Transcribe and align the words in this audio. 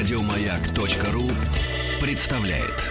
Радиомаяк.ру 0.00 1.28
представляет. 2.00 2.86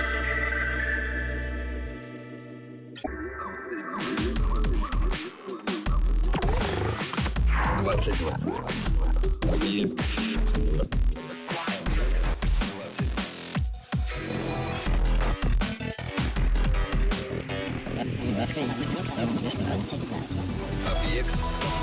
Объект 20.86 21.34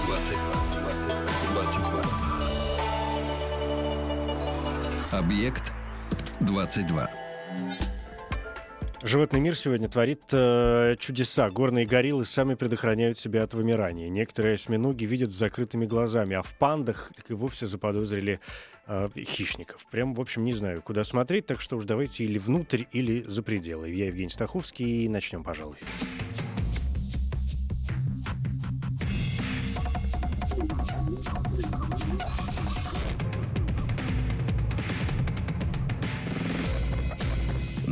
22. 0.07 0.37
22. 1.53 2.36
Объект 5.17 5.73
22. 6.41 7.11
Животный 9.03 9.41
мир 9.41 9.57
сегодня 9.57 9.89
творит 9.89 10.21
э, 10.31 10.97
чудеса. 10.99 11.49
Горные 11.49 11.87
гориллы 11.87 12.27
сами 12.27 12.55
предохраняют 12.55 13.19
себя 13.19 13.45
от 13.45 13.55
вымирания. 13.55 14.11
Некоторые 14.11 14.57
осьминоги 14.57 15.07
видят 15.07 15.31
с 15.33 15.35
закрытыми 15.35 15.87
глазами, 15.87 16.37
а 16.37 16.43
в 16.43 16.59
пандах 16.59 17.13
так 17.17 17.31
и 17.31 17.33
вовсе 17.33 17.65
заподозрили 17.65 18.41
э, 18.89 19.09
хищников. 19.17 19.87
Прям, 19.91 20.13
в 20.13 20.21
общем, 20.21 20.45
не 20.45 20.53
знаю, 20.53 20.83
куда 20.83 21.03
смотреть, 21.03 21.47
так 21.47 21.63
что 21.63 21.79
уж 21.79 21.87
давайте 21.87 22.25
или 22.25 22.37
внутрь, 22.37 22.85
или 22.93 23.23
за 23.23 23.43
пределы. 23.43 23.89
Я 23.89 24.09
Евгений 24.09 24.29
Стаховский, 24.29 25.05
и 25.05 25.09
начнем, 25.09 25.43
пожалуй. 25.43 25.79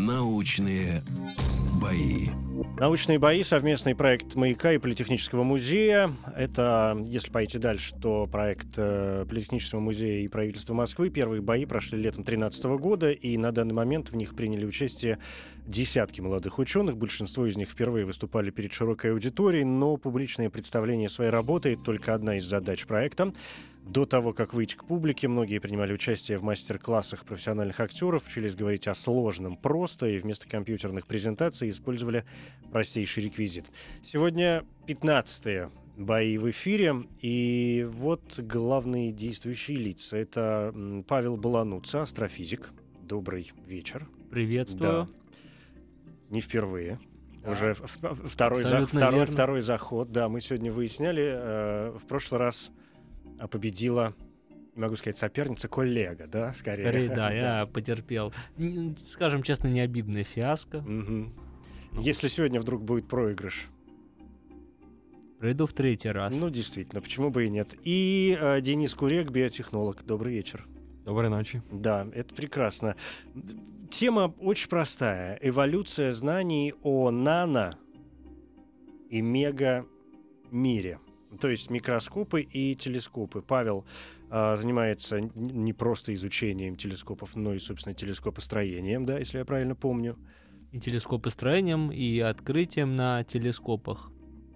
Научные 0.06 1.02
бои. 1.80 2.28
Научные 2.78 3.19
бои, 3.19 3.42
совместный 3.42 3.94
проект 3.94 4.34
«Маяка» 4.34 4.72
и 4.72 4.78
Политехнического 4.78 5.44
музея. 5.44 6.12
Это, 6.36 7.02
если 7.06 7.30
пойти 7.30 7.58
дальше, 7.58 7.94
то 8.02 8.27
проект 8.27 8.66
э, 8.77 9.25
Политехнического 9.27 9.80
музея 9.80 10.22
и 10.22 10.28
правительства 10.28 10.75
Москвы. 10.75 11.08
Первые 11.08 11.41
бои 11.41 11.64
прошли 11.64 11.97
летом 11.97 12.22
2013 12.22 12.64
года, 12.78 13.12
и 13.12 13.38
на 13.38 13.50
данный 13.50 13.72
момент 13.72 14.10
в 14.10 14.16
них 14.16 14.36
приняли 14.36 14.66
участие 14.66 15.19
десятки 15.67 16.20
молодых 16.20 16.59
ученых. 16.59 16.97
Большинство 16.97 17.47
из 17.47 17.57
них 17.57 17.70
впервые 17.70 18.05
выступали 18.05 18.51
перед 18.51 18.73
широкой 18.73 19.12
аудиторией, 19.12 19.65
но 19.65 19.97
публичное 19.97 20.51
представление 20.51 21.09
своей 21.09 21.31
работы— 21.31 21.77
только 21.84 22.15
одна 22.15 22.37
из 22.37 22.45
задач 22.45 22.87
проекта. 22.87 23.33
До 23.83 24.06
того, 24.06 24.33
как 24.33 24.55
выйти 24.55 24.77
к 24.77 24.84
публике, 24.84 25.29
многие 25.29 25.59
принимали 25.59 25.93
участие 25.93 26.39
в 26.39 26.43
мастер-классах 26.43 27.27
профессиональных 27.27 27.81
актеров, 27.81 28.27
учились 28.27 28.55
говорить 28.55 28.89
о 28.89 28.95
сложном 28.95 29.56
просто 29.56 30.09
и 30.09 30.19
вместо 30.19 30.48
компьютерных 30.48 31.06
презентаций 31.06 31.69
использовали 31.69 32.25
простейший 32.73 33.25
реквизит. 33.25 33.67
Сегодня 34.03 34.65
15 34.87 35.69
бои 35.97 36.39
в 36.39 36.51
эфире, 36.51 37.05
и 37.21 37.87
вот 37.91 38.39
главные 38.39 39.12
действующие 39.12 39.77
лица. 39.77 40.17
Это 40.17 40.75
Павел 41.06 41.37
Балануца, 41.37 42.03
астрофизик. 42.03 42.73
Добрый 43.03 43.53
вечер. 43.67 44.09
Приветствую. 44.31 45.09
Да. 45.12 45.23
Не 46.35 46.41
впервые. 46.41 46.99
Уже 47.47 47.75
в- 47.75 48.03
в- 48.03 48.29
второй, 48.29 48.63
за- 48.65 48.87
второй, 48.87 49.21
верно. 49.21 49.33
второй 49.33 49.61
заход. 49.63 50.11
Да, 50.11 50.29
мы 50.29 50.41
сегодня 50.41 50.73
выясняли. 50.73 51.31
э, 51.33 51.91
в 51.99 52.07
прошлый 52.07 52.41
раз 52.41 52.71
а, 53.39 53.47
победила, 53.47 54.15
могу 54.75 54.97
сказать, 54.97 55.17
соперница, 55.17 55.69
коллега, 55.69 56.27
да, 56.27 56.53
скорее. 56.55 56.85
Скорее, 56.89 57.09
да, 57.09 57.33
я 57.61 57.67
потерпел. 57.67 58.33
Скажем 59.05 59.43
честно, 59.43 59.69
не 59.69 59.81
обидная 59.81 60.25
фиаско. 60.25 60.81
Ну. 60.81 61.33
Если 62.00 62.27
сегодня 62.28 62.61
вдруг 62.61 62.83
будет 62.83 63.06
проигрыш, 63.06 63.69
Пройду 65.39 65.67
в 65.67 65.73
третий 65.75 66.09
раз. 66.09 66.34
ну, 66.37 66.49
действительно, 66.50 67.00
почему 67.03 67.31
бы 67.31 67.44
и 67.44 67.49
нет. 67.50 67.75
И 67.84 68.37
э, 68.41 68.61
Денис 68.62 68.94
Курек, 68.94 69.31
биотехнолог. 69.31 70.03
Добрый 70.05 70.33
вечер. 70.33 70.67
Доброй 71.04 71.28
ночи. 71.28 71.62
Да, 71.70 72.06
это 72.15 72.34
прекрасно. 72.34 72.97
Тема 73.91 74.34
очень 74.41 74.69
простая. 74.69 75.38
Эволюция 75.42 76.12
знаний 76.12 76.72
о 76.82 77.10
нано 77.10 77.78
и 79.10 79.20
мега 79.20 79.87
мире. 80.50 80.98
То 81.41 81.48
есть 81.48 81.70
микроскопы 81.70 82.41
и 82.41 82.75
телескопы. 82.75 83.43
Павел 83.43 83.84
а, 84.31 84.56
занимается 84.56 85.20
не 85.20 85.72
просто 85.75 86.14
изучением 86.14 86.76
телескопов, 86.76 87.37
но 87.37 87.53
и, 87.53 87.59
собственно, 87.59 87.94
телескопостроением, 87.94 89.04
да, 89.04 89.19
если 89.19 89.38
я 89.38 89.44
правильно 89.44 89.75
помню. 89.75 90.16
И 90.72 90.81
телескопостроением, 90.81 91.93
и 91.93 92.19
открытием 92.19 92.97
на 92.97 93.25
телескопах. 93.25 94.10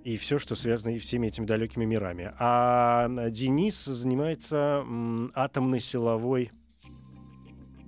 И 0.05 0.17
все, 0.17 0.39
что 0.39 0.55
связано 0.55 0.95
и 0.95 0.99
всеми 0.99 1.27
этими 1.27 1.45
далекими 1.45 1.85
мирами. 1.85 2.33
А 2.39 3.09
Денис 3.31 3.85
занимается 3.85 4.85
атомной 5.35 5.81
силовой 5.81 6.51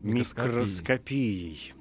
Микроскопией. 0.02 0.50
микроскопией. 0.54 1.74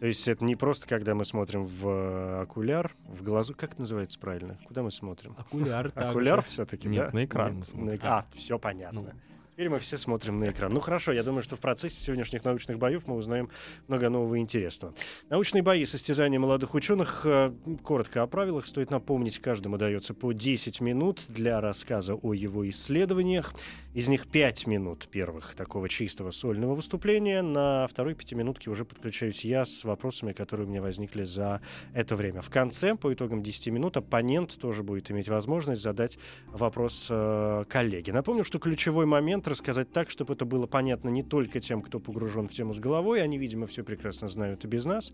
То 0.00 0.06
есть 0.06 0.26
это 0.26 0.44
не 0.44 0.56
просто, 0.56 0.88
когда 0.88 1.14
мы 1.14 1.24
смотрим 1.24 1.62
в 1.62 1.86
э, 1.88 2.40
окуляр, 2.42 2.92
в 3.06 3.22
глазу, 3.22 3.54
как 3.54 3.72
это 3.72 3.82
называется 3.82 4.18
правильно? 4.18 4.58
Куда 4.66 4.82
мы 4.82 4.90
смотрим? 4.90 5.36
Окуляр. 5.38 5.92
Окуляр 5.94 6.42
все-таки, 6.42 6.88
Нет, 6.88 7.06
да? 7.12 7.18
на 7.18 7.24
экран 7.24 7.48
Нет, 7.50 7.58
мы 7.58 7.64
смотрим. 7.64 7.86
на 7.86 7.94
эк- 7.94 8.00
А, 8.04 8.26
все 8.32 8.58
понятно. 8.58 9.00
Ну. 9.02 9.10
Теперь 9.62 9.74
мы 9.74 9.78
все 9.78 9.96
смотрим 9.96 10.40
на 10.40 10.50
экран. 10.50 10.72
Ну 10.74 10.80
хорошо, 10.80 11.12
я 11.12 11.22
думаю, 11.22 11.44
что 11.44 11.54
в 11.54 11.60
процессе 11.60 11.94
сегодняшних 12.02 12.44
научных 12.44 12.80
боев 12.80 13.06
мы 13.06 13.14
узнаем 13.14 13.48
много 13.86 14.08
нового 14.08 14.34
и 14.34 14.40
интересного. 14.40 14.92
Научные 15.30 15.62
бои, 15.62 15.84
состязания 15.84 16.40
молодых 16.40 16.74
ученых. 16.74 17.20
э, 17.24 17.52
Коротко 17.84 18.22
о 18.22 18.26
правилах. 18.26 18.66
Стоит 18.66 18.90
напомнить, 18.90 19.38
каждому 19.38 19.78
дается 19.78 20.14
по 20.14 20.32
10 20.32 20.80
минут 20.80 21.22
для 21.28 21.60
рассказа 21.60 22.14
о 22.16 22.34
его 22.34 22.68
исследованиях. 22.70 23.54
Из 23.94 24.08
них 24.08 24.26
5 24.26 24.66
минут 24.68 25.06
первых 25.10 25.54
такого 25.54 25.86
чистого 25.86 26.30
сольного 26.30 26.74
выступления. 26.74 27.42
На 27.42 27.86
второй 27.86 28.14
пятиминутке 28.14 28.70
уже 28.70 28.86
подключаюсь 28.86 29.44
я 29.44 29.66
с 29.66 29.84
вопросами, 29.84 30.32
которые 30.32 30.66
у 30.66 30.70
меня 30.70 30.80
возникли 30.80 31.24
за 31.24 31.60
это 31.92 32.16
время. 32.16 32.40
В 32.40 32.48
конце, 32.48 32.94
по 32.94 33.12
итогам 33.12 33.42
10 33.42 33.66
минут, 33.66 33.98
оппонент 33.98 34.58
тоже 34.58 34.82
будет 34.82 35.10
иметь 35.10 35.28
возможность 35.28 35.82
задать 35.82 36.18
вопрос 36.46 37.08
э, 37.10 37.64
коллеге. 37.68 38.14
Напомню, 38.14 38.44
что 38.44 38.58
ключевой 38.58 39.04
момент 39.04 39.46
рассказать 39.46 39.92
так, 39.92 40.08
чтобы 40.08 40.32
это 40.32 40.46
было 40.46 40.66
понятно 40.66 41.10
не 41.10 41.22
только 41.22 41.60
тем, 41.60 41.82
кто 41.82 42.00
погружен 42.00 42.48
в 42.48 42.52
тему 42.52 42.72
с 42.72 42.78
головой, 42.78 43.22
они, 43.22 43.36
видимо, 43.36 43.66
все 43.66 43.84
прекрасно 43.84 44.28
знают 44.28 44.64
и 44.64 44.68
без 44.68 44.86
нас, 44.86 45.12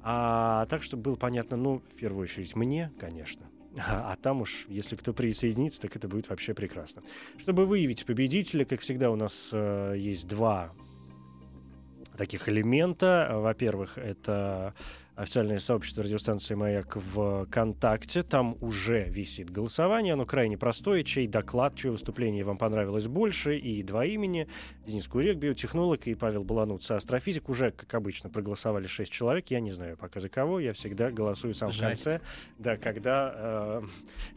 а 0.00 0.66
так, 0.66 0.84
чтобы 0.84 1.02
было 1.02 1.16
понятно, 1.16 1.56
ну, 1.56 1.82
в 1.92 1.96
первую 1.96 2.22
очередь, 2.22 2.54
мне, 2.54 2.92
конечно. 3.00 3.46
А, 3.78 4.12
а 4.12 4.16
там 4.16 4.42
уж, 4.42 4.66
если 4.68 4.96
кто 4.96 5.12
присоединится, 5.12 5.80
так 5.80 5.96
это 5.96 6.08
будет 6.08 6.28
вообще 6.28 6.54
прекрасно. 6.54 7.02
Чтобы 7.38 7.66
выявить 7.66 8.04
победителя, 8.04 8.64
как 8.64 8.80
всегда, 8.80 9.10
у 9.10 9.16
нас 9.16 9.50
э, 9.52 9.94
есть 9.96 10.28
два 10.28 10.70
таких 12.16 12.48
элемента. 12.48 13.30
Во-первых, 13.32 13.96
это 13.96 14.74
официальное 15.14 15.58
сообщество 15.58 16.02
радиостанции 16.02 16.54
«Маяк» 16.54 16.96
в 16.96 17.44
ВКонтакте. 17.44 18.22
Там 18.22 18.56
уже 18.60 19.04
висит 19.08 19.50
голосование. 19.50 20.14
Оно 20.14 20.24
крайне 20.24 20.56
простое. 20.56 21.02
Чей 21.02 21.26
доклад, 21.26 21.74
чье 21.74 21.90
выступление 21.90 22.44
вам 22.44 22.56
понравилось 22.56 23.06
больше. 23.06 23.58
И 23.58 23.82
два 23.82 24.06
имени. 24.06 24.48
Денис 24.86 25.06
Курек, 25.06 25.36
биотехнолог, 25.36 26.06
и 26.06 26.14
Павел 26.14 26.44
Балануц, 26.44 26.90
астрофизик. 26.90 27.48
Уже, 27.48 27.72
как 27.72 27.92
обычно, 27.94 28.30
проголосовали 28.30 28.86
шесть 28.86 29.12
человек. 29.12 29.48
Я 29.48 29.60
не 29.60 29.70
знаю 29.70 29.96
пока 29.96 30.18
за 30.18 30.28
кого. 30.28 30.60
Я 30.60 30.72
всегда 30.72 31.10
голосую 31.10 31.54
сам 31.54 31.70
в 31.70 31.74
Жаль. 31.74 31.90
конце. 31.90 32.20
Да, 32.58 32.76
когда, 32.76 33.32
э, 33.34 33.82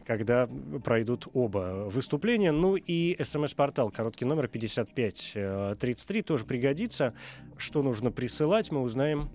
когда 0.06 0.48
пройдут 0.84 1.26
оба 1.32 1.88
выступления. 1.88 2.52
Ну 2.52 2.76
и 2.76 3.16
смс-портал, 3.22 3.90
короткий 3.90 4.26
номер 4.26 4.48
5533, 4.48 6.22
тоже 6.22 6.44
пригодится. 6.44 7.14
Что 7.56 7.82
нужно 7.82 8.10
присылать, 8.10 8.70
мы 8.70 8.82
узнаем 8.82 9.30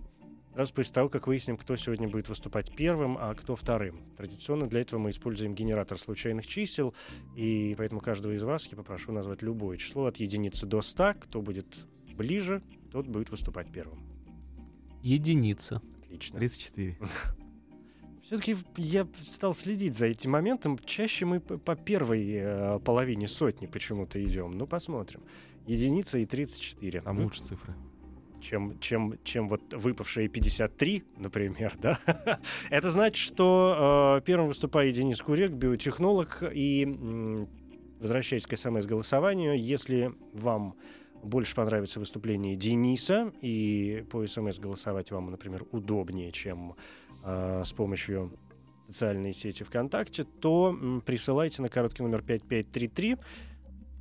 сразу 0.53 0.73
после 0.73 0.93
того, 0.93 1.09
как 1.09 1.27
выясним, 1.27 1.57
кто 1.57 1.75
сегодня 1.75 2.07
будет 2.07 2.29
выступать 2.29 2.75
первым, 2.75 3.17
а 3.19 3.33
кто 3.35 3.55
вторым. 3.55 4.01
Традиционно 4.17 4.67
для 4.67 4.81
этого 4.81 4.99
мы 4.99 5.11
используем 5.11 5.55
генератор 5.55 5.97
случайных 5.97 6.47
чисел, 6.47 6.93
и 7.35 7.75
поэтому 7.77 8.01
каждого 8.01 8.33
из 8.33 8.43
вас 8.43 8.67
я 8.67 8.77
попрошу 8.77 9.11
назвать 9.11 9.41
любое 9.41 9.77
число 9.77 10.05
от 10.05 10.17
единицы 10.17 10.65
до 10.65 10.81
100. 10.81 11.15
Кто 11.21 11.41
будет 11.41 11.67
ближе, 12.15 12.61
тот 12.91 13.07
будет 13.07 13.29
выступать 13.29 13.71
первым. 13.71 13.99
Единица. 15.01 15.81
Отлично. 16.03 16.39
34. 16.39 16.97
Все-таки 18.23 18.55
я 18.77 19.07
стал 19.23 19.53
следить 19.53 19.97
за 19.97 20.05
этим 20.05 20.31
моментом. 20.31 20.79
Чаще 20.85 21.25
мы 21.25 21.39
по 21.39 21.75
первой 21.75 22.31
э, 22.31 22.79
половине 22.79 23.27
сотни 23.27 23.65
почему-то 23.65 24.23
идем. 24.23 24.57
Ну, 24.57 24.67
посмотрим. 24.67 25.21
Единица 25.67 26.17
и 26.17 26.25
34. 26.25 27.01
Там 27.01 27.17
Ну, 27.17 27.23
лучше 27.23 27.43
цифры. 27.43 27.75
Чем, 28.41 28.79
чем, 28.79 29.17
чем 29.23 29.47
вот 29.47 29.73
выпавшие 29.73 30.27
53, 30.27 31.03
например, 31.17 31.73
да? 31.77 31.99
Это 32.69 32.89
значит, 32.89 33.17
что 33.17 34.17
э, 34.19 34.25
первым 34.25 34.47
выступает 34.47 34.93
Денис 34.95 35.21
Курек, 35.21 35.51
биотехнолог, 35.51 36.43
и 36.51 37.47
возвращаясь 37.99 38.45
к 38.45 38.57
СМС-голосованию, 38.57 39.57
если 39.57 40.11
вам 40.33 40.75
больше 41.23 41.55
понравится 41.55 41.99
выступление 41.99 42.55
Дениса, 42.55 43.31
и 43.41 44.03
по 44.09 44.25
СМС 44.25 44.59
голосовать 44.59 45.11
вам, 45.11 45.29
например, 45.29 45.65
удобнее, 45.71 46.31
чем 46.31 46.75
э, 47.25 47.63
с 47.63 47.71
помощью 47.73 48.31
социальной 48.87 49.33
сети 49.33 49.63
ВКонтакте, 49.63 50.23
то 50.23 50.69
м, 50.69 51.01
присылайте 51.01 51.61
на 51.61 51.69
короткий 51.69 52.03
номер 52.03 52.21
5533 52.21 53.17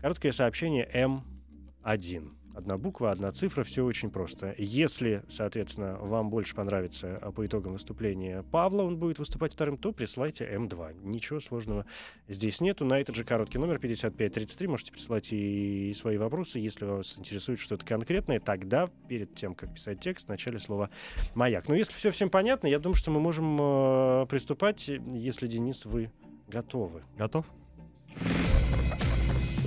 короткое 0.01 0.33
сообщение 0.33 0.89
М1. 0.93 2.40
Одна 2.55 2.76
буква, 2.76 3.12
одна 3.12 3.31
цифра, 3.32 3.62
все 3.62 3.85
очень 3.85 4.11
просто. 4.11 4.55
Если, 4.58 5.23
соответственно, 5.29 5.97
вам 6.00 6.31
больше 6.31 6.55
понравится 6.55 7.19
а, 7.23 7.31
по 7.31 7.47
итогам 7.47 7.75
выступления 7.75 8.43
Павла, 8.50 8.82
он 8.82 8.97
будет 8.97 9.19
выступать 9.19 9.55
вторым, 9.55 9.76
то 9.76 9.93
присылайте 9.93 10.44
М2. 10.44 11.05
Ничего 11.05 11.41
сложного 11.41 11.87
здесь 12.29 12.61
нету. 12.61 12.85
На 12.85 13.00
этот 13.00 13.14
же 13.14 13.25
короткий 13.25 13.58
номер 13.58 13.79
5533 13.79 14.67
можете 14.67 14.93
присылать 14.93 15.29
и 15.31 15.94
свои 15.97 16.17
вопросы. 16.17 16.58
Если 16.58 16.85
вас 16.85 17.17
интересует 17.19 17.61
что-то 17.61 17.87
конкретное, 17.87 18.41
тогда 18.41 18.91
перед 19.08 19.35
тем, 19.35 19.55
как 19.55 19.75
писать 19.75 20.00
текст, 20.00 20.26
в 20.26 20.29
начале 20.29 20.58
слова 20.58 20.91
«Маяк». 21.35 21.69
Но 21.69 21.75
если 21.75 21.93
все 21.93 22.11
всем 22.11 22.31
понятно, 22.31 22.67
я 22.67 22.79
думаю, 22.79 22.97
что 22.97 23.11
мы 23.11 23.20
можем 23.20 23.58
э, 23.61 24.26
приступать, 24.29 24.88
если, 24.88 25.47
Денис, 25.47 25.85
вы 25.85 26.11
готовы. 26.49 27.02
Готов? 27.17 27.47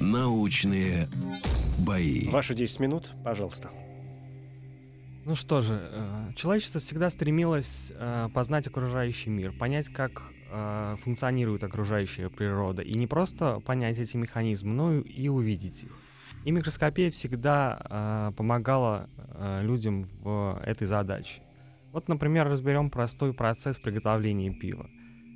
Научные 0.03 1.07
бои. 1.79 2.27
Ваши 2.29 2.53
10 2.53 2.81
минут, 2.81 3.07
пожалуйста. 3.23 3.69
Ну 5.23 5.33
что 5.33 5.61
же, 5.61 5.79
э, 5.81 6.33
человечество 6.35 6.81
всегда 6.81 7.09
стремилось 7.09 7.93
э, 7.95 8.27
познать 8.33 8.67
окружающий 8.67 9.29
мир, 9.29 9.53
понять, 9.53 9.87
как 9.87 10.23
э, 10.51 10.97
функционирует 11.01 11.63
окружающая 11.63 12.27
природа, 12.27 12.81
и 12.81 12.93
не 12.95 13.07
просто 13.07 13.61
понять 13.61 13.97
эти 13.97 14.17
механизмы, 14.17 14.73
но 14.73 14.93
и 14.97 15.29
увидеть 15.29 15.83
их. 15.83 15.91
И 16.43 16.51
микроскопия 16.51 17.09
всегда 17.09 18.33
помогала 18.35 19.07
людям 19.61 20.03
в 20.21 20.61
этой 20.65 20.85
задаче. 20.85 21.41
Вот, 21.93 22.09
например, 22.09 22.49
разберем 22.49 22.89
простой 22.89 23.33
процесс 23.33 23.77
приготовления 23.77 24.51
пива. 24.51 24.89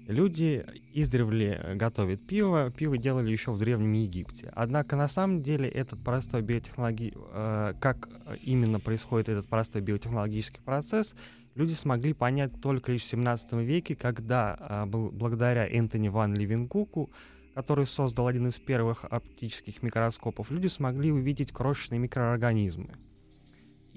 Люди 0.08 0.66
издревле 0.94 1.74
готовят 1.76 2.26
пиво, 2.26 2.72
пиво 2.72 2.98
делали 2.98 3.30
еще 3.30 3.52
в 3.52 3.60
Древнем 3.60 3.92
Египте. 3.92 4.50
Однако 4.56 4.96
на 4.96 5.10
самом 5.10 5.44
деле 5.44 5.68
этот 5.68 6.02
простой 6.02 6.42
биотехнологи... 6.42 7.14
э, 7.14 7.74
как 7.82 8.08
именно 8.42 8.80
происходит 8.80 9.28
этот 9.28 9.48
простой 9.48 9.82
биотехнологический 9.82 10.62
процесс, 10.64 11.14
люди 11.56 11.74
смогли 11.74 12.14
понять 12.14 12.52
только 12.62 12.94
лишь 12.94 13.02
в 13.02 13.10
17 13.10 13.52
веке, 13.54 13.98
когда 13.98 14.58
э, 14.58 14.90
бл- 14.90 15.12
благодаря 15.12 15.68
Энтони 15.68 16.08
Ван 16.08 16.34
Левенгуку, 16.34 17.10
который 17.54 17.86
создал 17.86 18.28
один 18.28 18.48
из 18.48 18.58
первых 18.60 19.04
оптических 19.04 19.84
микроскопов, 19.84 20.52
люди 20.52 20.68
смогли 20.68 21.12
увидеть 21.12 21.52
крошечные 21.52 22.00
микроорганизмы. 22.00 22.94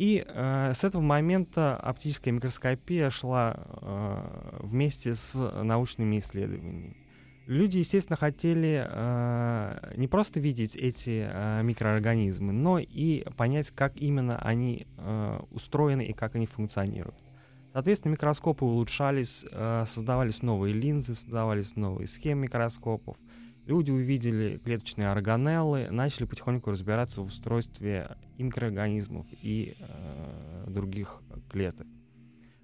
И 0.00 0.25
э, 0.26 0.73
с 0.75 0.82
этого 0.82 1.02
момента 1.02 1.76
оптическая 1.76 2.32
микроскопия 2.32 3.11
шла 3.11 3.55
э, 3.55 4.58
вместе 4.61 5.14
с 5.14 5.35
научными 5.35 6.20
исследованиями. 6.20 6.97
Люди, 7.47 7.76
естественно, 7.76 8.17
хотели 8.17 8.82
э, 8.88 9.93
не 9.99 10.08
просто 10.08 10.41
видеть 10.41 10.75
эти 10.75 11.29
э, 11.31 11.62
микроорганизмы, 11.62 12.50
но 12.50 12.79
и 12.79 13.25
понять, 13.37 13.73
как 13.73 13.94
именно 13.94 14.38
они 14.38 14.87
э, 14.97 15.41
устроены 15.50 16.06
и 16.06 16.14
как 16.14 16.35
они 16.35 16.47
функционируют. 16.47 17.17
Соответственно, 17.75 18.12
микроскопы 18.12 18.64
улучшались, 18.64 19.44
э, 19.52 19.85
создавались 19.87 20.41
новые 20.41 20.73
линзы, 20.73 21.14
создавались 21.14 21.76
новые 21.76 22.08
схемы 22.08 22.44
микроскопов. 22.44 23.19
Люди 23.71 23.93
увидели 23.93 24.59
клеточные 24.59 25.07
органеллы, 25.07 25.87
начали 25.93 26.25
потихоньку 26.25 26.73
разбираться 26.73 27.23
в 27.23 27.27
устройстве 27.27 28.17
микроорганизмов, 28.37 29.27
и 29.31 29.77
э, 29.79 30.65
других 30.69 31.23
клеток. 31.49 31.87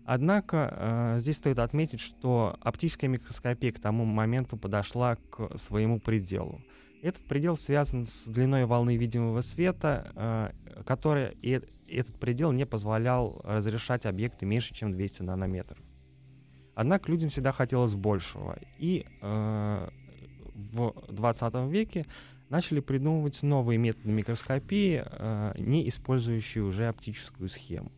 Однако 0.04 1.14
э, 1.16 1.20
здесь 1.20 1.36
стоит 1.36 1.60
отметить, 1.60 2.00
что 2.00 2.56
оптическая 2.60 3.08
микроскопия 3.08 3.70
к 3.70 3.78
тому 3.78 4.04
моменту 4.04 4.56
подошла 4.56 5.14
к 5.14 5.56
своему 5.56 6.00
пределу. 6.00 6.60
Этот 7.02 7.24
предел 7.28 7.56
связан 7.56 8.04
с 8.04 8.24
длиной 8.24 8.64
волны 8.64 8.96
видимого 8.96 9.42
света, 9.42 10.10
э, 10.16 10.82
которая 10.82 11.34
и 11.40 11.60
этот 11.88 12.18
предел 12.18 12.50
не 12.50 12.66
позволял 12.66 13.40
разрешать 13.44 14.06
объекты 14.06 14.44
меньше, 14.44 14.74
чем 14.74 14.90
200 14.90 15.22
нанометров. 15.22 15.78
Однако 16.74 17.12
людям 17.12 17.30
всегда 17.30 17.52
хотелось 17.52 17.94
большего. 17.94 18.58
И 18.80 19.06
э, 19.22 19.88
в 20.56 20.94
20 21.08 21.54
веке 21.70 22.06
начали 22.48 22.80
придумывать 22.80 23.42
новые 23.42 23.78
методы 23.78 24.10
микроскопии, 24.10 25.02
э, 25.04 25.52
не 25.58 25.88
использующие 25.88 26.64
уже 26.64 26.88
оптическую 26.88 27.48
схему. 27.48 27.90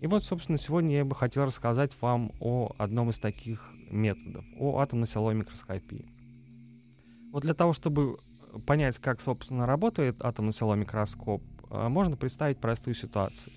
И 0.00 0.06
вот, 0.06 0.22
собственно, 0.22 0.58
сегодня 0.58 0.96
я 0.96 1.04
бы 1.04 1.14
хотел 1.14 1.44
рассказать 1.44 1.92
вам 2.00 2.32
о 2.40 2.74
одном 2.78 3.10
из 3.10 3.18
таких 3.18 3.72
методов, 3.90 4.44
о 4.58 4.78
атомно-силовой 4.80 5.34
микроскопии. 5.34 6.06
Вот 7.32 7.42
для 7.42 7.54
того, 7.54 7.72
чтобы 7.72 8.16
понять, 8.66 8.98
как, 8.98 9.20
собственно, 9.20 9.66
работает 9.66 10.16
атомно-силовой 10.20 10.78
микроскоп, 10.78 11.42
э, 11.70 11.88
можно 11.88 12.16
представить 12.16 12.58
простую 12.58 12.94
ситуацию. 12.94 13.52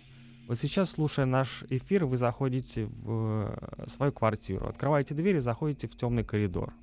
Вот 0.47 0.57
сейчас, 0.57 0.91
слушая 0.91 1.25
наш 1.25 1.65
эфир, 1.69 2.05
вы 2.05 2.15
заходите 2.15 2.85
в 2.85 3.53
э, 3.77 3.85
свою 3.87 4.13
квартиру, 4.13 4.67
открываете 4.67 5.13
дверь 5.13 5.37
и 5.37 5.41
заходите 5.41 5.87
в 5.87 5.97
темный 5.97 6.23
коридор. 6.23 6.73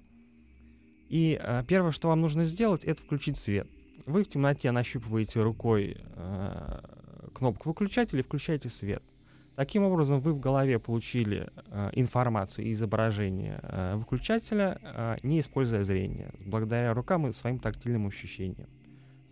И 1.08 1.38
э, 1.40 1.62
первое, 1.66 1.90
что 1.90 2.08
вам 2.08 2.20
нужно 2.20 2.44
сделать, 2.44 2.84
это 2.84 3.00
включить 3.00 3.36
свет. 3.36 3.68
Вы 4.06 4.24
в 4.24 4.28
темноте 4.28 4.70
нащупываете 4.70 5.40
рукой 5.40 5.96
э, 6.16 6.80
кнопку 7.34 7.70
выключателя 7.70 8.20
и 8.20 8.22
включаете 8.22 8.68
свет. 8.68 9.02
Таким 9.56 9.84
образом, 9.84 10.20
вы 10.20 10.32
в 10.32 10.40
голове 10.40 10.78
получили 10.80 11.48
э, 11.68 11.90
информацию 11.92 12.66
и 12.66 12.72
изображение 12.72 13.60
э, 13.62 13.94
выключателя, 13.96 14.78
э, 14.82 15.16
не 15.22 15.38
используя 15.38 15.84
зрение, 15.84 16.32
благодаря 16.44 16.92
рукам 16.92 17.28
и 17.28 17.32
своим 17.32 17.60
тактильным 17.60 18.06
ощущениям. 18.08 18.68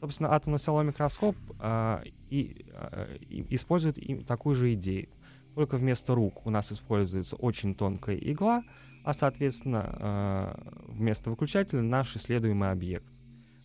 Собственно, 0.01 0.33
атомно-силовой 0.33 0.85
микроскоп 0.85 1.35
э, 1.59 2.03
и, 2.31 2.65
э, 2.73 3.17
использует 3.51 4.27
такую 4.27 4.55
же 4.55 4.75
идею. 4.75 5.09
Только 5.57 5.77
вместо 5.77 6.15
рук 6.15 6.47
у 6.47 6.51
нас 6.51 6.71
используется 6.71 7.37
очень 7.37 7.75
тонкая 7.75 8.17
игла, 8.17 8.63
а, 9.04 9.12
соответственно, 9.12 9.96
э, 9.99 10.54
вместо 10.88 11.31
выключателя 11.31 11.82
наш 11.82 12.16
исследуемый 12.16 12.70
объект. 12.70 13.06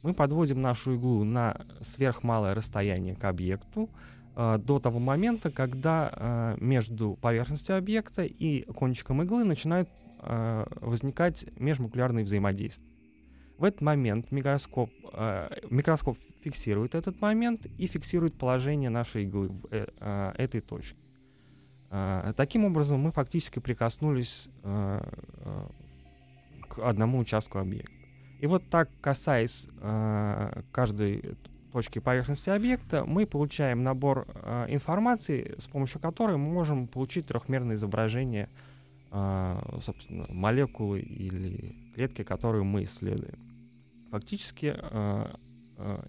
Мы 0.04 0.14
подводим 0.14 0.62
нашу 0.62 0.96
иглу 0.96 1.24
на 1.24 1.58
сверхмалое 1.82 2.56
расстояние 2.56 3.16
к 3.16 3.24
объекту, 3.26 3.90
э, 4.36 4.58
до 4.58 4.80
того 4.80 5.00
момента, 5.00 5.52
когда 5.52 6.12
э, 6.12 6.58
между 6.60 7.18
поверхностью 7.22 7.78
объекта 7.78 8.24
и 8.24 8.64
кончиком 8.72 9.22
иглы 9.24 9.44
начинают 9.44 9.90
э, 10.22 10.66
возникать 10.82 11.46
межмолекулярные 11.60 12.26
взаимодействия. 12.26 12.88
В 13.58 13.64
этот 13.64 13.82
момент 13.82 14.32
микроскоп, 14.32 14.92
э, 15.14 15.50
микроскоп 15.70 16.18
фиксирует 16.42 16.96
этот 16.96 17.20
момент 17.22 17.66
и 17.78 17.88
фиксирует 17.88 18.36
положение 18.36 18.90
нашей 18.90 19.24
иглы 19.24 19.50
в 19.50 19.66
э, 19.72 19.88
э, 20.00 20.34
этой 20.38 20.62
точке. 20.62 20.98
Э, 21.90 22.34
таким 22.36 22.66
образом, 22.66 23.00
мы 23.00 23.12
фактически 23.12 23.60
прикоснулись 23.60 24.50
э, 24.64 25.02
э, 25.46 25.66
к 26.70 26.80
одному 26.80 27.20
участку 27.20 27.60
объекта. 27.60 27.94
И 28.40 28.46
вот 28.46 28.70
так, 28.70 28.90
касаясь 29.02 29.68
каждой 30.72 31.38
точки 31.74 31.98
поверхности 31.98 32.52
объекта, 32.52 33.04
мы 33.04 33.26
получаем 33.26 33.82
набор 33.82 34.28
информации, 34.68 35.56
с 35.58 35.66
помощью 35.66 36.00
которой 36.00 36.38
мы 36.38 36.54
можем 36.54 36.88
получить 36.88 37.26
трехмерное 37.26 37.78
изображение, 37.78 38.48
собственно, 39.82 40.24
молекулы 40.30 41.00
или 41.00 41.92
клетки, 41.96 42.22
которую 42.22 42.64
мы 42.64 42.84
исследуем. 42.84 43.40
Фактически, 44.12 44.76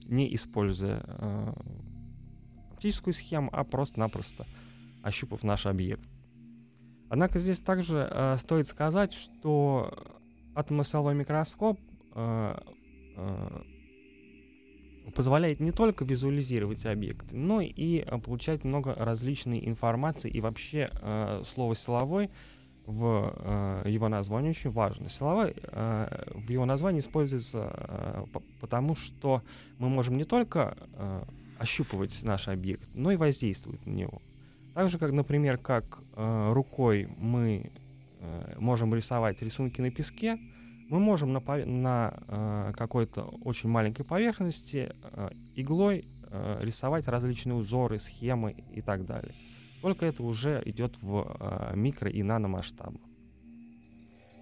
не 0.06 0.34
используя 0.34 1.02
оптическую 2.72 3.14
схему, 3.14 3.48
а 3.54 3.64
просто-напросто 3.64 4.44
ощупав 5.02 5.42
наш 5.44 5.66
объект. 5.66 6.02
Однако 7.08 7.38
здесь 7.38 7.58
также 7.58 8.08
э, 8.10 8.36
стоит 8.38 8.66
сказать, 8.66 9.12
что 9.14 9.92
атомосиловой 10.54 11.14
микроскоп 11.14 11.78
э, 12.14 12.54
э, 13.16 13.60
позволяет 15.14 15.60
не 15.60 15.72
только 15.72 16.04
визуализировать 16.04 16.84
объекты, 16.84 17.34
но 17.34 17.60
и 17.60 18.00
э, 18.00 18.18
получать 18.18 18.64
много 18.64 18.94
различной 18.94 19.66
информации. 19.66 20.30
И 20.30 20.40
вообще 20.40 20.90
э, 20.92 21.42
слово 21.46 21.74
«силовой» 21.74 22.30
в 22.84 23.82
э, 23.84 23.90
его 23.90 24.08
названии 24.08 24.50
очень 24.50 24.70
важно. 24.70 25.08
Силовой 25.08 25.54
э, 25.56 26.24
в 26.34 26.50
его 26.50 26.66
названии 26.66 27.00
используется 27.00 27.70
э, 27.74 28.24
по- 28.32 28.42
потому, 28.60 28.96
что 28.96 29.42
мы 29.78 29.88
можем 29.88 30.16
не 30.16 30.24
только 30.24 30.76
э, 30.92 31.22
ощупывать 31.58 32.22
наш 32.22 32.48
объект, 32.48 32.88
но 32.94 33.12
и 33.12 33.16
воздействовать 33.16 33.84
на 33.86 33.92
него. 33.92 34.20
Так 34.78 34.90
же, 34.90 34.98
как, 34.98 35.10
например, 35.10 35.58
как 35.58 36.04
э, 36.14 36.52
рукой 36.52 37.08
мы 37.18 37.72
э, 38.20 38.54
можем 38.60 38.94
рисовать 38.94 39.42
рисунки 39.42 39.80
на 39.80 39.90
песке, 39.90 40.38
мы 40.88 41.00
можем 41.00 41.32
на, 41.32 41.40
на 41.66 42.14
э, 42.28 42.72
какой-то 42.76 43.22
очень 43.42 43.68
маленькой 43.68 44.04
поверхности 44.04 44.92
э, 45.02 45.30
иглой 45.56 46.04
э, 46.30 46.60
рисовать 46.60 47.08
различные 47.08 47.56
узоры, 47.56 47.98
схемы 47.98 48.54
и 48.72 48.80
так 48.80 49.04
далее. 49.04 49.34
Только 49.82 50.06
это 50.06 50.22
уже 50.22 50.62
идет 50.64 50.96
в 51.02 51.26
э, 51.40 51.72
микро 51.74 52.08
и 52.08 52.22
наномасштабах. 52.22 53.00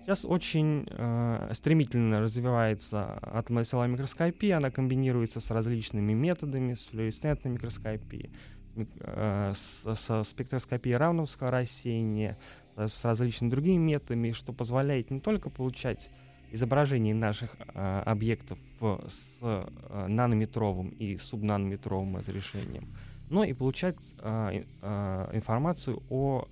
Сейчас 0.03 0.27
очень 0.27 0.87
э, 0.91 1.51
стремительно 1.55 2.21
развивается 2.21 3.19
атомная 3.23 3.65
силовая 3.65 3.89
микроскопия, 3.89 4.59
она 4.59 4.71
комбинируется 4.71 5.41
с 5.41 5.51
различными 5.51 6.13
методами, 6.13 6.75
с 6.75 6.87
флуоресцентной 6.89 7.53
микроскопией, 7.53 8.31
э, 8.77 9.53
с, 9.55 9.95
со 9.95 10.25
спектроскопией 10.25 10.97
равновского 10.97 11.51
рассеяния, 11.51 12.37
э, 12.77 12.89
с 12.89 13.05
различными 13.05 13.51
другими 13.51 13.79
методами, 13.79 14.33
что 14.33 14.53
позволяет 14.53 15.11
не 15.11 15.21
только 15.21 15.51
получать 15.51 16.11
изображение 16.53 17.15
наших 17.15 17.57
э, 17.75 18.03
объектов 18.05 18.59
с 18.81 19.21
э, 19.43 20.07
нанометровым 20.09 20.89
и 20.91 21.17
субнанометровым 21.17 22.17
разрешением, 22.17 22.85
но 23.29 23.43
и 23.43 23.53
получать 23.53 23.97
информацию 24.23 26.01
о 26.11 26.47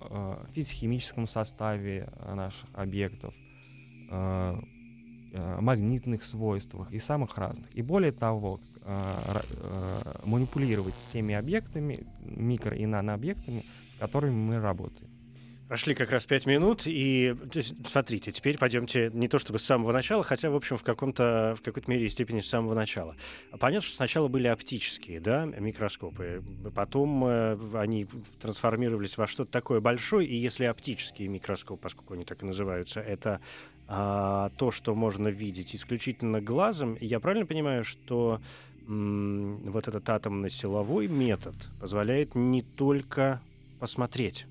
физико-химическом 0.53 1.25
составе 1.25 2.09
наших 2.27 2.67
объектов, 2.73 3.33
магнитных 5.59 6.23
свойствах 6.23 6.91
и 6.91 6.99
самых 6.99 7.37
разных. 7.37 7.67
И 7.73 7.81
более 7.81 8.11
того, 8.11 8.59
э, 8.81 9.39
э, 9.61 10.19
манипулировать 10.25 10.95
с 10.95 11.11
теми 11.11 11.35
объектами, 11.35 12.05
микро- 12.21 12.77
и 12.77 12.85
нанообъектами, 12.85 13.63
с 13.95 13.99
которыми 13.99 14.35
мы 14.35 14.59
работаем. 14.59 15.09
Прошли 15.67 15.95
как 15.95 16.11
раз 16.11 16.27
пять 16.27 16.45
минут, 16.45 16.83
и 16.85 17.35
смотрите, 17.87 18.31
теперь 18.31 18.55
пойдемте 18.59 19.09
не 19.11 19.27
то 19.27 19.39
чтобы 19.39 19.57
с 19.57 19.63
самого 19.63 19.91
начала, 19.91 20.23
хотя, 20.23 20.51
в 20.51 20.55
общем, 20.55 20.77
в, 20.77 20.83
каком-то, 20.83 21.55
в 21.57 21.63
какой-то 21.63 21.89
мере 21.89 22.05
и 22.05 22.09
степени 22.09 22.39
с 22.39 22.47
самого 22.47 22.75
начала. 22.75 23.15
Понятно, 23.59 23.87
что 23.87 23.95
сначала 23.95 24.27
были 24.27 24.47
оптические 24.47 25.19
да, 25.19 25.45
микроскопы, 25.45 26.43
потом 26.75 27.25
э, 27.25 27.57
они 27.73 28.05
трансформировались 28.39 29.17
во 29.17 29.25
что-то 29.25 29.51
такое 29.51 29.79
большое, 29.81 30.27
и 30.27 30.35
если 30.35 30.65
оптические 30.65 31.29
микроскопы, 31.29 31.81
поскольку 31.81 32.13
они 32.13 32.25
так 32.25 32.43
и 32.43 32.45
называются, 32.45 32.99
это 33.01 33.41
а, 33.87 34.49
то, 34.57 34.71
что 34.71 34.95
можно 34.95 35.27
видеть 35.27 35.75
исключительно 35.75 36.41
глазом, 36.41 36.97
я 36.99 37.19
правильно 37.19 37.45
понимаю, 37.45 37.83
что 37.83 38.41
м- 38.87 39.59
вот 39.71 39.87
этот 39.87 40.09
атомно-силовой 40.09 41.07
метод 41.07 41.55
позволяет 41.79 42.35
не 42.35 42.61
только 42.61 43.41
посмотреть 43.79 44.45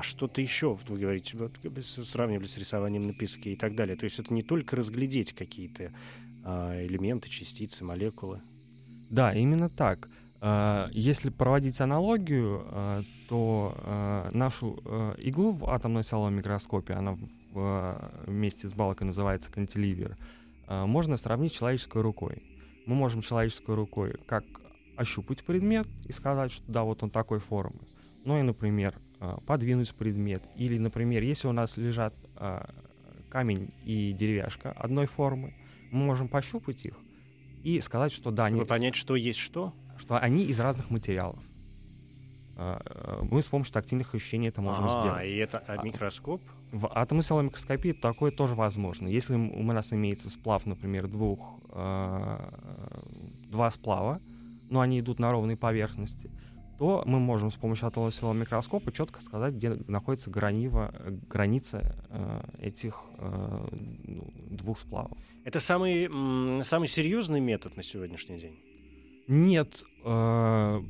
а 0.00 0.02
что-то 0.02 0.40
еще, 0.40 0.78
вы 0.88 0.98
говорите, 0.98 1.36
вот, 1.36 1.52
сравнивали 1.84 2.46
с 2.46 2.56
рисованием 2.56 3.02
на 3.02 3.12
песке 3.12 3.52
и 3.52 3.56
так 3.56 3.74
далее. 3.74 3.96
То 3.96 4.04
есть 4.04 4.18
это 4.18 4.32
не 4.32 4.42
только 4.42 4.76
разглядеть 4.76 5.34
какие-то 5.34 5.92
а, 6.44 6.80
элементы, 6.82 7.28
частицы, 7.28 7.84
молекулы. 7.84 8.40
Да, 9.10 9.34
именно 9.34 9.68
так. 9.68 10.08
А, 10.40 10.88
если 10.92 11.28
проводить 11.28 11.80
аналогию, 11.80 12.64
а, 12.66 13.02
то 13.28 13.74
а, 13.78 14.30
нашу 14.32 14.74
иглу 15.18 15.52
в 15.52 15.68
атомной 15.68 16.04
силовом 16.04 16.34
микроскопе, 16.34 16.94
она 16.94 17.18
вместе 17.52 18.68
с 18.68 18.72
балкой 18.72 19.06
называется 19.06 19.50
кантиливер, 19.50 20.16
можно 20.68 21.16
сравнить 21.16 21.52
с 21.52 21.56
человеческой 21.56 22.02
рукой. 22.02 22.42
Мы 22.86 22.94
можем 22.94 23.22
человеческой 23.22 23.74
рукой 23.74 24.14
как 24.26 24.44
ощупать 24.96 25.42
предмет 25.42 25.88
и 26.06 26.12
сказать, 26.12 26.52
что 26.52 26.64
да, 26.70 26.82
вот 26.82 27.02
он 27.02 27.10
такой 27.10 27.38
формы. 27.38 27.80
Ну 28.24 28.38
и, 28.38 28.42
например, 28.42 28.94
а, 29.18 29.38
подвинуть 29.40 29.94
предмет. 29.94 30.42
Или, 30.56 30.78
например, 30.78 31.22
если 31.22 31.48
у 31.48 31.52
нас 31.52 31.76
лежат 31.76 32.14
а, 32.36 32.70
камень 33.28 33.70
и 33.84 34.12
деревяшка 34.12 34.72
одной 34.72 35.06
формы, 35.06 35.54
мы 35.90 36.04
можем 36.04 36.28
пощупать 36.28 36.84
их 36.84 36.94
и 37.62 37.80
сказать, 37.80 38.12
что 38.12 38.30
да, 38.30 38.46
Чтобы 38.46 38.60
они... 38.60 38.68
понять, 38.68 38.94
что 38.94 39.16
есть 39.16 39.38
что? 39.38 39.74
Что 39.98 40.16
они 40.16 40.44
из 40.44 40.58
разных 40.58 40.90
материалов. 40.90 41.38
А, 42.56 43.22
мы 43.30 43.42
с 43.42 43.46
помощью 43.46 43.72
тактильных 43.72 44.14
ощущений 44.14 44.48
это 44.48 44.62
можем 44.62 44.86
а, 44.86 45.00
сделать. 45.00 45.26
и 45.26 45.36
это 45.36 45.58
а 45.66 45.82
микроскоп? 45.82 46.42
В 46.72 46.88
атомно 46.92 47.22
микроскопии 47.42 47.92
такое 47.92 48.30
тоже 48.30 48.54
возможно. 48.54 49.08
Если 49.08 49.34
у 49.34 49.62
нас 49.62 49.92
имеется 49.92 50.30
сплав, 50.30 50.66
например, 50.66 51.08
двух, 51.08 51.58
два 51.72 53.70
сплава, 53.72 54.20
но 54.70 54.80
они 54.80 55.00
идут 55.00 55.18
на 55.18 55.32
ровной 55.32 55.56
поверхности, 55.56 56.30
то 56.80 57.02
мы 57.04 57.18
можем 57.18 57.50
с 57.50 57.56
помощью 57.56 57.88
атомного 57.88 58.32
микроскопа 58.32 58.90
четко 58.90 59.20
сказать, 59.20 59.52
где 59.52 59.76
находится 59.86 60.30
гранива, 60.30 60.94
граница 61.28 61.94
э, 62.08 62.40
этих 62.58 63.04
э, 63.18 63.68
ну, 64.04 64.32
двух 64.48 64.78
сплавов. 64.80 65.18
Это 65.44 65.60
самый, 65.60 66.08
самый 66.64 66.88
серьезный 66.88 67.40
метод 67.40 67.76
на 67.76 67.82
сегодняшний 67.82 68.40
день? 68.40 68.58
Нет, 69.28 69.84
э, 70.06 70.82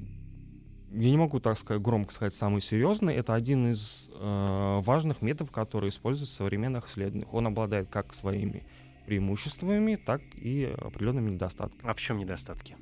я 0.93 1.11
не 1.11 1.17
могу 1.17 1.41
так 1.41 1.59
сказать, 1.59 1.83
громко 1.83 2.13
сказать 2.13 2.35
самый 2.35 2.61
серьезный. 2.61 3.15
Это 3.15 3.35
один 3.35 3.71
из 3.71 4.11
э, 4.13 4.81
важных 4.83 5.23
методов, 5.23 5.53
который 5.53 5.91
используется 5.91 6.35
в 6.35 6.37
современных 6.37 6.89
исследованиях. 6.89 7.33
Он 7.33 7.47
обладает 7.47 7.89
как 7.89 8.13
своими 8.13 8.65
преимуществами, 9.07 9.97
так 9.97 10.21
и 10.35 10.65
определенными 10.65 11.31
недостатками. 11.31 11.89
А 11.89 11.95
в 11.95 12.01
чем 12.01 12.19
недостатки? 12.19 12.77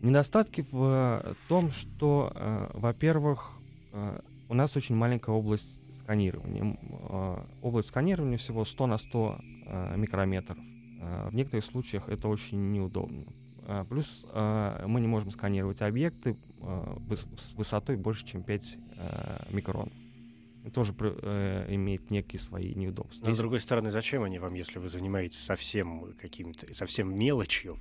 Недостатки 0.00 0.64
в 0.70 1.36
том, 1.48 1.70
что, 1.70 2.32
э, 2.34 2.70
во-первых, 2.74 3.52
э, 3.92 4.20
у 4.48 4.54
нас 4.54 4.76
очень 4.76 4.94
маленькая 4.94 5.32
область 5.32 5.82
сканирования. 6.00 6.78
Э, 7.10 7.42
область 7.62 7.88
сканирования 7.88 8.38
всего 8.38 8.64
100 8.64 8.86
на 8.86 8.98
100 8.98 9.38
э, 9.66 9.96
микрометров. 9.96 10.58
Э, 11.00 11.28
в 11.30 11.34
некоторых 11.34 11.64
случаях 11.64 12.08
это 12.08 12.28
очень 12.28 12.72
неудобно. 12.72 13.22
Э, 13.66 13.84
плюс 13.88 14.24
э, 14.32 14.84
мы 14.86 15.00
не 15.00 15.08
можем 15.08 15.30
сканировать 15.30 15.82
объекты 15.82 16.36
с 16.60 17.54
высотой 17.54 17.96
больше, 17.96 18.26
чем 18.26 18.42
5 18.42 18.78
э, 18.96 19.46
микрон. 19.50 19.90
Это 20.64 20.74
тоже 20.74 20.94
э, 20.98 21.66
имеет 21.74 22.10
некие 22.10 22.40
свои 22.40 22.74
неудобства. 22.74 23.26
Но, 23.26 23.32
с 23.32 23.38
другой 23.38 23.60
стороны, 23.60 23.90
зачем 23.90 24.22
они 24.22 24.38
вам, 24.38 24.54
если 24.54 24.78
вы 24.78 24.88
занимаетесь 24.88 25.38
совсем 25.38 26.12
каким-то, 26.20 26.74
совсем 26.74 27.16
мелочью, 27.16 27.78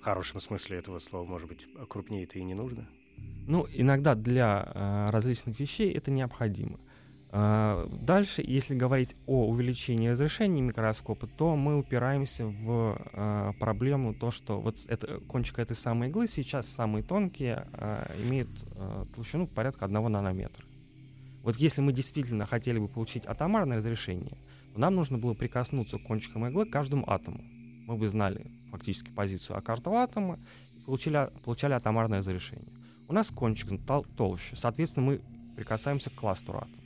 хорошем 0.00 0.40
смысле 0.40 0.78
этого 0.78 0.98
слова, 0.98 1.24
может 1.24 1.48
быть, 1.48 1.66
крупнее 1.88 2.24
это 2.24 2.38
и 2.38 2.44
не 2.44 2.54
нужно? 2.54 2.88
Ну, 3.46 3.66
иногда 3.70 4.14
для 4.14 4.72
э, 4.74 5.06
различных 5.10 5.58
вещей 5.58 5.92
это 5.92 6.10
необходимо. 6.10 6.78
Э, 7.36 7.88
дальше, 8.00 8.44
если 8.46 8.76
говорить 8.76 9.16
о 9.26 9.48
увеличении 9.48 10.06
разрешения 10.06 10.62
микроскопа, 10.62 11.26
то 11.26 11.56
мы 11.56 11.76
упираемся 11.76 12.46
в 12.46 12.96
э, 13.12 13.52
проблему 13.58 14.14
то, 14.14 14.30
что 14.30 14.60
вот 14.60 14.76
это, 14.86 15.18
кончик 15.26 15.58
этой 15.58 15.74
самой 15.74 16.10
иглы 16.10 16.28
сейчас 16.28 16.68
самые 16.68 17.02
тонкие 17.02 17.66
э, 17.72 18.14
имеют 18.24 18.48
толщину 19.16 19.48
порядка 19.48 19.84
одного 19.84 20.08
нанометра. 20.08 20.64
Вот 21.42 21.56
если 21.56 21.80
мы 21.80 21.92
действительно 21.92 22.46
хотели 22.46 22.78
бы 22.78 22.86
получить 22.86 23.26
атомарное 23.26 23.78
разрешение, 23.78 24.38
то 24.72 24.78
нам 24.78 24.94
нужно 24.94 25.18
было 25.18 25.34
прикоснуться 25.34 25.98
к 25.98 26.04
кончикам 26.04 26.46
иглы 26.46 26.66
к 26.66 26.70
каждому 26.70 27.10
атому. 27.10 27.42
Мы 27.88 27.96
бы 27.96 28.06
знали 28.06 28.46
фактически 28.70 29.10
позицию 29.10 29.60
каждого 29.60 30.04
атома 30.04 30.38
и 30.78 30.84
получили, 30.84 31.28
получали 31.44 31.72
атомарное 31.72 32.20
разрешение. 32.20 32.72
У 33.08 33.12
нас 33.12 33.30
кончик 33.30 33.72
тол- 33.72 34.06
толще, 34.16 34.54
соответственно, 34.54 35.06
мы 35.06 35.20
прикасаемся 35.56 36.10
к 36.10 36.14
кластеру 36.14 36.58
атома. 36.58 36.83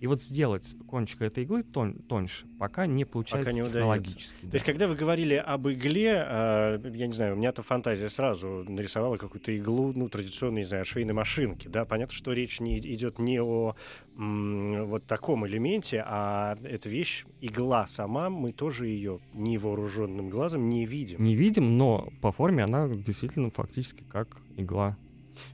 И 0.00 0.06
вот 0.06 0.20
сделать 0.20 0.76
кончик 0.86 1.22
этой 1.22 1.44
иглы 1.44 1.62
тон, 1.62 1.94
тоньше 1.94 2.46
пока 2.58 2.86
не 2.86 3.04
получается 3.04 3.50
пока 3.50 3.58
не 3.58 3.64
технологически. 3.64 4.34
Да. 4.42 4.50
То 4.50 4.54
есть, 4.56 4.66
когда 4.66 4.88
вы 4.88 4.94
говорили 4.94 5.34
об 5.34 5.68
игле, 5.68 6.24
э, 6.26 6.78
я 6.94 7.06
не 7.06 7.12
знаю, 7.14 7.34
у 7.34 7.36
меня-то 7.36 7.62
фантазия 7.62 8.10
сразу 8.10 8.64
нарисовала 8.68 9.16
какую-то 9.16 9.56
иглу, 9.56 9.92
ну, 9.94 10.08
традиционной, 10.08 10.62
не 10.62 10.66
знаю, 10.66 10.84
швейной 10.84 11.14
машинки, 11.14 11.68
да, 11.68 11.84
понятно, 11.84 12.14
что 12.14 12.32
речь 12.32 12.60
не 12.60 12.78
идет 12.78 13.18
не 13.18 13.40
о 13.40 13.74
м, 14.16 14.86
вот 14.86 15.06
таком 15.06 15.46
элементе, 15.46 16.02
а 16.06 16.58
эта 16.62 16.88
вещь, 16.88 17.24
игла 17.40 17.86
сама, 17.86 18.28
мы 18.28 18.52
тоже 18.52 18.86
ее 18.86 19.18
невооруженным 19.34 20.28
глазом 20.28 20.68
не 20.68 20.84
видим. 20.84 21.22
Не 21.22 21.34
видим, 21.34 21.76
но 21.78 22.10
по 22.20 22.32
форме 22.32 22.64
она 22.64 22.88
действительно 22.88 23.50
фактически 23.50 24.04
как 24.04 24.42
игла. 24.56 24.96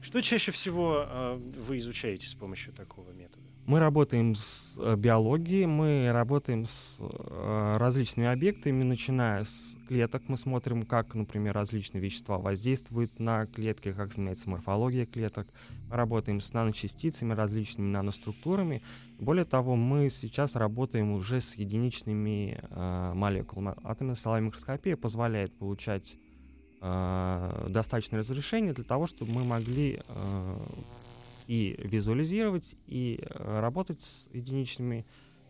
Что 0.01 0.21
чаще 0.21 0.51
всего 0.51 1.05
э, 1.07 1.37
вы 1.57 1.77
изучаете 1.79 2.27
с 2.27 2.33
помощью 2.33 2.73
такого 2.73 3.11
метода? 3.11 3.42
Мы 3.65 3.79
работаем 3.79 4.35
с 4.35 4.73
э, 4.77 4.97
биологией, 4.97 5.67
мы 5.67 6.11
работаем 6.11 6.65
с 6.65 6.97
э, 6.99 7.77
различными 7.79 8.27
объектами, 8.27 8.83
начиная 8.83 9.45
с 9.45 9.77
клеток. 9.87 10.23
Мы 10.27 10.35
смотрим, 10.35 10.83
как, 10.83 11.15
например, 11.15 11.53
различные 11.53 12.01
вещества 12.01 12.37
воздействуют 12.39 13.19
на 13.19 13.45
клетки, 13.45 13.93
как 13.93 14.11
изменяется 14.11 14.49
морфология 14.49 15.05
клеток. 15.05 15.47
Мы 15.89 15.95
работаем 15.95 16.41
с 16.41 16.51
наночастицами, 16.51 17.33
различными 17.33 17.87
наноструктурами. 17.87 18.83
Более 19.17 19.45
того, 19.45 19.77
мы 19.77 20.09
сейчас 20.09 20.55
работаем 20.55 21.13
уже 21.13 21.39
с 21.39 21.55
единичными 21.55 22.59
э, 22.61 23.13
молекулами. 23.13 23.75
Атомная 23.85 24.15
силовая 24.15 24.41
микроскопия 24.41 24.97
позволяет 24.97 25.53
получать 25.57 26.17
достаточное 26.81 28.19
разрешение 28.19 28.73
для 28.73 28.83
того, 28.83 29.07
чтобы 29.07 29.31
мы 29.31 29.45
могли 29.45 30.01
и 31.47 31.75
визуализировать, 31.79 32.75
и 32.87 33.19
э, 33.21 33.59
работать 33.59 33.99
с 34.01 34.27
единичными 34.33 35.05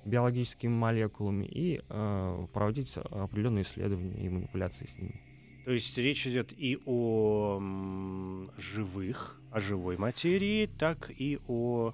биологическими 0.06 0.72
молекулами, 0.72 1.46
и 1.46 1.82
э, 1.88 2.48
проводить 2.54 2.96
определенные 2.98 3.64
исследования 3.64 4.26
и 4.26 4.30
манипуляции 4.30 4.86
с 4.86 4.98
ними. 4.98 5.22
То 5.66 5.72
есть 5.72 5.98
речь 5.98 6.28
идет 6.28 6.52
и 6.52 6.78
о 6.86 7.58
м, 7.58 8.52
живых, 8.58 9.40
о 9.52 9.60
живой 9.62 9.98
материи, 9.98 10.70
так 10.78 11.10
и 11.10 11.40
о 11.48 11.94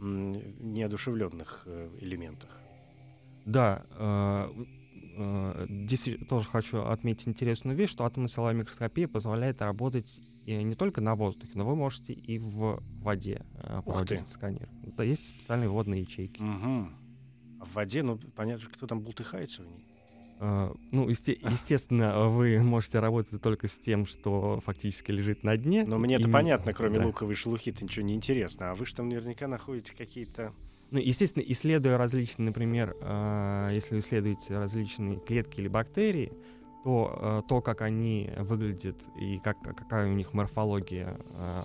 м, 0.00 0.32
неодушевленных 0.72 1.62
э, 1.66 1.90
элементах. 2.00 2.60
Да, 3.44 3.84
э, 3.90 4.48
здесь 5.68 6.08
тоже 6.28 6.48
хочу 6.48 6.82
отметить 6.82 7.28
интересную 7.28 7.76
вещь, 7.76 7.90
что 7.90 8.04
атомно-силовая 8.04 8.54
микроскопия 8.54 9.06
позволяет 9.08 9.60
работать 9.62 10.20
и 10.44 10.54
не 10.62 10.74
только 10.74 11.00
на 11.00 11.14
воздухе, 11.14 11.52
но 11.54 11.64
вы 11.66 11.76
можете 11.76 12.12
и 12.12 12.38
в 12.38 12.82
воде 13.00 13.44
э, 13.62 13.82
проводить 13.84 14.26
сканер. 14.28 14.68
Да, 14.96 15.04
есть 15.04 15.26
специальные 15.26 15.68
водные 15.68 16.00
ячейки. 16.02 16.40
Мгм. 16.40 16.94
А 17.60 17.64
в 17.64 17.74
воде, 17.74 18.02
ну, 18.02 18.18
понятно, 18.34 18.68
кто 18.72 18.86
там 18.86 19.00
бултыхается 19.00 19.62
в 19.62 19.66
ней. 19.66 19.84
Э, 20.40 20.74
Ну, 20.90 21.08
есте- 21.08 21.38
естественно, 21.48 22.28
вы 22.28 22.60
можете 22.62 22.98
работать 22.98 23.40
только 23.40 23.68
с 23.68 23.78
тем, 23.78 24.04
что 24.06 24.60
фактически 24.64 25.12
лежит 25.12 25.44
на 25.44 25.56
дне. 25.56 25.84
Но 25.86 25.98
мне 25.98 26.16
это 26.16 26.24
Именно- 26.24 26.32
понятно, 26.38 26.72
кроме 26.74 26.98
да. 26.98 27.06
луковой 27.06 27.34
шелухи-то 27.36 27.84
ничего 27.84 28.04
не 28.04 28.14
интересно. 28.14 28.70
А 28.72 28.74
вы 28.74 28.84
же 28.86 28.94
там 28.94 29.08
наверняка 29.08 29.46
находите 29.46 29.92
какие-то... 29.96 30.52
Ну, 30.94 31.00
естественно, 31.00 31.42
исследуя 31.44 31.98
различные, 31.98 32.46
например, 32.46 32.96
э, 33.00 33.70
если 33.72 33.94
вы 33.96 33.98
исследуете 33.98 34.56
различные 34.56 35.18
клетки 35.18 35.58
или 35.58 35.66
бактерии, 35.66 36.32
то 36.84 37.18
э, 37.20 37.48
то, 37.48 37.60
как 37.60 37.82
они 37.82 38.30
выглядят 38.38 38.96
и 39.20 39.40
как, 39.42 39.60
какая 39.60 40.08
у 40.08 40.14
них 40.14 40.32
морфология 40.34 41.18
э, 41.30 41.62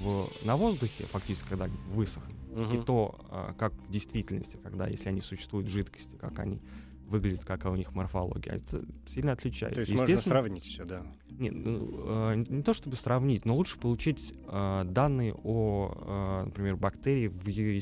в- 0.00 0.28
на 0.44 0.56
воздухе, 0.56 1.04
фактически, 1.04 1.46
когда 1.50 1.66
они 1.66 1.76
высохли, 1.90 2.34
и 2.74 2.82
то, 2.82 3.14
э, 3.30 3.52
как 3.56 3.72
в 3.72 3.88
действительности, 3.88 4.58
когда, 4.60 4.88
если 4.88 5.10
они 5.10 5.20
существуют 5.20 5.68
в 5.68 5.70
жидкости, 5.70 6.16
как 6.16 6.40
они 6.40 6.60
выглядят, 7.06 7.44
какая 7.44 7.72
у 7.72 7.76
них 7.76 7.94
морфология, 7.94 8.54
это 8.54 8.84
сильно 9.06 9.30
отличается. 9.30 9.76
То 9.76 9.80
есть 9.82 9.92
можно 9.92 10.10
Естественно, 10.10 10.34
сравнить 10.40 10.64
все, 10.64 10.84
да. 10.84 11.02
нет, 11.30 11.52
ну, 11.54 12.34
не 12.34 12.62
то 12.64 12.74
чтобы 12.74 12.96
сравнить, 12.96 13.44
но 13.44 13.54
лучше 13.54 13.78
получить 13.78 14.34
данные 14.50 15.34
о, 15.34 16.42
например, 16.46 16.76
бактерии 16.76 17.28
в 17.28 17.46
ее 17.46 17.74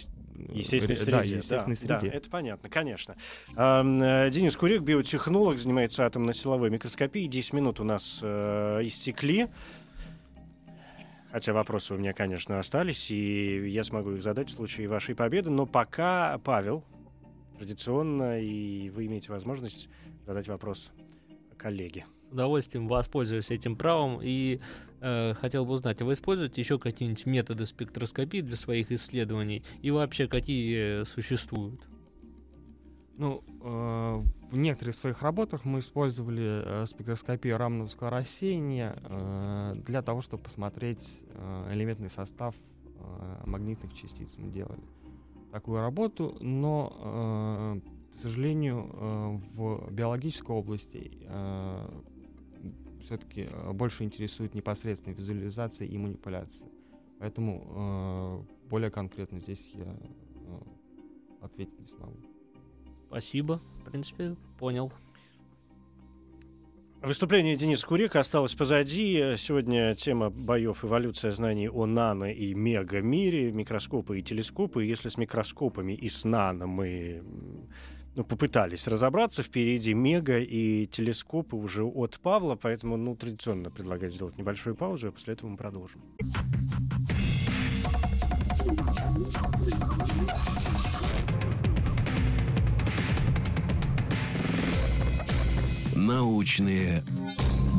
Естественной 0.48 0.96
ре- 0.96 1.02
среде. 1.02 1.12
Да, 1.12 1.22
естественной 1.22 1.76
да, 1.86 2.00
среде. 2.00 2.16
это 2.16 2.30
понятно, 2.30 2.68
конечно. 2.68 3.16
Э, 3.56 4.30
Денис 4.30 4.56
Курик, 4.56 4.82
биотехнолог, 4.82 5.58
занимается 5.58 6.06
атомно-силовой 6.06 6.70
микроскопией. 6.70 7.28
10 7.28 7.52
минут 7.52 7.80
у 7.80 7.84
нас 7.84 8.20
э, 8.22 8.80
истекли. 8.84 9.48
Хотя 11.32 11.52
вопросы 11.52 11.94
у 11.94 11.96
меня, 11.96 12.12
конечно, 12.12 12.58
остались, 12.58 13.10
и 13.10 13.68
я 13.68 13.84
смогу 13.84 14.12
их 14.12 14.22
задать 14.22 14.48
в 14.48 14.52
случае 14.52 14.88
вашей 14.88 15.14
победы. 15.14 15.50
Но 15.50 15.64
пока, 15.64 16.38
Павел, 16.38 16.84
традиционно, 17.58 18.40
и 18.40 18.90
вы 18.90 19.06
имеете 19.06 19.30
возможность 19.30 19.88
задать 20.26 20.48
вопрос 20.48 20.90
коллеге. 21.56 22.04
С 22.28 22.32
удовольствием 22.32 22.88
воспользуюсь 22.88 23.50
этим 23.50 23.76
правом 23.76 24.20
и 24.22 24.56
э, 24.56 24.60
хотел 25.00 25.64
бы 25.64 25.72
узнать, 25.72 26.00
а 26.02 26.04
вы 26.04 26.12
используете 26.12 26.60
еще 26.60 26.78
какие-нибудь 26.78 27.26
методы 27.26 27.66
спектроскопии 27.66 28.40
для 28.40 28.56
своих 28.56 28.92
исследований 28.92 29.64
и 29.82 29.90
вообще 29.90 30.28
какие 30.28 31.02
э, 31.02 31.04
существуют? 31.04 31.80
Ну, 33.16 33.44
э, 33.62 34.20
в 34.50 34.56
некоторых 34.56 34.94
своих 34.94 35.22
работах 35.22 35.66
мы 35.66 35.80
использовали 35.80 36.62
э, 36.64 36.86
спектроскопию 36.86 37.58
рамновского 37.58 38.08
рассеяния 38.08 38.96
э, 39.04 39.74
для 39.84 40.00
того, 40.00 40.22
чтобы 40.22 40.44
посмотреть 40.44 41.20
э, 41.34 41.72
элементный 41.72 42.08
состав 42.08 42.54
э, 42.96 43.42
магнитных 43.44 43.92
частиц. 43.94 44.36
Мы 44.38 44.48
делали 44.48 44.82
такую 45.52 45.80
работу, 45.80 46.36
но, 46.40 47.80
э, 47.84 48.16
к 48.16 48.18
сожалению, 48.22 48.88
э, 48.90 49.38
в 49.54 49.90
биологической 49.90 50.52
области 50.52 51.12
все-таки 53.04 53.48
больше 53.72 54.04
интересует 54.04 54.54
непосредственная 54.54 55.16
визуализация 55.16 55.86
и 55.86 55.96
манипуляция. 55.98 56.68
Поэтому 57.18 58.46
э, 58.46 58.68
более 58.68 58.90
конкретно 58.90 59.40
здесь 59.40 59.70
я 59.74 59.84
э, 59.84 60.60
ответить 61.42 61.78
не 61.78 61.86
смогу. 61.86 62.16
Спасибо, 63.08 63.58
в 63.84 63.90
принципе, 63.90 64.36
понял. 64.58 64.92
Выступление 67.02 67.56
Дениса 67.56 67.86
Курика 67.86 68.20
осталось 68.20 68.54
позади. 68.54 69.34
Сегодня 69.38 69.94
тема 69.94 70.28
боев 70.28 70.84
эволюция 70.84 71.32
знаний 71.32 71.68
о 71.68 71.86
нано 71.86 72.30
и 72.30 72.52
мегамире, 72.52 73.52
микроскопы 73.52 74.18
и 74.18 74.22
телескопы. 74.22 74.84
Если 74.84 75.08
с 75.08 75.16
микроскопами 75.16 75.94
и 75.94 76.10
с 76.10 76.24
нано 76.24 76.66
мы 76.66 77.22
ну, 78.20 78.24
попытались 78.24 78.86
разобраться, 78.86 79.42
впереди 79.42 79.94
мега 79.94 80.38
и 80.40 80.86
телескопы 80.86 81.56
уже 81.56 81.84
от 81.84 82.20
Павла, 82.20 82.54
поэтому 82.54 82.98
ну, 82.98 83.16
традиционно 83.16 83.70
предлагаю 83.70 84.12
сделать 84.12 84.36
небольшую 84.36 84.76
паузу, 84.76 85.08
а 85.08 85.12
после 85.12 85.32
этого 85.32 85.48
мы 85.48 85.56
продолжим. 85.56 86.02
Научные 95.96 97.02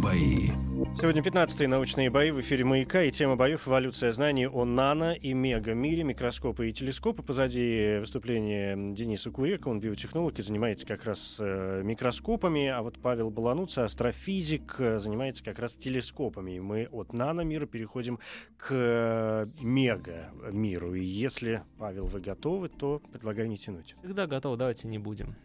бои. 0.01 0.49
Сегодня 0.81 1.21
15-е 1.21 1.67
научные 1.67 2.09
бои 2.09 2.31
в 2.31 2.39
эфире 2.41 2.65
«Маяка» 2.65 3.03
и 3.03 3.11
тема 3.11 3.35
боев 3.35 3.67
«Эволюция 3.67 4.11
знаний 4.11 4.47
о 4.47 4.65
нано 4.65 5.13
и 5.13 5.33
мегамире, 5.33 6.03
микроскопы 6.03 6.69
и 6.69 6.73
телескопы». 6.73 7.21
Позади 7.21 7.97
выступление 7.99 8.93
Дениса 8.93 9.29
Курека, 9.29 9.67
он 9.67 9.79
биотехнолог 9.79 10.39
и 10.39 10.41
занимается 10.41 10.87
как 10.87 11.05
раз 11.05 11.37
э, 11.39 11.81
микроскопами, 11.83 12.67
а 12.67 12.81
вот 12.81 12.97
Павел 12.99 13.29
Балануца, 13.29 13.83
астрофизик, 13.83 14.75
э, 14.79 14.97
занимается 14.97 15.43
как 15.43 15.59
раз 15.59 15.75
телескопами. 15.75 16.53
И 16.53 16.59
мы 16.59 16.87
от 16.91 17.13
наномира 17.13 17.67
переходим 17.67 18.17
к 18.57 18.69
э, 18.71 19.45
мегамиру. 19.61 20.95
И 20.95 21.03
если, 21.03 21.61
Павел, 21.77 22.07
вы 22.07 22.21
готовы, 22.21 22.69
то 22.69 23.01
предлагаю 23.11 23.47
не 23.49 23.57
тянуть. 23.57 23.95
Всегда 24.03 24.25
готов, 24.25 24.57
давайте 24.57 24.87
не 24.87 24.97
будем. 24.97 25.35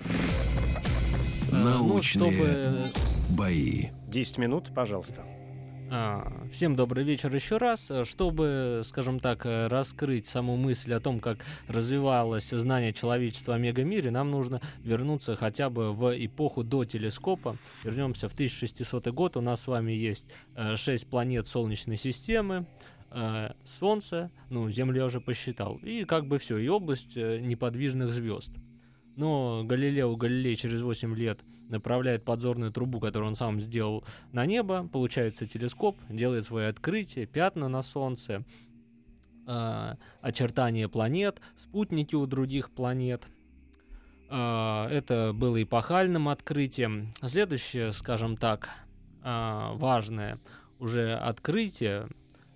Э, 0.00 1.56
Научные 1.56 2.30
Ну, 2.30 2.42
чтобы 2.42 2.86
бои. 3.30 3.88
10 4.10 4.38
минут, 4.38 4.70
пожалуйста. 4.74 5.24
А, 5.92 6.46
Всем 6.52 6.76
добрый 6.76 7.02
вечер 7.02 7.34
еще 7.34 7.56
раз. 7.56 7.90
Э, 7.90 8.04
Чтобы, 8.04 8.82
скажем 8.84 9.18
так, 9.18 9.44
э, 9.44 9.66
раскрыть 9.66 10.26
саму 10.26 10.56
мысль 10.56 10.92
о 10.94 11.00
том, 11.00 11.18
как 11.18 11.38
развивалось 11.66 12.50
знание 12.50 12.92
человечества 12.92 13.56
о 13.56 13.58
мегамире, 13.58 14.10
нам 14.12 14.30
нужно 14.30 14.60
вернуться 14.84 15.34
хотя 15.34 15.68
бы 15.68 15.92
в 15.92 16.12
эпоху 16.24 16.62
до 16.62 16.84
телескопа. 16.84 17.56
Вернемся 17.84 18.28
в 18.28 18.34
1600 18.34 19.08
год. 19.08 19.36
У 19.36 19.40
нас 19.40 19.62
с 19.62 19.66
вами 19.66 19.92
есть 19.92 20.26
6 20.76 21.08
планет 21.08 21.46
Солнечной 21.48 21.96
системы. 21.96 22.66
э, 23.10 23.50
Солнце, 23.64 24.30
ну, 24.50 24.70
Землю 24.70 24.98
я 24.98 25.04
уже 25.06 25.20
посчитал, 25.20 25.78
и 25.82 26.04
как 26.04 26.26
бы 26.26 26.38
все, 26.38 26.58
и 26.58 26.68
область 26.68 27.16
э, 27.16 27.40
неподвижных 27.40 28.12
звезд. 28.12 28.52
Но 29.16 29.64
Галилео 29.64 30.14
Галилей 30.14 30.54
через 30.54 30.82
8 30.82 31.16
лет 31.16 31.40
направляет 31.70 32.24
подзорную 32.24 32.72
трубу, 32.72 33.00
которую 33.00 33.28
он 33.28 33.34
сам 33.34 33.60
сделал, 33.60 34.04
на 34.32 34.46
небо, 34.46 34.88
получается 34.92 35.46
телескоп, 35.46 35.98
делает 36.08 36.44
свои 36.44 36.66
открытия, 36.66 37.26
пятна 37.26 37.68
на 37.68 37.82
Солнце, 37.82 38.44
э, 39.46 39.94
очертания 40.20 40.88
планет, 40.88 41.40
спутники 41.56 42.14
у 42.14 42.26
других 42.26 42.70
планет. 42.70 43.24
Э, 44.28 44.86
это 44.90 45.32
было 45.34 45.62
эпохальным 45.62 46.28
открытием. 46.28 47.12
Следующее, 47.22 47.92
скажем 47.92 48.36
так, 48.36 48.70
э, 49.22 49.70
важное 49.74 50.36
уже 50.78 51.14
открытие, 51.14 52.08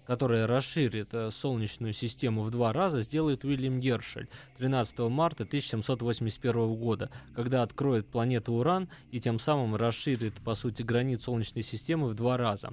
которое 0.07 0.47
расширит 0.47 1.09
э, 1.13 1.31
Солнечную 1.31 1.93
систему 1.93 2.43
в 2.43 2.51
два 2.51 2.73
раза, 2.73 3.03
сделает 3.03 3.45
Уильям 3.45 3.81
Гершель 3.81 4.29
13 4.59 4.99
марта 5.11 5.45
1781 5.45 6.75
года, 6.75 7.11
когда 7.35 7.63
откроет 7.63 8.07
планету 8.07 8.53
Уран 8.55 8.89
и 9.11 9.21
тем 9.21 9.39
самым 9.39 9.77
расширит, 9.77 10.35
по 10.45 10.55
сути, 10.55 10.83
границ 10.83 11.25
Солнечной 11.25 11.63
системы 11.63 12.09
в 12.09 12.15
два 12.15 12.37
раза. 12.37 12.73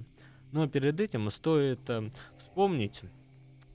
Но 0.51 0.67
перед 0.67 0.99
этим 0.99 1.29
стоит 1.29 1.79
э, 1.89 2.09
вспомнить 2.39 3.01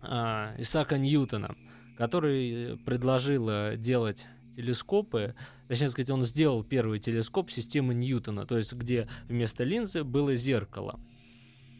а, 0.03 0.55
Исаака 0.59 0.99
Ньютона, 0.99 1.57
который 1.97 2.51
э, 2.75 2.77
предложил 2.77 3.49
э, 3.49 3.77
делать 3.77 4.27
телескопы, 4.55 5.35
точнее 5.69 5.89
сказать, 5.89 6.11
он 6.11 6.23
сделал 6.23 6.63
первый 6.63 6.99
телескоп 6.99 7.51
системы 7.51 7.95
Ньютона, 7.95 8.47
то 8.47 8.57
есть 8.57 8.73
где 8.73 9.09
вместо 9.29 9.65
линзы 9.65 10.05
было 10.05 10.35
зеркало. 10.35 11.01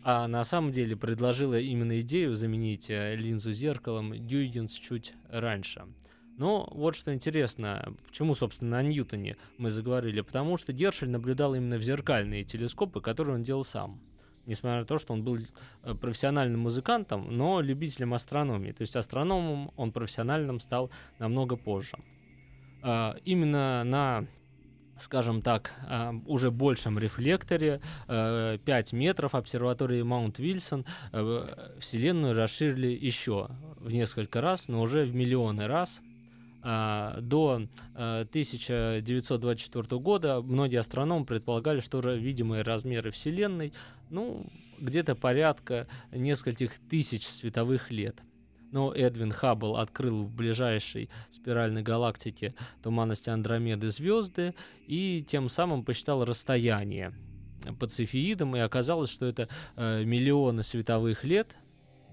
А 0.09 0.29
на 0.29 0.45
самом 0.45 0.71
деле 0.71 0.95
предложила 0.95 1.59
именно 1.59 1.99
идею 2.01 2.33
заменить 2.37 2.91
э, 2.91 3.17
линзу 3.17 3.51
зеркалом 3.51 4.13
Гюйгенс 4.13 4.73
чуть 4.75 5.15
раньше. 5.29 5.85
Но 6.39 6.69
вот 6.71 6.95
что 6.95 7.13
интересно, 7.13 7.93
почему, 8.07 8.37
собственно, 8.37 8.79
о 8.79 8.85
Ньютоне 8.85 9.37
мы 9.59 9.69
заговорили? 9.69 10.21
Потому 10.21 10.59
что 10.59 10.73
Гершель 10.73 11.11
наблюдал 11.11 11.57
именно 11.57 11.77
в 11.77 11.83
зеркальные 11.83 12.45
телескопы, 12.45 13.01
которые 13.01 13.35
он 13.35 13.43
делал 13.43 13.65
сам. 13.65 14.01
Несмотря 14.47 14.79
на 14.79 14.87
то, 14.87 14.99
что 14.99 15.13
он 15.13 15.25
был 15.25 15.39
э, 15.83 15.95
профессиональным 15.95 16.61
музыкантом, 16.61 17.37
но 17.37 17.61
любителем 17.61 18.15
астрономии. 18.15 18.71
То 18.71 18.83
есть 18.83 18.95
астрономом 18.95 19.73
он 19.75 19.91
профессиональным 19.91 20.61
стал 20.61 20.89
намного 21.19 21.57
позже. 21.57 21.99
А, 22.81 23.17
Именно 23.25 23.83
на 23.83 24.27
скажем 24.99 25.43
так, 25.43 25.73
э, 25.89 26.13
уже 26.27 26.51
большем 26.51 26.99
рефлекторе, 26.99 27.81
5 28.07 28.93
метров 28.93 29.35
обсерватории 29.35 30.03
Маунт 30.03 30.39
Вильсон, 30.39 30.85
Вселенную 31.79 32.35
расширили 32.35 32.89
еще 32.89 33.49
в 33.79 33.91
несколько 33.91 34.41
раз, 34.41 34.69
но 34.69 34.81
уже 34.81 35.05
в 35.05 35.15
миллионы 35.15 35.67
раз. 35.67 36.01
До 36.63 37.63
1924 37.95 40.01
года 40.01 40.43
многие 40.43 40.81
астрономы 40.81 41.25
предполагали, 41.25 41.81
что 41.81 42.01
видимые 42.01 42.63
размеры 42.63 43.13
Вселенной, 43.13 43.73
ну, 44.11 44.45
где-то 44.79 45.15
порядка 45.15 45.87
нескольких 46.13 46.79
тысяч 46.91 47.27
световых 47.27 47.91
лет 47.91 48.17
но 48.77 48.93
Эдвин 48.93 49.33
Хаббл 49.33 49.79
открыл 49.79 50.25
в 50.25 50.31
ближайшей 50.31 51.09
спиральной 51.31 51.83
галактике 51.83 52.55
туманности 52.83 53.31
Андромеды 53.31 53.89
звезды 53.89 54.55
и 54.87 55.25
тем 55.27 55.49
самым 55.49 55.83
посчитал 55.83 56.27
расстояние 56.27 57.15
по 57.81 57.87
цефеидам, 57.87 58.55
и 58.55 58.59
оказалось, 58.59 59.09
что 59.09 59.25
это 59.25 59.49
э, 59.77 60.05
миллионы 60.05 60.63
световых 60.63 61.25
лет, 61.25 61.57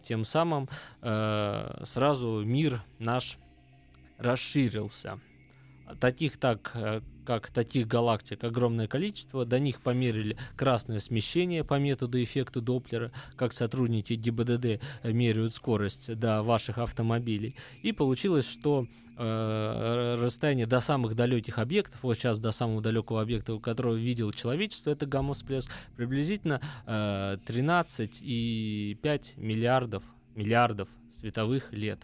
тем 0.03 0.23
самым 0.23 0.69
э, 1.01 1.81
сразу 1.83 2.43
мир 2.45 2.81
наш 2.97 3.37
расширился. 4.17 5.19
Таких 5.99 6.37
так, 6.37 6.71
э, 6.75 7.01
как 7.25 7.49
таких 7.49 7.87
галактик 7.87 8.43
огромное 8.43 8.87
количество, 8.87 9.45
до 9.45 9.59
них 9.59 9.81
померили 9.81 10.37
красное 10.55 10.99
смещение 10.99 11.63
по 11.63 11.79
методу 11.79 12.21
эффекта 12.21 12.61
Доплера, 12.61 13.11
как 13.35 13.53
сотрудники 13.53 14.13
ГИБДД 14.13 14.81
меряют 15.03 15.53
скорость 15.53 16.15
до 16.17 16.43
ваших 16.43 16.77
автомобилей. 16.77 17.55
И 17.81 17.91
получилось, 17.91 18.47
что 18.47 18.87
э, 19.17 20.17
расстояние 20.21 20.65
до 20.65 20.79
самых 20.79 21.15
далеких 21.15 21.59
объектов, 21.59 22.03
вот 22.03 22.15
сейчас 22.15 22.39
до 22.39 22.51
самого 22.51 22.81
далекого 22.81 23.21
объекта, 23.21 23.57
которого 23.59 23.95
видел 23.95 24.31
человечество, 24.31 24.91
это 24.91 25.05
гамма-всплеск, 25.05 25.71
приблизительно 25.95 26.61
э, 26.85 27.37
13,5 27.45 29.33
миллиардов, 29.37 30.03
миллиардов 30.35 30.89
световых 31.19 31.71
лет. 31.71 31.99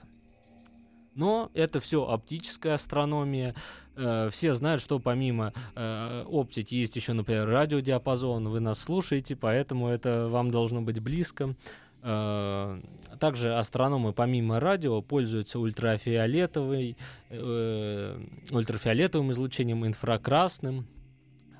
Но 1.16 1.50
это 1.54 1.80
все 1.80 2.08
оптическая 2.08 2.76
астрономия. 2.76 3.56
Э, 3.96 4.30
все 4.32 4.54
знают, 4.54 4.82
что 4.82 5.00
помимо 5.00 5.54
э, 5.76 6.24
оптики 6.28 6.76
есть 6.76 6.96
еще, 6.96 7.14
например, 7.14 7.48
радиодиапазон. 7.48 8.50
Вы 8.50 8.60
нас 8.60 8.80
слушаете, 8.80 9.36
поэтому 9.36 9.90
это 9.90 10.28
вам 10.30 10.52
должно 10.52 10.82
быть 10.82 11.02
близко. 11.02 11.56
Э, 12.02 12.80
также 13.20 13.56
астрономы 13.56 14.14
помимо 14.14 14.60
радио 14.60 15.02
пользуются 15.02 15.60
ультрафиолетовой, 15.60 16.96
ультрафиолетовым 17.30 19.32
излучением, 19.32 19.86
инфракрасным, 19.86 20.88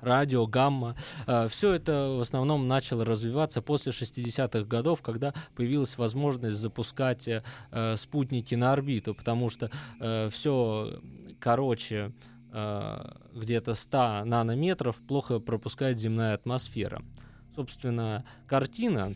радио, 0.00 0.46
гамма. 0.46 0.96
Э, 1.26 1.48
Все 1.48 1.72
это 1.72 2.16
в 2.18 2.20
основном 2.20 2.68
начало 2.68 3.04
развиваться 3.04 3.62
после 3.62 3.92
60-х 3.92 4.64
годов, 4.64 5.02
когда 5.02 5.34
появилась 5.54 5.98
возможность 5.98 6.56
запускать 6.56 7.28
э, 7.28 7.96
спутники 7.96 8.54
на 8.54 8.72
орбиту, 8.72 9.14
потому 9.14 9.50
что 9.50 9.70
э, 10.00 10.28
все 10.30 11.00
короче 11.38 12.12
где-то 13.32 13.74
100 13.74 14.24
нанометров 14.24 14.96
плохо 15.06 15.38
пропускает 15.38 16.00
земная 16.00 16.34
атмосфера. 16.34 17.00
Собственно, 17.54 18.24
картина 18.48 19.14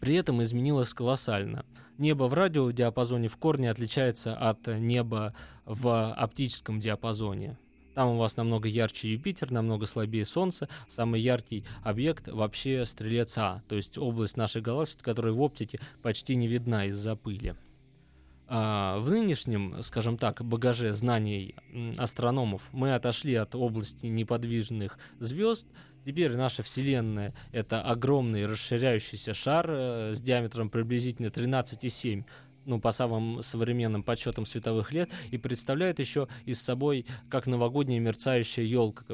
при 0.00 0.16
этом 0.16 0.42
изменилась 0.42 0.92
колоссально. 0.92 1.64
Небо 1.98 2.24
в 2.24 2.34
радиодиапазоне 2.34 3.28
в 3.28 3.36
корне 3.36 3.70
отличается 3.70 4.34
от 4.36 4.66
неба 4.66 5.34
в 5.64 6.12
оптическом 6.14 6.80
диапазоне. 6.80 7.58
Там 7.94 8.10
у 8.10 8.16
вас 8.16 8.36
намного 8.36 8.68
ярче 8.68 9.12
Юпитер, 9.12 9.50
намного 9.50 9.86
слабее 9.86 10.24
Солнце. 10.24 10.68
Самый 10.88 11.20
яркий 11.20 11.64
объект 11.82 12.28
вообще 12.28 12.84
Стрелец 12.86 13.36
А, 13.36 13.62
то 13.68 13.76
есть 13.76 13.98
область 13.98 14.36
нашей 14.36 14.62
галактики, 14.62 15.02
которая 15.02 15.32
в 15.32 15.40
оптике 15.40 15.80
почти 16.02 16.34
не 16.34 16.48
видна 16.48 16.86
из-за 16.86 17.16
пыли. 17.16 17.54
А 18.48 18.98
в 18.98 19.08
нынешнем, 19.08 19.76
скажем 19.82 20.18
так, 20.18 20.44
багаже 20.44 20.92
знаний 20.92 21.54
астрономов 21.96 22.68
мы 22.72 22.94
отошли 22.94 23.34
от 23.34 23.54
области 23.54 24.06
неподвижных 24.06 24.98
звезд. 25.20 25.66
Теперь 26.04 26.36
наша 26.36 26.62
Вселенная— 26.62 27.32
это 27.52 27.80
огромный 27.80 28.46
расширяющийся 28.46 29.34
шар 29.34 29.66
э, 29.70 30.14
с 30.14 30.20
диаметром 30.20 30.68
приблизительно 30.68 31.28
13,7 31.28 32.24
ну, 32.64 32.80
по 32.80 32.92
самым 32.92 33.42
современным 33.42 34.02
подсчетам 34.02 34.46
световых 34.46 34.92
лет, 34.92 35.10
и 35.30 35.38
представляет 35.38 35.98
еще 35.98 36.28
из 36.44 36.60
собой 36.60 37.06
как 37.28 37.46
новогодняя 37.46 38.00
мерцающая 38.00 38.64
елка. 38.64 39.04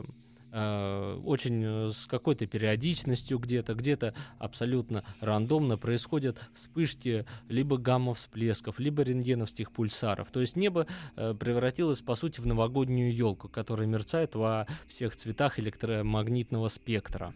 Э, 0.51 1.21
очень 1.25 1.63
э, 1.63 1.89
с 1.89 2.07
какой-то 2.07 2.47
периодичностью 2.47 3.39
где-то, 3.39 3.75
где-то 3.75 4.15
абсолютно 4.39 5.05
рандомно 5.21 5.77
происходят 5.77 6.39
вспышки 6.55 7.27
либо 7.49 7.77
гамма-всплесков, 7.77 8.79
либо 8.79 9.03
рентгеновских 9.03 9.71
пульсаров. 9.71 10.31
То 10.31 10.41
есть 10.41 10.57
небо 10.57 10.87
э, 11.17 11.35
превратилось, 11.35 12.01
по 12.01 12.15
сути, 12.15 12.41
в 12.41 12.47
новогоднюю 12.47 13.15
елку, 13.15 13.49
которая 13.49 13.87
мерцает 13.87 14.35
во 14.35 14.67
всех 14.87 15.17
цветах 15.17 15.59
электромагнитного 15.59 16.69
спектра. 16.69 17.35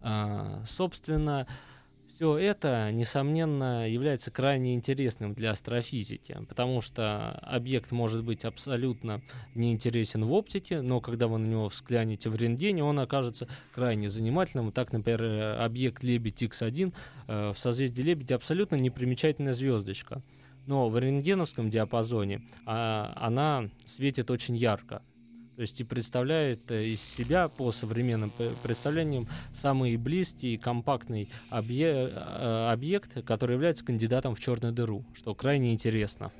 А, 0.00 0.64
собственно, 0.66 1.46
все 2.22 2.38
это, 2.38 2.92
несомненно, 2.92 3.90
является 3.90 4.30
крайне 4.30 4.76
интересным 4.76 5.34
для 5.34 5.50
астрофизики, 5.50 6.38
потому 6.48 6.80
что 6.80 7.30
объект 7.42 7.90
может 7.90 8.22
быть 8.22 8.44
абсолютно 8.44 9.22
неинтересен 9.56 10.24
в 10.24 10.32
оптике, 10.32 10.82
но 10.82 11.00
когда 11.00 11.26
вы 11.26 11.38
на 11.38 11.46
него 11.46 11.66
взглянете 11.66 12.30
в 12.30 12.36
рентгене, 12.36 12.84
он 12.84 13.00
окажется 13.00 13.48
крайне 13.74 14.08
занимательным. 14.08 14.70
Так, 14.70 14.92
например, 14.92 15.60
объект 15.60 16.04
Лебедь 16.04 16.40
X1 16.40 16.94
э, 17.26 17.52
в 17.52 17.58
созвездии 17.58 18.02
Лебедя 18.02 18.36
абсолютно 18.36 18.76
непримечательная 18.76 19.52
звездочка. 19.52 20.22
Но 20.68 20.88
в 20.90 20.96
рентгеновском 20.96 21.70
диапазоне 21.70 22.42
а, 22.66 23.12
она 23.16 23.68
светит 23.84 24.30
очень 24.30 24.54
ярко. 24.54 25.02
То 25.56 25.62
есть 25.62 25.80
и 25.80 25.84
представляет 25.84 26.70
э, 26.70 26.86
из 26.86 27.02
себя 27.02 27.48
по 27.48 27.72
современным 27.72 28.32
представлениям 28.62 29.28
самый 29.52 29.96
близкий 29.96 30.54
и 30.54 30.58
компактный 30.58 31.28
объект, 31.50 32.12
э, 32.14 32.68
объект, 32.72 33.24
который 33.24 33.52
является 33.52 33.84
кандидатом 33.84 34.34
в 34.34 34.40
черную 34.40 34.72
дыру, 34.72 35.04
что 35.14 35.34
крайне 35.34 35.72
интересно. 35.72 36.32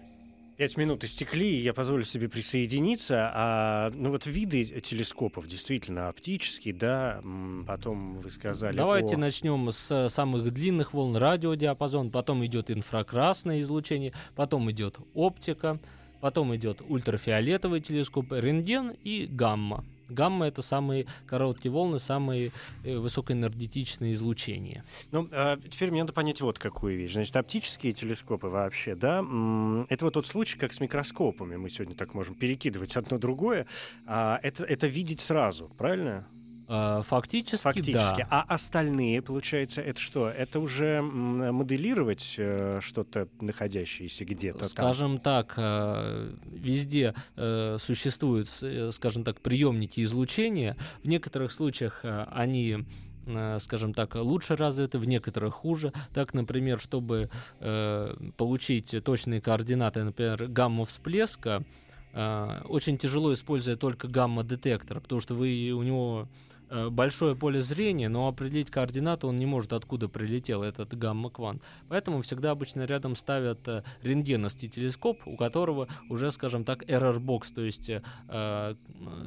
Пять 0.56 0.76
минут 0.76 1.02
истекли, 1.02 1.56
и 1.56 1.62
я 1.62 1.74
позволю 1.74 2.04
себе 2.04 2.28
присоединиться. 2.28 3.30
А, 3.34 3.90
ну 3.94 4.10
вот 4.10 4.26
виды 4.26 4.64
телескопов 4.64 5.48
действительно 5.48 6.08
оптические, 6.08 6.74
да, 6.74 7.22
потом 7.66 8.18
вы 8.20 8.30
сказали 8.30 8.76
Давайте 8.76 9.16
о... 9.16 9.18
начнем 9.18 9.70
с 9.72 10.08
самых 10.08 10.52
длинных 10.52 10.94
волн 10.94 11.16
радиодиапазон, 11.16 12.10
потом 12.10 12.44
идет 12.44 12.70
инфракрасное 12.70 13.60
излучение, 13.60 14.12
потом 14.36 14.70
идет 14.70 14.98
оптика, 15.14 15.80
Потом 16.22 16.54
идет 16.54 16.80
ультрафиолетовый 16.88 17.80
телескоп, 17.80 18.30
рентген 18.30 18.94
и 19.02 19.26
гамма. 19.28 19.84
Гамма 20.08 20.46
это 20.46 20.62
самые 20.62 21.06
короткие 21.26 21.72
волны, 21.72 21.98
самые 21.98 22.52
э, 22.84 22.96
высокоэнергетичные 22.96 24.14
излучения. 24.14 24.84
Ну, 25.10 25.26
а 25.32 25.58
теперь 25.68 25.90
мне 25.90 26.02
надо 26.02 26.12
понять 26.12 26.40
вот 26.40 26.60
какую 26.60 26.96
вещь. 26.96 27.14
Значит, 27.14 27.34
оптические 27.34 27.92
телескопы 27.92 28.46
вообще, 28.46 28.94
да, 28.94 29.18
это 29.88 30.04
вот 30.04 30.14
тот 30.14 30.26
случай, 30.26 30.56
как 30.56 30.72
с 30.72 30.78
микроскопами. 30.78 31.56
Мы 31.56 31.68
сегодня 31.70 31.96
так 31.96 32.14
можем 32.14 32.36
перекидывать 32.36 32.94
одно 32.96 33.18
другое. 33.18 33.66
А, 34.06 34.38
это, 34.44 34.62
это 34.62 34.86
видеть 34.86 35.20
сразу, 35.20 35.72
правильно? 35.76 36.24
А, 36.74 37.02
фактически, 37.02 37.62
Фактически. 37.62 37.92
да. 37.92 38.26
А 38.30 38.54
остальные, 38.54 39.20
получается, 39.20 39.82
это 39.82 40.00
что? 40.00 40.30
Это 40.30 40.58
уже 40.58 41.02
моделировать 41.02 42.36
э, 42.38 42.78
что-то, 42.80 43.28
находящееся 43.42 44.24
где-то 44.24 44.64
Скажем 44.64 45.18
там? 45.18 45.44
так, 45.44 45.54
э, 45.58 46.34
везде 46.50 47.14
э, 47.36 47.76
существуют, 47.78 48.48
скажем 48.90 49.22
так, 49.22 49.42
приемники 49.42 50.02
излучения. 50.02 50.78
В 51.02 51.08
некоторых 51.08 51.52
случаях 51.52 52.04
они 52.04 52.86
скажем 53.60 53.94
так, 53.94 54.16
лучше 54.16 54.56
развиты, 54.56 54.98
в 54.98 55.04
некоторых 55.04 55.54
хуже. 55.54 55.92
Так, 56.12 56.34
например, 56.34 56.80
чтобы 56.80 57.30
э, 57.60 58.16
получить 58.36 58.96
точные 59.04 59.40
координаты, 59.40 60.02
например, 60.02 60.48
гамма-всплеска, 60.48 61.62
э, 62.14 62.60
очень 62.64 62.98
тяжело, 62.98 63.32
используя 63.32 63.76
только 63.76 64.08
гамма-детектор, 64.08 65.00
потому 65.00 65.20
что 65.20 65.36
вы 65.36 65.70
у 65.70 65.84
него 65.84 66.26
большое 66.90 67.36
поле 67.36 67.62
зрения, 67.62 68.08
но 68.08 68.28
определить 68.28 68.70
координату 68.70 69.28
он 69.28 69.36
не 69.36 69.46
может, 69.46 69.72
откуда 69.72 70.08
прилетел 70.08 70.62
этот 70.62 70.96
гамма-квант. 70.96 71.62
Поэтому 71.88 72.22
всегда 72.22 72.50
обычно 72.52 72.84
рядом 72.84 73.16
ставят 73.16 73.66
э, 73.68 73.82
рентгеновский 74.02 74.68
телескоп, 74.68 75.20
у 75.26 75.36
которого 75.36 75.88
уже, 76.08 76.30
скажем 76.30 76.64
так, 76.64 76.84
error 76.84 77.18
box, 77.18 77.54
то 77.54 77.62
есть 77.62 77.90
э, 77.90 78.74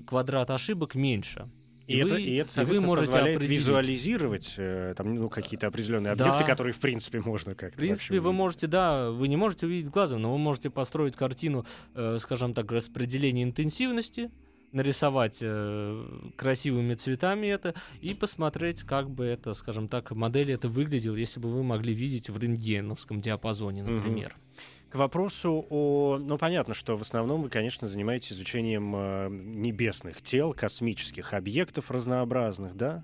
квадрат 0.07 0.49
ошибок 0.49 0.95
меньше. 0.95 1.45
И, 1.87 1.99
и, 1.99 2.03
вы, 2.03 2.09
это, 2.09 2.17
и 2.17 2.35
это, 2.35 2.61
и 2.61 2.65
вы 2.65 2.81
можете 2.81 3.07
позволяет 3.07 3.37
определить. 3.37 3.59
визуализировать 3.59 4.53
э, 4.57 4.95
там, 4.97 5.15
ну, 5.15 5.29
какие-то 5.29 5.67
определенные 5.67 6.13
объекты, 6.13 6.39
да. 6.39 6.45
которые, 6.45 6.73
в 6.73 6.79
принципе, 6.79 7.21
можно 7.21 7.53
как-то 7.53 7.77
В 7.77 7.79
принципе, 7.79 8.19
вы 8.19 8.33
можете, 8.33 8.65
да, 8.65 9.11
вы 9.11 9.27
не 9.27 9.37
можете 9.37 9.67
увидеть 9.67 9.91
глазом, 9.91 10.21
но 10.21 10.31
вы 10.31 10.39
можете 10.39 10.71
построить 10.71 11.15
картину, 11.15 11.65
э, 11.93 12.17
скажем 12.19 12.55
так, 12.55 12.71
распределения 12.71 13.43
интенсивности, 13.43 14.31
нарисовать 14.71 15.39
э, 15.41 16.05
красивыми 16.35 16.93
цветами 16.95 17.47
это 17.47 17.73
и 18.01 18.13
посмотреть, 18.13 18.83
как 18.83 19.09
бы 19.09 19.25
это, 19.25 19.53
скажем 19.53 19.87
так, 19.87 20.11
модель 20.11 20.51
это 20.51 20.67
выглядела, 20.67 21.15
если 21.15 21.39
бы 21.39 21.49
вы 21.49 21.63
могли 21.63 21.93
видеть 21.93 22.29
в 22.29 22.37
рентгеновском 22.37 23.21
диапазоне, 23.21 23.83
например. 23.83 24.35
К 24.89 24.95
вопросу 24.95 25.65
о... 25.69 26.17
Ну, 26.19 26.37
понятно, 26.37 26.73
что 26.73 26.95
в 26.95 27.01
основном 27.01 27.41
вы, 27.41 27.49
конечно, 27.49 27.87
занимаетесь 27.87 28.33
изучением 28.33 28.93
э, 28.95 29.29
небесных 29.29 30.21
тел, 30.21 30.53
космических 30.53 31.33
объектов 31.33 31.91
разнообразных, 31.91 32.77
да? 32.77 33.03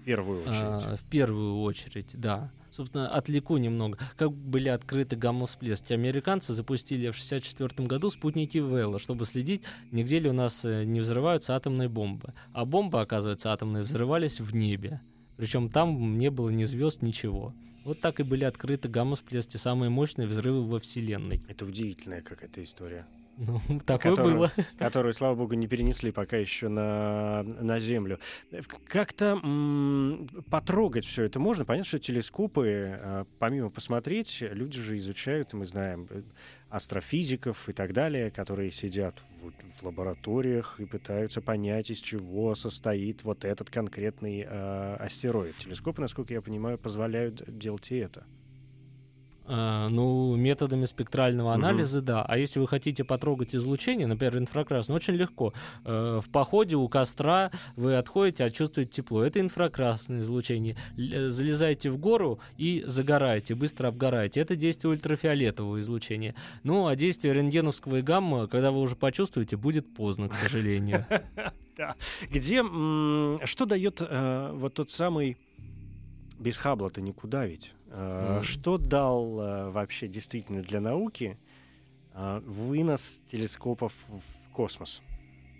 В 0.00 0.04
первую 0.04 0.40
очередь. 0.40 0.56
А, 0.56 0.96
в 0.96 1.10
первую 1.10 1.60
очередь, 1.60 2.10
да. 2.14 2.50
Собственно, 2.78 3.08
отвлеку 3.08 3.56
немного. 3.56 3.98
Как 4.16 4.30
были 4.30 4.68
открыты 4.68 5.16
гамма-всплески? 5.16 5.94
Американцы 5.94 6.52
запустили 6.52 7.10
в 7.10 7.18
1964 7.18 7.88
году 7.88 8.08
спутники 8.08 8.58
Вэлла, 8.58 9.00
чтобы 9.00 9.24
следить, 9.24 9.62
нигде 9.90 10.20
ли 10.20 10.30
у 10.30 10.32
нас 10.32 10.64
э, 10.64 10.84
не 10.84 11.00
взрываются 11.00 11.56
атомные 11.56 11.88
бомбы. 11.88 12.32
А 12.52 12.64
бомбы, 12.64 13.00
оказывается, 13.00 13.52
атомные 13.52 13.82
взрывались 13.82 14.38
в 14.38 14.54
небе. 14.54 15.00
Причем 15.36 15.70
там 15.70 16.18
не 16.18 16.30
было 16.30 16.50
ни 16.50 16.62
звезд, 16.62 17.02
ничего. 17.02 17.52
Вот 17.82 17.98
так 17.98 18.20
и 18.20 18.22
были 18.22 18.44
открыты 18.44 18.88
гамма-всплески, 18.88 19.56
самые 19.56 19.90
мощные 19.90 20.28
взрывы 20.28 20.62
во 20.62 20.78
Вселенной. 20.78 21.42
Это 21.48 21.66
удивительная 21.66 22.22
какая-то 22.22 22.62
история. 22.62 23.06
Ну, 23.38 23.60
такое 23.86 24.12
которую, 24.12 24.36
было. 24.36 24.52
Которую, 24.78 25.12
слава 25.12 25.34
богу, 25.36 25.54
не 25.54 25.68
перенесли 25.68 26.10
пока 26.10 26.36
еще 26.36 26.68
на, 26.68 27.42
на 27.44 27.78
Землю. 27.78 28.18
Как-то 28.86 29.40
м- 29.42 30.28
потрогать 30.50 31.04
все 31.04 31.22
это 31.24 31.38
можно. 31.38 31.64
Понятно, 31.64 31.88
что 31.88 31.98
телескопы, 32.00 32.98
а, 33.00 33.26
помимо 33.38 33.70
посмотреть, 33.70 34.38
люди 34.40 34.80
же 34.80 34.96
изучают, 34.96 35.52
мы 35.52 35.66
знаем, 35.66 36.08
э, 36.10 36.22
астрофизиков 36.68 37.68
и 37.68 37.72
так 37.72 37.92
далее, 37.92 38.30
которые 38.30 38.70
сидят 38.70 39.14
в, 39.40 39.52
в 39.80 39.86
лабораториях 39.86 40.80
и 40.80 40.84
пытаются 40.84 41.40
понять, 41.40 41.90
из 41.90 41.98
чего 41.98 42.54
состоит 42.54 43.22
вот 43.22 43.44
этот 43.44 43.70
конкретный 43.70 44.44
э, 44.46 44.96
астероид. 44.96 45.54
Телескопы, 45.56 46.00
насколько 46.00 46.34
я 46.34 46.40
понимаю, 46.42 46.76
позволяют 46.76 47.42
делать 47.46 47.90
и 47.92 47.96
это. 47.96 48.24
А, 49.50 49.88
ну, 49.88 50.36
методами 50.36 50.84
спектрального 50.84 51.54
анализа, 51.54 51.98
угу. 51.98 52.06
да. 52.06 52.22
А 52.22 52.36
если 52.36 52.60
вы 52.60 52.68
хотите 52.68 53.02
потрогать 53.02 53.54
излучение, 53.54 54.06
например, 54.06 54.36
инфракрасное, 54.36 54.94
очень 54.94 55.14
легко. 55.14 55.54
Э, 55.84 56.20
в 56.22 56.28
походе 56.28 56.76
у 56.76 56.86
костра 56.88 57.50
вы 57.74 57.96
отходите, 57.96 58.44
а 58.44 58.50
чувствуете 58.50 58.90
тепло. 58.90 59.24
Это 59.24 59.40
инфракрасное 59.40 60.20
излучение. 60.20 60.76
Э, 60.98 61.30
залезаете 61.30 61.90
в 61.90 61.96
гору 61.96 62.40
и 62.58 62.84
загораете, 62.86 63.54
быстро 63.54 63.88
обгораете. 63.88 64.40
Это 64.40 64.54
действие 64.54 64.90
ультрафиолетового 64.90 65.80
излучения. 65.80 66.34
Ну, 66.62 66.86
а 66.86 66.94
действие 66.94 67.32
рентгеновского 67.32 67.96
и 67.96 68.02
гамма, 68.02 68.48
когда 68.48 68.70
вы 68.70 68.80
уже 68.80 68.96
почувствуете, 68.96 69.56
будет 69.56 69.94
поздно, 69.94 70.28
к 70.28 70.34
сожалению. 70.34 71.06
Где, 72.30 72.58
что 73.46 73.64
дает 73.64 74.02
э, 74.02 74.50
вот 74.52 74.74
тот 74.74 74.90
самый 74.90 75.38
без 76.38 76.56
Хаббла-то 76.56 77.00
никуда 77.00 77.46
ведь. 77.46 77.72
Mm. 77.90 78.42
Что 78.42 78.76
дал 78.76 79.40
э, 79.40 79.70
вообще 79.70 80.08
действительно 80.08 80.62
для 80.62 80.80
науки 80.80 81.38
э, 82.14 82.40
вынос 82.44 83.20
телескопов 83.30 83.92
в 84.08 84.52
космос? 84.52 85.00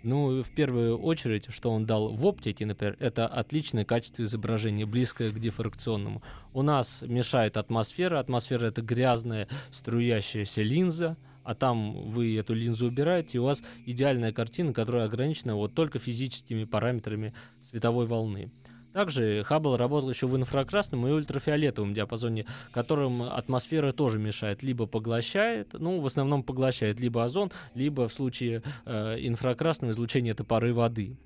Ну, 0.01 0.41
в 0.43 0.51
первую 0.51 0.97
очередь, 0.97 1.47
что 1.49 1.71
он 1.71 1.85
дал 1.85 2.09
в 2.09 2.25
оптике, 2.25 2.65
например, 2.65 2.95
это 2.99 3.27
отличное 3.27 3.83
качество 3.83 4.23
изображения, 4.23 4.85
близкое 4.85 5.29
к 5.29 5.39
дифракционному. 5.39 6.21
У 6.53 6.61
нас 6.61 7.01
мешает 7.01 7.57
атмосфера. 7.57 8.19
Атмосфера— 8.19 8.65
это 8.67 8.81
грязная 8.81 9.49
струящаяся 9.71 10.61
линза, 10.61 11.17
а 11.43 11.53
там 11.53 12.09
вы 12.11 12.37
эту 12.37 12.53
линзу 12.53 12.87
убираете, 12.87 13.37
и 13.37 13.41
у 13.41 13.45
вас 13.45 13.61
идеальная 13.85 14.31
картина, 14.31 14.71
которая 14.71 15.05
ограничена 15.05 15.55
вот 15.55 15.73
только 15.73 15.99
физическими 15.99 16.63
параметрами 16.63 17.33
световой 17.61 18.05
волны. 18.05 18.51
Также 18.93 19.43
Хаббл 19.43 19.77
работал 19.77 20.09
еще 20.09 20.27
в 20.27 20.35
инфракрасном 20.35 21.07
и 21.07 21.11
ультрафиолетовом 21.11 21.93
диапазоне, 21.93 22.45
которым 22.71 23.21
атмосфера 23.21 23.91
тоже 23.91 24.17
мешает. 24.19 24.63
Либо 24.63 24.87
поглощает, 24.87 25.73
ну, 25.73 25.99
в 25.99 26.05
основном 26.05 26.41
поглощает 26.43 26.99
либо 26.99 27.23
озон, 27.23 27.51
либо 27.75 28.07
в 28.07 28.13
случае 28.13 28.63
э, 28.85 29.17
инфракрасного 29.19 29.91
излучения 29.91 30.31
это 30.31 30.43
пары 30.43 30.73
воды. 30.73 31.17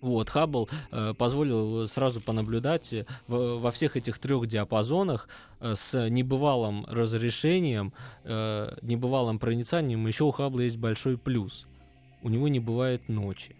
Вот, 0.00 0.28
Хаббл 0.28 0.68
э, 0.92 1.14
позволил 1.14 1.88
сразу 1.88 2.20
понаблюдать 2.20 2.92
э, 2.92 3.06
в, 3.26 3.56
во 3.58 3.70
всех 3.72 3.96
этих 3.96 4.18
трех 4.18 4.46
диапазонах 4.46 5.28
э, 5.60 5.74
с 5.74 6.08
небывалым 6.08 6.84
разрешением, 6.86 7.92
э, 8.22 8.76
небывалым 8.82 9.38
проницанием. 9.38 10.06
Еще 10.06 10.24
у 10.24 10.30
Хаббла 10.30 10.60
есть 10.60 10.76
большой 10.76 11.16
плюс. 11.18 11.66
У 12.22 12.28
него 12.28 12.48
не 12.48 12.60
бывает 12.60 13.08
ночи. 13.08 13.56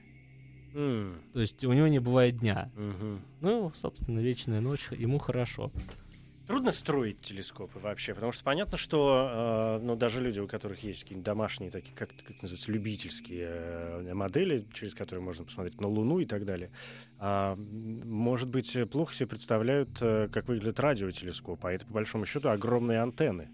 Mm. 0.75 1.15
То 1.33 1.41
есть 1.41 1.65
у 1.65 1.73
него 1.73 1.87
не 1.87 2.01
бывает 2.01 2.39
дня. 2.39 2.71
Mm-hmm. 2.77 3.19
Ну, 3.41 3.73
собственно, 3.75 4.19
вечная 4.19 4.61
ночь, 4.61 4.89
ему 4.91 5.19
хорошо. 5.19 5.71
Трудно 6.47 6.73
строить 6.73 7.23
телескопы 7.23 7.79
вообще, 7.79 8.13
потому 8.13 8.33
что 8.33 8.45
понятно, 8.45 8.77
что 8.77 9.79
э, 9.81 9.85
ну, 9.85 9.97
даже 9.97 10.21
люди, 10.21 10.41
у 10.41 10.47
которых 10.47 10.83
есть 10.83 11.05
какие-нибудь 11.05 11.25
домашние, 11.25 11.71
такие, 11.71 11.95
как, 11.95 12.11
как 12.11 12.43
называется, 12.43 12.71
любительские 12.71 13.49
э, 13.49 14.13
модели, 14.13 14.67
через 14.75 14.95
которые 14.95 15.25
можно 15.25 15.47
посмотреть 15.47 15.81
на 15.81 15.89
Луну 15.89 16.19
и 16.19 16.27
так 16.27 16.45
далее, 16.45 16.71
э, 17.19 17.55
может 17.57 18.51
быть, 18.51 18.77
плохо 18.91 19.15
себе 19.15 19.29
представляют, 19.29 19.91
э, 20.03 20.29
как 20.31 20.49
выглядит 20.49 20.79
радиотелескоп, 20.81 21.65
а 21.65 21.73
это, 21.73 21.87
по 21.87 21.95
большому 21.95 22.27
счету, 22.27 22.51
огромные 22.51 23.01
антенны 23.01 23.49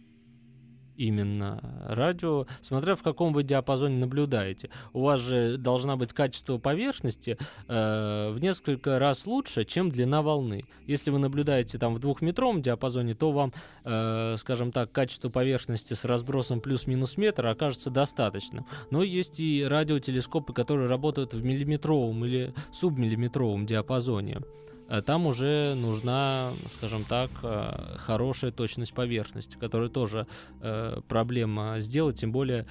именно 1.01 1.61
радио, 1.89 2.47
смотря 2.61 2.95
в 2.95 3.03
каком 3.03 3.33
вы 3.33 3.43
диапазоне 3.43 3.97
наблюдаете. 3.97 4.71
У 4.93 5.03
вас 5.03 5.21
же 5.21 5.57
должна 5.57 5.97
быть 5.97 6.13
качество 6.13 6.59
поверхности 6.59 7.39
э, 7.69 8.31
в 8.31 8.39
несколько 8.41 8.99
раз 8.99 9.27
лучше, 9.27 9.65
чем 9.65 9.91
длина 9.91 10.21
волны. 10.23 10.65
Если 10.87 11.11
вы 11.11 11.19
наблюдаете 11.19 11.79
там 11.79 11.95
в 11.95 11.99
двухметровом 12.01 12.61
диапазоне, 12.61 13.15
то 13.15 13.33
вам, 13.33 13.53
э, 13.85 14.35
скажем 14.37 14.73
так, 14.73 14.93
качество 14.93 15.31
поверхности 15.31 15.95
с 15.95 16.05
разбросом 16.05 16.61
плюс-минус 16.61 17.17
метр 17.17 17.47
окажется 17.47 17.91
достаточным. 17.91 18.67
Но 18.91 19.03
есть 19.03 19.41
и 19.41 19.65
радиотелескопы, 19.65 20.53
которые 20.53 20.89
работают 20.89 21.33
в 21.33 21.43
миллиметровом 21.43 22.25
или 22.27 22.53
субмиллиметровом 22.73 23.65
диапазоне. 23.65 24.41
Э, 24.91 25.03
там 25.03 25.27
уже 25.27 25.75
нужна, 25.75 26.53
скажем 26.69 27.05
так, 27.05 27.31
э, 27.43 27.97
хорошая 27.97 28.51
точность 28.51 28.93
поверхности, 28.93 29.57
которая 29.57 29.89
тоже 29.89 30.27
э, 30.61 31.01
проблема 31.09 31.77
сделать, 31.79 32.19
тем 32.21 32.33
более, 32.33 32.67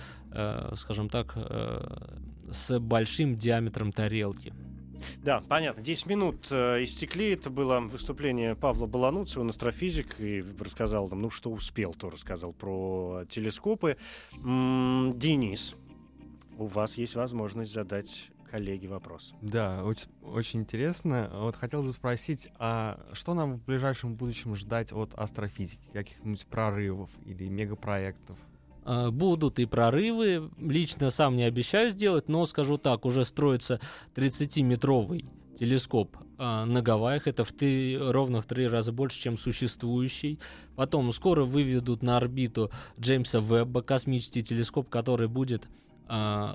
скажем 0.76 1.10
так, 1.10 1.36
с 2.52 2.80
большим 2.80 3.36
диаметром 3.36 3.92
тарелки. 3.92 4.54
Да, 5.24 5.42
понятно. 5.48 5.82
10 5.82 6.06
минут 6.06 6.48
э, 6.52 6.84
истекли. 6.84 7.32
Это 7.32 7.50
было 7.50 7.80
выступление 7.80 8.56
Павла 8.56 8.86
Балануца, 8.86 9.40
он 9.40 9.50
астрофизик, 9.50 10.20
и 10.20 10.44
рассказал 10.60 11.08
нам, 11.08 11.22
ну, 11.22 11.30
что 11.30 11.50
успел, 11.50 11.94
то 11.94 12.10
рассказал 12.10 12.52
про 12.54 13.24
телескопы. 13.30 13.98
М-м, 14.44 15.18
Денис, 15.18 15.76
у 16.58 16.66
вас 16.68 16.98
есть 16.98 17.16
возможность 17.16 17.74
задать 17.74 18.30
коллеги 18.50 18.88
вопрос. 18.88 19.34
Да, 19.42 19.84
очень, 19.84 20.08
очень 20.24 20.62
интересно. 20.62 21.30
Вот 21.34 21.56
хотел 21.56 21.84
бы 21.84 21.94
спросить, 21.94 22.50
а 22.58 23.00
что 23.14 23.34
нам 23.34 23.58
в 23.58 23.66
ближайшем 23.66 24.16
будущем 24.16 24.56
ждать 24.56 24.92
от 24.92 25.14
астрофизики? 25.16 25.90
Каких-нибудь 25.94 26.46
прорывов 26.48 27.10
или 27.26 27.48
мегапроектов? 27.48 28.38
А, 28.84 29.12
будут 29.12 29.60
и 29.60 29.66
прорывы. 29.66 30.50
Лично 30.58 31.10
сам 31.10 31.36
не 31.36 31.44
обещаю 31.44 31.92
сделать, 31.92 32.28
но 32.28 32.46
скажу 32.46 32.78
так, 32.78 33.06
уже 33.06 33.26
строится 33.26 33.80
30-метровый 34.16 35.26
телескоп 35.60 36.18
а, 36.38 36.66
на 36.66 36.82
Гавайях. 36.82 37.28
Это 37.28 37.44
в 37.44 37.52
три, 37.52 37.98
ровно 37.98 38.42
в 38.42 38.46
три 38.46 38.68
раза 38.68 38.92
больше, 38.92 39.22
чем 39.22 39.38
существующий. 39.38 40.40
Потом 40.76 41.12
скоро 41.12 41.44
выведут 41.44 42.02
на 42.02 42.18
орбиту 42.18 42.72
Джеймса 43.00 43.40
Вебба, 43.40 43.82
космический 43.82 44.42
телескоп, 44.42 44.90
который 44.90 45.28
будет 45.28 45.68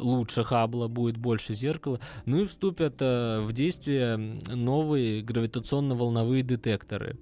лучше 0.00 0.42
Хаббла, 0.44 0.88
будет 0.88 1.16
больше 1.16 1.54
зеркала. 1.54 2.00
Ну 2.26 2.40
и 2.40 2.46
вступят 2.46 2.96
а, 3.00 3.44
в 3.44 3.52
действие 3.52 4.16
новые 4.48 5.22
гравитационно-волновые 5.22 6.42
детекторы. 6.42 7.18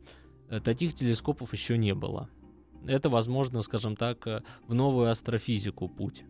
Э, 0.49 0.61
таких 0.61 0.95
телескопов 0.95 1.53
еще 1.53 1.79
не 1.79 1.95
было. 1.95 2.29
Это, 2.87 3.09
возможно, 3.09 3.63
скажем 3.63 3.97
так, 3.97 4.27
э, 4.27 4.43
в 4.67 4.75
новую 4.75 5.11
астрофизику 5.11 5.89
путь. 5.89 6.25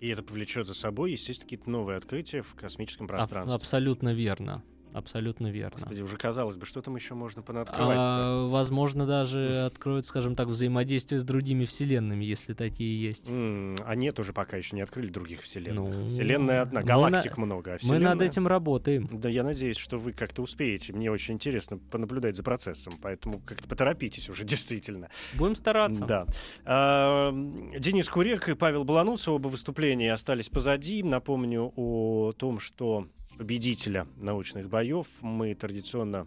И 0.00 0.08
это 0.08 0.22
повлечет 0.22 0.66
за 0.66 0.74
собой, 0.74 1.12
естественно, 1.12 1.46
какие-то 1.46 1.70
новые 1.70 1.96
открытия 1.96 2.42
в 2.42 2.54
космическом 2.54 3.06
пространстве. 3.06 3.52
А, 3.52 3.56
абсолютно 3.56 4.12
верно 4.12 4.62
Абсолютно 4.96 5.48
верно. 5.48 5.72
Господи, 5.74 6.00
уже 6.00 6.16
казалось 6.16 6.56
бы, 6.56 6.64
что 6.64 6.80
там 6.80 6.96
еще 6.96 7.12
можно 7.12 7.42
понаоткрывать 7.42 7.98
а, 7.98 8.48
Возможно, 8.48 9.04
даже 9.04 9.66
откроют, 9.66 10.06
скажем 10.06 10.34
так, 10.34 10.48
взаимодействие 10.48 11.18
с 11.18 11.22
другими 11.22 11.66
вселенными, 11.66 12.24
если 12.24 12.54
такие 12.54 12.98
есть. 12.98 13.28
Mm, 13.28 13.82
а 13.84 13.94
нет, 13.94 14.18
уже 14.18 14.32
пока 14.32 14.56
еще 14.56 14.74
не 14.74 14.80
открыли 14.80 15.08
других 15.08 15.42
вселенных. 15.42 15.94
Ну, 15.94 16.08
Вселенная 16.08 16.62
одна, 16.62 16.82
галактик 16.82 17.36
мы 17.36 17.44
много. 17.44 17.74
А 17.74 17.76
вселенная... 17.76 17.98
Мы 17.98 18.04
над 18.06 18.22
этим 18.22 18.46
работаем. 18.46 19.06
Да, 19.12 19.28
я 19.28 19.44
надеюсь, 19.44 19.76
что 19.76 19.98
вы 19.98 20.14
как-то 20.14 20.40
успеете. 20.40 20.94
Мне 20.94 21.10
очень 21.10 21.34
интересно 21.34 21.76
понаблюдать 21.76 22.34
за 22.34 22.42
процессом, 22.42 22.94
поэтому 23.02 23.40
как-то 23.40 23.68
поторопитесь 23.68 24.30
уже, 24.30 24.44
действительно. 24.46 25.10
Будем 25.34 25.56
стараться. 25.56 26.06
Да. 26.06 26.26
А, 26.64 27.32
Денис 27.78 28.08
Курек 28.08 28.48
и 28.48 28.54
Павел 28.54 28.84
Балануцев, 28.84 29.28
оба 29.28 29.48
выступления 29.48 30.14
остались 30.14 30.48
позади. 30.48 31.02
Напомню 31.02 31.70
о 31.76 32.32
том, 32.32 32.60
что 32.60 33.08
победителя 33.36 34.06
научных 34.16 34.68
боев 34.68 35.06
мы 35.20 35.54
традиционно 35.54 36.26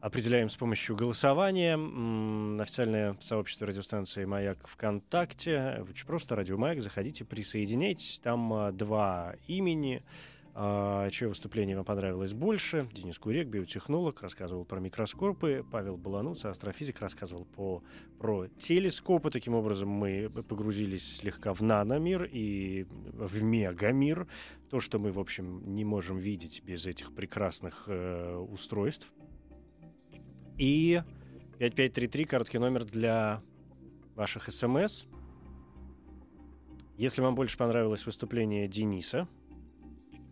определяем 0.00 0.48
с 0.48 0.56
помощью 0.56 0.96
голосования. 0.96 1.74
Официальное 2.60 3.16
сообщество 3.20 3.66
радиостанции 3.66 4.24
«Маяк» 4.24 4.66
ВКонтакте. 4.66 5.84
Очень 5.88 6.06
просто, 6.06 6.36
радио 6.36 6.56
«Маяк». 6.56 6.80
Заходите, 6.82 7.24
присоединяйтесь. 7.24 8.20
Там 8.22 8.52
а, 8.52 8.72
два 8.72 9.34
имени. 9.46 10.02
А, 10.60 11.08
чье 11.10 11.28
выступление 11.28 11.76
вам 11.76 11.84
понравилось 11.84 12.32
больше? 12.32 12.88
Денис 12.92 13.16
Курек, 13.16 13.46
биотехнолог, 13.46 14.20
рассказывал 14.22 14.64
про 14.64 14.80
микроскопы. 14.80 15.64
Павел 15.70 15.96
Балануц, 15.96 16.44
астрофизик, 16.44 17.00
рассказывал 17.00 17.44
по, 17.44 17.82
про 18.18 18.48
телескопы. 18.58 19.30
Таким 19.30 19.54
образом, 19.54 19.88
мы 19.88 20.28
погрузились 20.28 21.18
слегка 21.18 21.54
в 21.54 21.60
наномир 21.60 22.24
и 22.24 22.86
в 22.90 23.44
мегамир. 23.44 24.26
То, 24.70 24.80
что 24.80 24.98
мы, 24.98 25.12
в 25.12 25.18
общем, 25.18 25.74
не 25.74 25.84
можем 25.84 26.18
видеть 26.18 26.62
без 26.62 26.86
этих 26.86 27.14
прекрасных 27.14 27.84
э, 27.86 28.36
устройств. 28.36 29.10
И 30.58 31.02
5533, 31.58 32.24
короткий 32.24 32.58
номер 32.58 32.84
для 32.84 33.42
ваших 34.14 34.52
смс. 34.52 35.06
Если 36.96 37.22
вам 37.22 37.34
больше 37.34 37.56
понравилось 37.56 38.04
выступление 38.04 38.68
Дениса, 38.68 39.28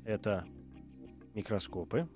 это 0.04 0.44
микроскопы, 1.34 2.08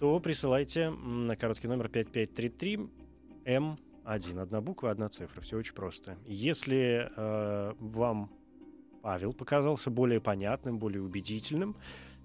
то 0.00 0.18
присылайте 0.20 0.90
на 0.90 1.36
короткий 1.36 1.68
номер 1.68 1.88
5533 1.88 2.90
М1. 3.44 4.40
Одна 4.40 4.60
буква, 4.60 4.90
одна 4.90 5.08
цифра. 5.08 5.40
Все 5.40 5.56
очень 5.58 5.74
просто. 5.74 6.18
Если 6.26 7.10
э, 7.16 7.74
вам 7.78 8.30
Павел 9.06 9.32
показался 9.32 9.88
более 9.88 10.20
понятным, 10.20 10.80
более 10.80 11.00
убедительным, 11.00 11.76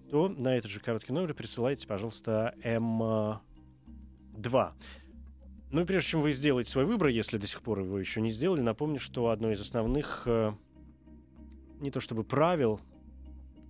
то 0.10 0.30
на 0.30 0.58
этот 0.58 0.72
же 0.72 0.80
короткий 0.80 1.14
номер 1.14 1.36
присылайте, 1.36 1.86
пожалуйста, 1.86 2.56
М2. 2.64 3.40
Ну 5.70 5.82
и 5.82 5.86
прежде 5.86 6.10
чем 6.10 6.22
вы 6.22 6.32
сделаете 6.32 6.72
свой 6.72 6.86
выбор, 6.86 7.10
если 7.10 7.38
до 7.38 7.46
сих 7.46 7.62
пор 7.62 7.82
его 7.82 8.00
еще 8.00 8.20
не 8.20 8.32
сделали, 8.32 8.62
напомню, 8.62 9.00
что 9.00 9.30
одно 9.30 9.52
из 9.52 9.62
основных 9.62 10.24
э, 10.26 10.54
не 11.82 11.92
то 11.92 12.00
чтобы 12.00 12.24
правил, 12.24 12.82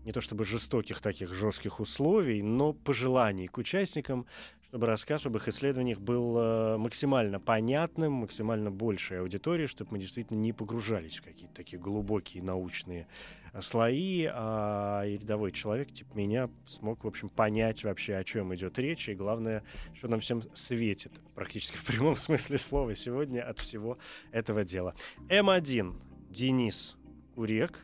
не 0.06 0.14
то 0.14 0.22
чтобы 0.22 0.46
жестоких 0.46 1.02
таких 1.02 1.34
жестких 1.34 1.82
условий, 1.82 2.42
но 2.42 2.72
пожеланий 2.72 3.48
к 3.48 3.58
участникам, 3.58 4.26
чтобы 4.72 4.88
рассказ 4.88 5.26
об 5.26 5.36
их 5.36 5.50
исследованиях 5.50 6.00
был 6.00 6.38
э, 6.38 6.78
максимально 6.78 7.42
понятным, 7.42 8.14
максимально 8.14 8.72
большей 8.72 9.20
аудитории, 9.20 9.66
чтобы 9.66 9.92
мы 9.92 10.00
действительно 10.00 10.38
не 10.38 10.54
погружались 10.54 11.18
в 11.18 11.24
какие-то 11.24 11.54
такие 11.54 11.78
глубокие 11.78 12.42
научные 12.42 13.10
э, 13.52 13.62
слои, 13.62 14.30
а 14.32 15.04
рядовой 15.04 15.52
человек, 15.52 15.92
типа 15.92 16.18
меня, 16.18 16.50
смог, 16.66 17.04
в 17.04 17.08
общем, 17.08 17.28
понять 17.28 17.84
вообще, 17.84 18.16
о 18.16 18.24
чем 18.24 18.56
идет 18.56 18.80
речь, 18.80 19.10
и 19.10 19.14
главное, 19.14 19.66
что 19.94 20.08
нам 20.08 20.22
всем 20.22 20.42
светит, 20.54 21.12
практически 21.36 21.76
в 21.76 21.84
прямом 21.84 22.16
смысле 22.16 22.58
слова 22.58 22.96
сегодня 22.96 23.42
от 23.42 23.60
всего 23.60 23.98
этого 24.32 24.64
дела. 24.64 24.96
М1 25.28 25.94
Денис 26.30 26.96
Курек, 27.36 27.78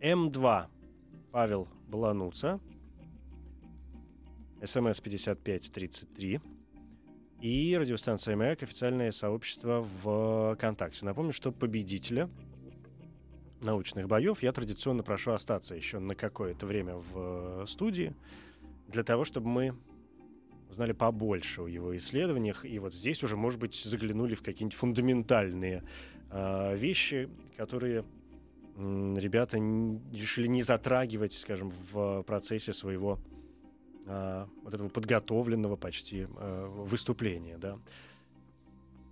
М2 0.00 0.66
Павел 1.32 1.66
Балануца, 1.88 2.60
СМС 4.64 5.00
5533 5.00 6.40
и 7.40 7.76
радиостанция 7.78 8.36
«Маяк» 8.36 8.62
официальное 8.62 9.12
сообщество 9.12 9.86
в 10.02 10.54
ВКонтакте. 10.56 11.04
Напомню, 11.04 11.32
что 11.32 11.52
победителя 11.52 12.28
научных 13.60 14.08
боев 14.08 14.42
я 14.42 14.52
традиционно 14.52 15.02
прошу 15.02 15.32
остаться 15.32 15.74
еще 15.74 15.98
на 16.00 16.14
какое-то 16.14 16.66
время 16.66 16.96
в 16.96 17.66
студии 17.66 18.14
для 18.88 19.04
того, 19.04 19.24
чтобы 19.24 19.48
мы 19.48 19.74
узнали 20.70 20.92
побольше 20.92 21.62
о 21.62 21.68
его 21.68 21.96
исследованиях. 21.96 22.64
И 22.64 22.78
вот 22.78 22.92
здесь 22.92 23.22
уже, 23.22 23.36
может 23.36 23.60
быть, 23.60 23.74
заглянули 23.74 24.34
в 24.34 24.42
какие-нибудь 24.42 24.76
фундаментальные 24.76 25.84
э, 26.30 26.76
вещи, 26.76 27.28
которые 27.56 28.04
ребята 28.76 29.56
решили 29.56 30.46
не 30.46 30.62
затрагивать, 30.62 31.32
скажем, 31.32 31.70
в 31.70 32.22
процессе 32.22 32.72
своего 32.72 33.18
а, 34.08 34.48
вот 34.64 34.74
этого 34.74 34.88
подготовленного 34.88 35.76
почти 35.76 36.26
а, 36.36 36.66
выступления, 36.84 37.58
да. 37.58 37.78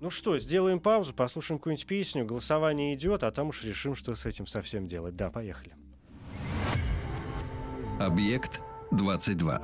Ну 0.01 0.11
что, 0.11 0.37
сделаем 0.39 0.79
паузу, 0.81 1.15
послушаем 1.15 1.59
какую-нибудь 1.59 1.87
песню, 1.87 2.27
голосование 2.27 2.95
идет, 2.95 3.23
а 3.23 3.31
там 3.31 3.49
уж 3.49 3.65
решим, 3.65 3.95
что 3.95 4.15
с 4.15 4.27
этим 4.27 4.47
совсем 4.47 4.87
делать. 4.87 5.17
Да, 5.17 5.31
поехали. 5.31 5.75
Объект 7.99 8.61
22. 8.91 9.63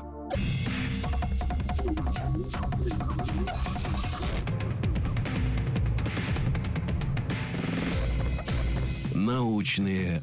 Научные 9.15 10.23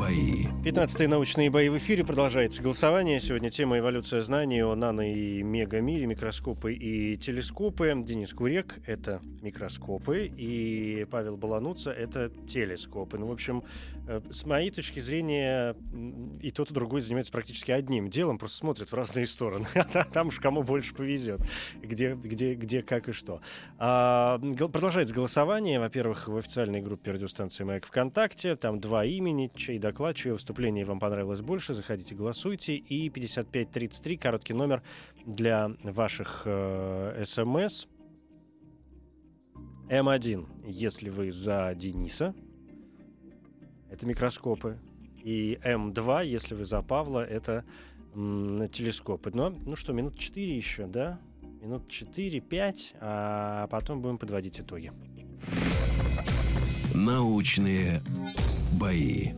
бои. 0.00 0.50
15-е 0.64 1.08
научные 1.08 1.48
бои 1.48 1.70
в 1.70 1.78
эфире. 1.78 2.04
Продолжается 2.04 2.62
голосование. 2.62 3.18
Сегодня 3.18 3.50
тема 3.50 3.78
эволюция 3.78 4.20
знаний 4.20 4.62
о 4.62 4.74
нано- 4.74 5.10
и 5.10 5.42
мегамире, 5.42 6.04
микроскопы 6.04 6.74
и 6.74 7.16
телескопы. 7.16 7.94
Денис 7.96 8.32
Курек— 8.34 8.78
это 8.86 9.22
микроскопы, 9.40 10.26
и 10.26 11.06
Павел 11.10 11.38
Балануца— 11.38 11.90
это 11.92 12.30
телескопы. 12.46 13.16
Ну, 13.16 13.26
в 13.26 13.32
общем, 13.32 13.62
э, 14.06 14.20
с 14.30 14.44
моей 14.44 14.70
точки 14.70 15.00
зрения, 15.00 15.74
и 16.42 16.50
тот, 16.50 16.70
и 16.70 16.74
другой 16.74 17.00
занимается 17.00 17.32
практически 17.32 17.70
одним 17.70 18.10
делом, 18.10 18.36
просто 18.36 18.58
смотрят 18.58 18.90
в 18.90 18.94
разные 18.94 19.26
стороны. 19.26 19.66
А 19.74 20.04
там 20.04 20.28
уж 20.28 20.38
кому 20.40 20.62
больше 20.62 20.94
повезет, 20.94 21.40
где, 21.82 22.14
где, 22.14 22.54
где, 22.54 22.82
как 22.82 23.08
и 23.08 23.12
что. 23.12 23.40
А, 23.78 24.38
продолжается 24.38 25.14
голосование. 25.14 25.80
Во-первых, 25.80 26.28
в 26.28 26.36
официальной 26.36 26.82
группе 26.82 27.12
радиостанции 27.12 27.64
«Маяк» 27.64 27.86
ВКонтакте. 27.86 28.56
Там 28.56 28.78
два 28.78 29.04
имени, 29.04 29.50
чей 29.56 29.78
доклад, 29.90 30.16
чье 30.16 30.32
выступление 30.32 30.84
вам 30.84 31.00
понравилось 31.00 31.40
больше, 31.40 31.74
заходите, 31.74 32.14
голосуйте. 32.14 32.76
И 32.76 33.10
5533, 33.10 34.16
короткий 34.16 34.54
номер 34.54 34.82
для 35.26 35.72
ваших 35.82 36.42
э, 36.44 37.24
смс. 37.24 37.86
М1, 39.88 40.46
если 40.68 41.10
вы 41.10 41.32
за 41.32 41.74
Дениса, 41.74 42.34
это 43.90 44.06
микроскопы. 44.06 44.78
И 45.24 45.58
М2, 45.64 46.24
если 46.24 46.54
вы 46.54 46.64
за 46.64 46.80
Павла, 46.80 47.24
это 47.24 47.64
телескопы. 48.14 49.32
Но, 49.34 49.50
ну 49.50 49.74
что, 49.74 49.92
минут 49.92 50.16
4 50.16 50.56
еще, 50.56 50.86
да? 50.86 51.18
Минут 51.60 51.88
4-5, 51.88 52.94
а 53.00 53.66
потом 53.66 54.00
будем 54.00 54.18
подводить 54.18 54.60
итоги. 54.60 54.92
Научные 56.94 58.00
бои. 58.72 59.32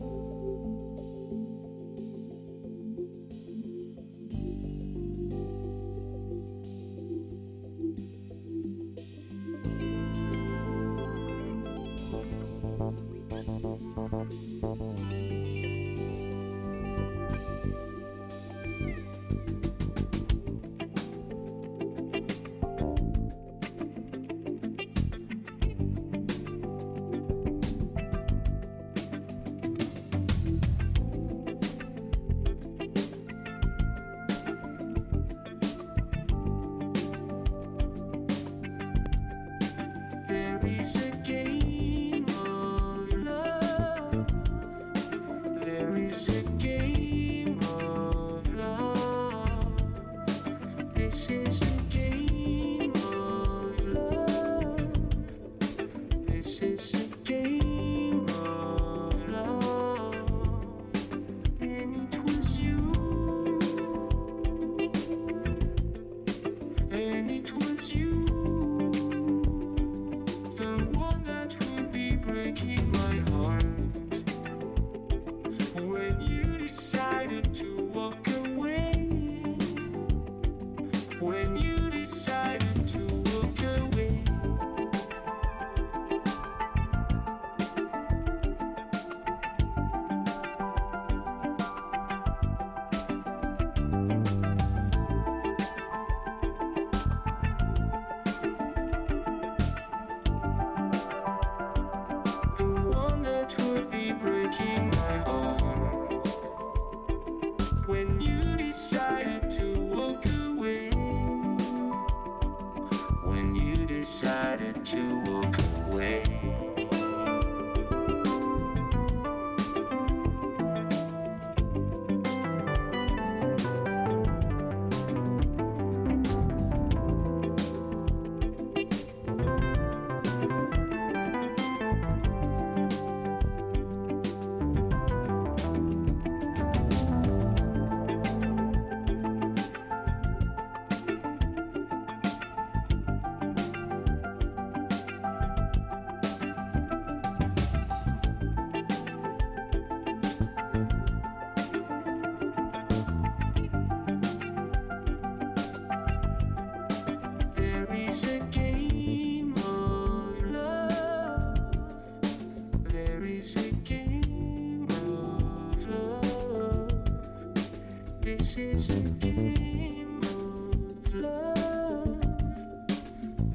Is 168.57 168.89
a 168.89 168.99
game 169.19 170.19
of 170.23 171.15
love. 171.15 172.21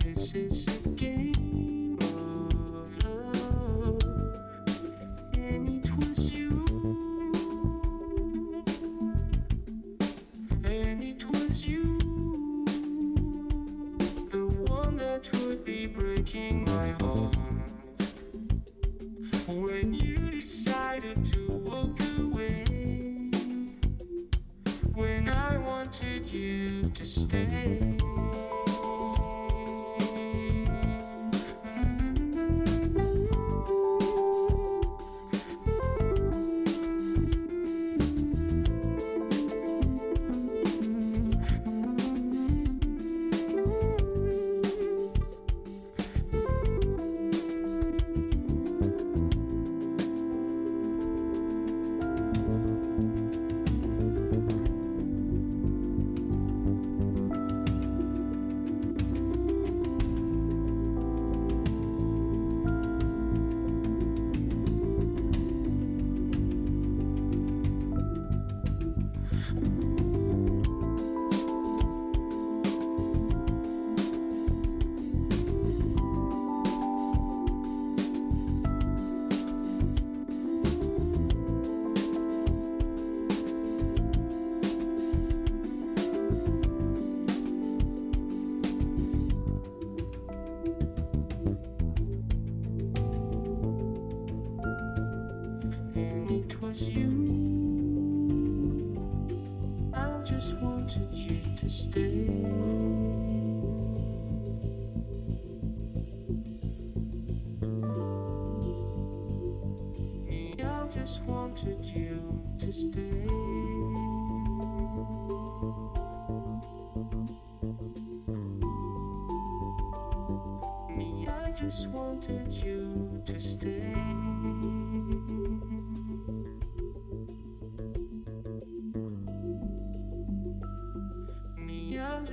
This 0.02 0.34
is 0.34 0.66
a 0.66 0.88
game 0.90 1.98
of 2.00 3.04
love. 3.04 4.02
And 5.34 5.68
it 5.68 5.90
was 5.98 6.32
you. 6.32 6.64
And 10.64 11.02
it 11.02 11.24
was 11.30 11.66
you. 11.66 11.98
The 14.30 14.46
one 14.66 14.96
that 14.96 15.28
would 15.40 15.64
be 15.64 15.86
breaking 15.86 16.64
my 16.64 16.88
heart 17.00 17.36
when 19.46 19.94
you 19.94 20.30
decided 20.30 21.24
to 21.32 21.37
to 26.94 27.04
stay. 27.04 28.07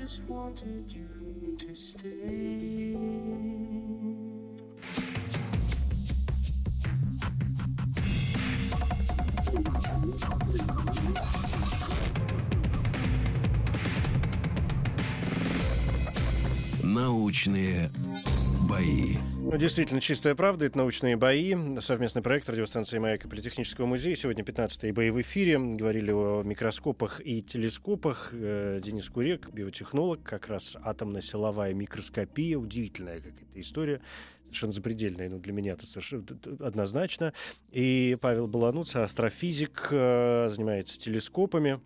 Just 0.05 0.29
wanted 0.29 0.85
you 0.87 1.57
to 1.57 1.73
stay. 1.73 2.95
Научные 16.83 17.89
бои. 18.69 19.34
Ну, 19.55 19.59
действительно, 19.59 20.01
чистая 20.01 20.35
правда, 20.35 20.65
это 20.65 20.77
научные 20.77 21.15
бои. 21.15 21.55
Совместный 21.79 22.21
проект 22.21 22.49
радиостанции 22.49 22.97
«Маяк» 22.97 23.23
и 23.23 23.29
Политехнического 23.29 23.85
музея. 23.85 24.13
Сегодня 24.13 24.43
15-й 24.43 24.91
бои 24.91 25.11
в 25.11 25.21
эфире. 25.21 25.57
Говорили 25.57 26.11
о 26.11 26.43
микроскопах 26.43 27.21
и 27.25 27.41
телескопах. 27.41 28.31
Э, 28.33 28.81
Денис 28.83 29.07
Курек, 29.07 29.49
биотехнолог, 29.53 30.21
как 30.23 30.49
раз 30.49 30.75
атомно-силовая 30.83 31.73
микроскопия. 31.73 32.57
Удивительная 32.57 33.21
какая-то 33.21 33.61
история. 33.61 34.01
Совершенно 34.43 34.73
запредельная, 34.73 35.29
ну, 35.29 35.39
для 35.39 35.53
меня 35.53 35.71
это 35.71 35.87
совершенно 35.87 36.25
однозначно. 36.59 37.31
И 37.71 38.17
Павел 38.19 38.47
Балануца, 38.47 39.05
астрофизик, 39.05 39.87
э, 39.89 40.49
занимается 40.49 40.99
телескопами. 40.99 41.79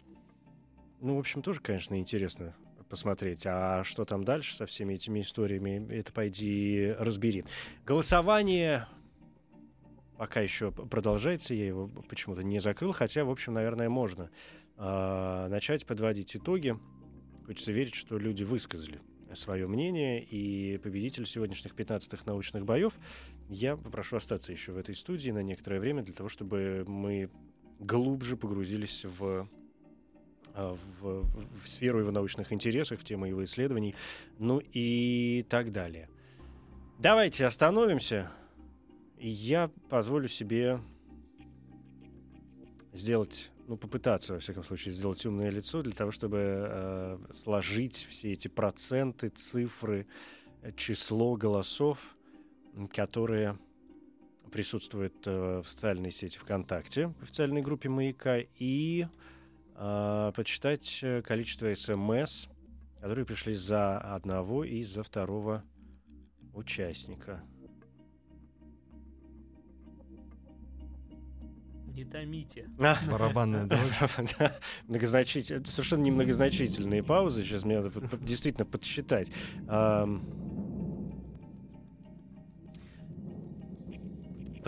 Ну, 1.01 1.17
в 1.17 1.19
общем, 1.19 1.43
тоже, 1.43 1.59
конечно, 1.61 1.99
интересно 1.99 2.55
посмотреть. 2.89 3.43
А 3.45 3.83
что 3.83 4.05
там 4.05 4.23
дальше 4.23 4.55
со 4.55 4.65
всеми 4.65 4.95
этими 4.95 5.21
историями, 5.21 5.87
это 5.93 6.11
пойди 6.11 6.93
разбери. 6.97 7.45
Голосование 7.85 8.87
пока 10.19 10.41
еще 10.41 10.71
продолжается, 10.71 11.53
я 11.53 11.65
его 11.65 11.89
почему-то 12.09 12.43
не 12.43 12.59
закрыл, 12.59 12.91
хотя, 12.91 13.23
в 13.23 13.29
общем, 13.29 13.53
наверное, 13.53 13.87
можно 13.87 14.29
а, 14.75 15.47
начать 15.47 15.85
подводить 15.85 16.35
итоги. 16.35 16.77
Хочется 17.45 17.71
верить, 17.71 17.95
что 17.95 18.17
люди 18.17 18.43
высказали 18.43 18.99
свое 19.33 19.65
мнение, 19.65 20.21
и 20.21 20.77
победитель 20.79 21.25
сегодняшних 21.25 21.73
15-х 21.73 22.23
научных 22.25 22.65
боев 22.65 22.99
я 23.47 23.77
попрошу 23.77 24.17
остаться 24.17 24.51
еще 24.51 24.73
в 24.73 24.77
этой 24.77 24.93
студии 24.93 25.31
на 25.31 25.41
некоторое 25.41 25.79
время 25.79 26.03
для 26.03 26.13
того, 26.13 26.27
чтобы 26.27 26.83
мы 26.85 27.29
глубже 27.79 28.35
погрузились 28.35 29.05
в 29.05 29.47
в, 30.55 31.25
в 31.53 31.67
сферу 31.67 31.99
его 31.99 32.11
научных 32.11 32.51
интересов, 32.53 32.99
в 32.99 33.03
тему 33.03 33.25
его 33.25 33.43
исследований, 33.43 33.95
ну 34.37 34.61
и 34.73 35.45
так 35.49 35.71
далее. 35.71 36.09
Давайте 36.99 37.45
остановимся. 37.45 38.31
Я 39.17 39.69
позволю 39.89 40.27
себе 40.27 40.81
сделать, 42.93 43.51
ну, 43.67 43.77
попытаться, 43.77 44.33
во 44.33 44.39
всяком 44.39 44.63
случае, 44.63 44.93
сделать 44.93 45.25
умное 45.25 45.49
лицо 45.49 45.81
для 45.81 45.93
того, 45.93 46.11
чтобы 46.11 46.37
э, 46.41 47.17
сложить 47.31 47.95
все 48.09 48.33
эти 48.33 48.47
проценты, 48.47 49.29
цифры, 49.29 50.07
э, 50.61 50.71
число 50.75 51.35
голосов, 51.35 52.15
которые 52.93 53.57
присутствуют 54.51 55.15
э, 55.25 55.61
в 55.63 55.67
социальной 55.67 56.11
сети 56.11 56.37
ВКонтакте, 56.37 57.13
в 57.19 57.23
официальной 57.23 57.61
группе 57.61 57.89
«Маяка», 57.89 58.39
и 58.57 59.05
э, 59.05 59.07
почитать 60.35 60.99
э, 61.01 61.21
количество 61.21 61.73
СМС, 61.73 62.47
которые 62.99 63.25
пришли 63.25 63.53
за 63.53 63.97
одного 63.97 64.63
и 64.65 64.83
за 64.83 65.03
второго 65.03 65.63
участника. 66.53 67.41
Не 71.93 72.05
томите. 72.05 72.69
Барабанная 72.77 73.65
дробь. 73.65 74.51
Многозначительные, 74.87 75.61
это 75.61 75.71
совершенно 75.71 76.01
не 76.01 76.11
многозначительные 76.11 77.03
паузы. 77.03 77.43
Сейчас 77.43 77.63
мне 77.63 77.79
надо 77.79 77.91
действительно 78.17 78.65
подсчитать. 78.65 79.29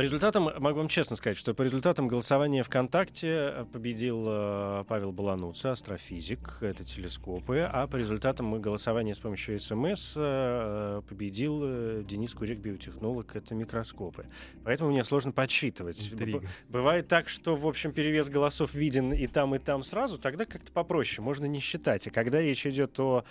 По 0.01 0.03
результатам, 0.03 0.49
могу 0.57 0.79
вам 0.79 0.87
честно 0.87 1.15
сказать, 1.15 1.37
что 1.37 1.53
по 1.53 1.61
результатам 1.61 2.07
голосования 2.07 2.63
ВКонтакте 2.63 3.27
э, 3.27 3.65
победил 3.71 4.25
э, 4.27 4.83
Павел 4.87 5.11
Балануца, 5.11 5.73
астрофизик, 5.73 6.57
это 6.61 6.83
телескопы, 6.83 7.69
а 7.71 7.85
по 7.85 7.97
результатам 7.97 8.59
голосования 8.59 9.13
с 9.13 9.19
помощью 9.19 9.59
СМС 9.59 10.13
э, 10.15 11.03
победил 11.07 11.61
э, 11.63 12.03
Денис 12.03 12.33
Курик, 12.33 12.57
биотехнолог, 12.57 13.35
это 13.35 13.53
микроскопы. 13.53 14.25
Поэтому 14.63 14.89
мне 14.89 15.03
сложно 15.03 15.31
подсчитывать. 15.33 16.09
Б- 16.39 16.47
Бывает 16.69 17.07
так, 17.07 17.29
что, 17.29 17.55
в 17.55 17.67
общем, 17.67 17.91
перевес 17.91 18.27
голосов 18.27 18.73
виден 18.73 19.13
и 19.13 19.27
там, 19.27 19.53
и 19.53 19.59
там 19.59 19.83
сразу, 19.83 20.17
тогда 20.17 20.45
как-то 20.45 20.71
попроще, 20.71 21.23
можно 21.23 21.45
не 21.45 21.59
считать. 21.59 22.07
А 22.07 22.09
когда 22.09 22.41
речь 22.41 22.65
идет 22.65 22.99
о, 22.99 23.23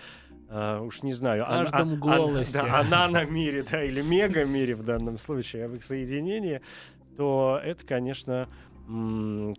э, 0.51 0.81
уж 0.81 1.03
не 1.03 1.15
знаю, 1.15 1.45
о- 1.45 1.63
о- 1.63 1.85
голосе. 1.97 2.53
да, 2.61 2.81
о 2.81 2.85
наномире, 2.85 3.63
да, 3.63 3.83
или 3.83 4.03
мегамире 4.03 4.75
в 4.75 4.83
данном 4.83 5.17
случае, 5.19 5.65
об 5.65 5.75
их 5.75 5.85
соединении, 5.85 6.61
то 7.17 7.61
это, 7.65 7.87
конечно, 7.87 8.49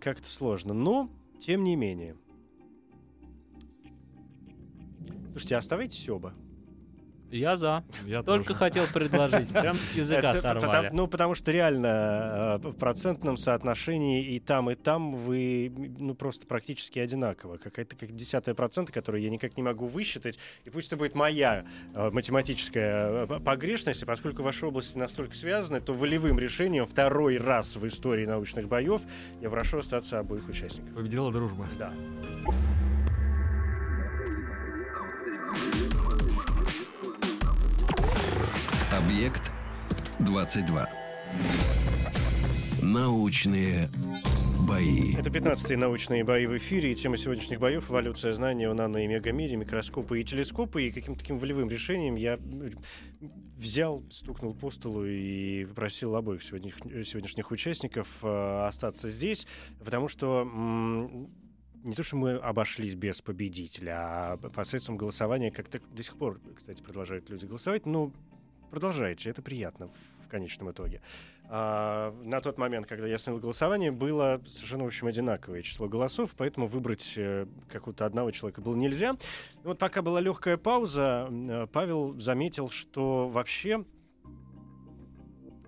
как-то 0.00 0.28
сложно. 0.28 0.74
Но, 0.74 1.10
тем 1.40 1.64
не 1.64 1.74
менее. 1.74 2.14
Слушайте, 5.30 5.56
а 5.56 5.58
оставайтесь 5.58 6.08
оба. 6.08 6.34
Я 7.32 7.56
за. 7.56 7.82
Я 8.04 8.22
Только 8.22 8.48
тоже. 8.48 8.58
хотел 8.58 8.86
предложить. 8.86 9.48
Прям 9.52 9.76
с 9.76 9.92
языка 9.94 10.30
Это 10.30 10.40
сорвали. 10.40 10.66
потому- 10.66 10.96
ну, 10.96 11.06
потому 11.06 11.34
что 11.34 11.50
реально 11.50 12.58
э, 12.62 12.68
в 12.68 12.74
процентном 12.74 13.38
соотношении 13.38 14.22
и 14.22 14.38
там, 14.38 14.70
и 14.70 14.74
там 14.74 15.14
вы 15.14 15.72
ну, 15.98 16.14
просто 16.14 16.46
практически 16.46 16.98
одинаково. 16.98 17.56
Какая-то 17.56 17.96
как 17.96 18.14
десятая 18.14 18.54
процента, 18.54 18.92
которую 18.92 19.22
я 19.22 19.30
никак 19.30 19.56
не 19.56 19.62
могу 19.62 19.86
высчитать. 19.86 20.38
И 20.64 20.70
пусть 20.70 20.88
это 20.88 20.96
будет 20.98 21.14
моя 21.14 21.64
э, 21.94 22.10
математическая 22.10 23.24
э, 23.24 23.40
погрешность, 23.40 24.02
и 24.02 24.04
поскольку 24.04 24.42
ваши 24.42 24.66
области 24.66 24.98
настолько 24.98 25.34
связаны, 25.34 25.80
то 25.80 25.94
волевым 25.94 26.38
решением 26.38 26.84
второй 26.84 27.38
раз 27.38 27.76
в 27.76 27.88
истории 27.88 28.26
научных 28.26 28.68
боев 28.68 29.00
я 29.40 29.48
прошу 29.48 29.78
остаться 29.78 30.18
обоих 30.18 30.46
участников. 30.48 30.94
Победила 30.94 31.32
дружба. 31.32 31.66
Да. 31.78 31.92
Объект 38.92 39.50
22. 40.18 40.86
Научные 42.82 43.88
бои. 44.68 45.14
Это 45.14 45.30
15-е 45.30 45.78
научные 45.78 46.24
бои 46.24 46.44
в 46.44 46.54
эфире, 46.58 46.92
и 46.92 46.94
тема 46.94 47.16
сегодняшних 47.16 47.58
боев— 47.58 47.90
эволюция 47.90 48.34
знания 48.34 48.68
о 48.68 48.74
нано- 48.74 49.02
и 49.02 49.06
мегамире, 49.06 49.56
микроскопы 49.56 50.20
и 50.20 50.24
телескопы. 50.24 50.82
И 50.82 50.90
каким-то 50.90 51.20
таким 51.20 51.38
волевым 51.38 51.70
решением 51.70 52.16
я 52.16 52.38
взял, 53.56 54.02
стукнул 54.10 54.52
по 54.52 54.70
столу 54.70 55.06
и 55.06 55.64
попросил 55.64 56.14
обоих 56.14 56.42
сегодняшних, 56.42 57.06
сегодняшних 57.06 57.50
участников 57.50 58.18
э, 58.22 58.66
остаться 58.66 59.08
здесь, 59.08 59.46
потому 59.82 60.08
что 60.08 60.44
не 61.82 61.94
то, 61.94 62.02
что 62.02 62.16
мы 62.16 62.34
обошлись 62.34 62.94
без 62.94 63.22
победителя, 63.22 63.94
а 63.94 64.36
посредством 64.36 64.98
голосования 64.98 65.50
как-то 65.50 65.80
до 65.90 66.02
сих 66.02 66.16
пор, 66.18 66.40
кстати, 66.54 66.82
продолжают 66.82 67.30
люди 67.30 67.46
голосовать, 67.46 67.86
но 67.86 68.12
продолжайте, 68.72 69.28
это 69.28 69.42
приятно 69.42 69.88
в, 69.88 70.28
конечном 70.30 70.70
итоге. 70.70 71.02
А, 71.50 72.10
на 72.22 72.40
тот 72.40 72.56
момент, 72.56 72.86
когда 72.86 73.06
я 73.06 73.18
снял 73.18 73.36
голосование, 73.36 73.92
было 73.92 74.40
совершенно, 74.46 74.84
в 74.84 74.86
общем, 74.86 75.08
одинаковое 75.08 75.60
число 75.60 75.88
голосов, 75.88 76.34
поэтому 76.34 76.66
выбрать 76.66 77.12
э, 77.16 77.46
какого-то 77.68 78.06
одного 78.06 78.30
человека 78.30 78.62
было 78.62 78.74
нельзя. 78.74 79.12
Ну 79.12 79.18
Вот 79.64 79.78
пока 79.78 80.00
была 80.00 80.22
легкая 80.22 80.56
пауза, 80.56 81.28
э, 81.30 81.66
Павел 81.70 82.18
заметил, 82.18 82.70
что 82.70 83.28
вообще, 83.28 83.84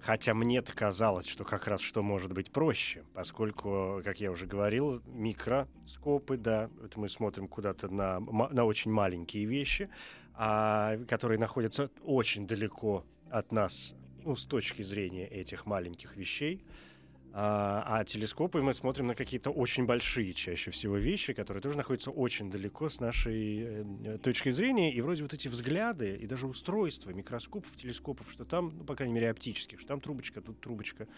хотя 0.00 0.32
мне-то 0.32 0.74
казалось, 0.74 1.26
что 1.26 1.44
как 1.44 1.68
раз 1.68 1.82
что 1.82 2.02
может 2.02 2.32
быть 2.32 2.50
проще, 2.50 3.04
поскольку, 3.12 4.00
как 4.02 4.18
я 4.18 4.30
уже 4.30 4.46
говорил, 4.46 5.02
микроскопы, 5.04 6.38
да, 6.38 6.70
это 6.82 6.98
мы 6.98 7.10
смотрим 7.10 7.48
куда-то 7.48 7.88
на, 7.88 8.18
на 8.20 8.64
очень 8.64 8.90
маленькие 8.90 9.44
вещи, 9.44 9.90
а, 10.34 10.98
которые 11.06 11.38
находятся 11.38 11.90
очень 12.02 12.46
далеко 12.46 13.04
от 13.30 13.52
нас, 13.52 13.94
ну, 14.24 14.36
с 14.36 14.44
точки 14.44 14.82
зрения 14.82 15.26
этих 15.26 15.66
маленьких 15.66 16.16
вещей. 16.16 16.64
А, 17.36 17.82
а 17.86 18.04
телескопы 18.04 18.62
мы 18.62 18.74
смотрим 18.74 19.08
на 19.08 19.16
какие-то 19.16 19.50
очень 19.50 19.86
большие, 19.86 20.34
чаще 20.34 20.70
всего, 20.70 20.96
вещи, 20.96 21.32
которые 21.32 21.60
тоже 21.60 21.76
находятся 21.76 22.12
очень 22.12 22.48
далеко 22.48 22.88
с 22.88 23.00
нашей 23.00 23.84
э, 24.04 24.18
точки 24.22 24.50
зрения. 24.50 24.92
И 24.92 25.00
вроде 25.00 25.24
вот 25.24 25.34
эти 25.34 25.48
взгляды 25.48 26.14
и 26.14 26.26
даже 26.28 26.46
устройства 26.46 27.10
микроскопов, 27.10 27.74
телескопов, 27.76 28.30
что 28.30 28.44
там, 28.44 28.72
ну, 28.78 28.84
по 28.84 28.94
крайней 28.94 29.14
мере, 29.14 29.30
оптических, 29.30 29.80
что 29.80 29.88
там 29.88 30.00
трубочка, 30.00 30.40
тут 30.40 30.60
трубочка. 30.60 31.08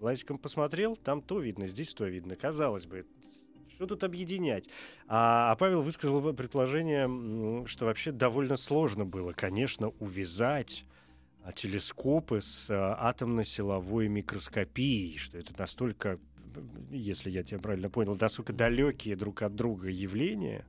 Глазиком 0.00 0.38
посмотрел, 0.38 0.96
там 0.96 1.20
то 1.20 1.40
видно, 1.40 1.66
здесь 1.66 1.92
то 1.92 2.06
видно. 2.06 2.36
Казалось 2.36 2.86
бы, 2.86 3.06
что 3.76 3.86
тут 3.86 4.04
объединять? 4.04 4.64
А, 5.06 5.52
а 5.52 5.56
Павел 5.56 5.82
высказал 5.82 6.32
предположение, 6.32 7.66
что 7.66 7.84
вообще 7.84 8.10
довольно 8.10 8.56
сложно 8.56 9.04
было, 9.04 9.32
конечно, 9.32 9.88
увязать 10.00 10.84
а, 11.44 11.52
телескопы 11.52 12.40
с 12.40 12.68
а, 12.70 12.96
атомно-силовой 12.98 14.08
микроскопией, 14.08 15.18
что 15.18 15.36
это 15.36 15.52
настолько, 15.58 16.18
если 16.90 17.30
я 17.30 17.42
тебя 17.42 17.58
правильно 17.58 17.90
понял, 17.90 18.16
настолько 18.18 18.54
далекие 18.54 19.14
друг 19.14 19.42
от 19.42 19.54
друга 19.54 19.88
явления. 19.88 20.64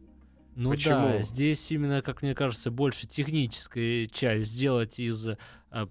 Ну 0.55 0.71
Почему? 0.71 1.07
да, 1.07 1.21
здесь 1.21 1.71
именно, 1.71 2.01
как 2.01 2.21
мне 2.23 2.35
кажется, 2.35 2.71
больше 2.71 3.07
техническая 3.07 4.07
часть 4.07 4.47
сделать 4.47 4.99
из, 4.99 5.27
э, 5.27 5.37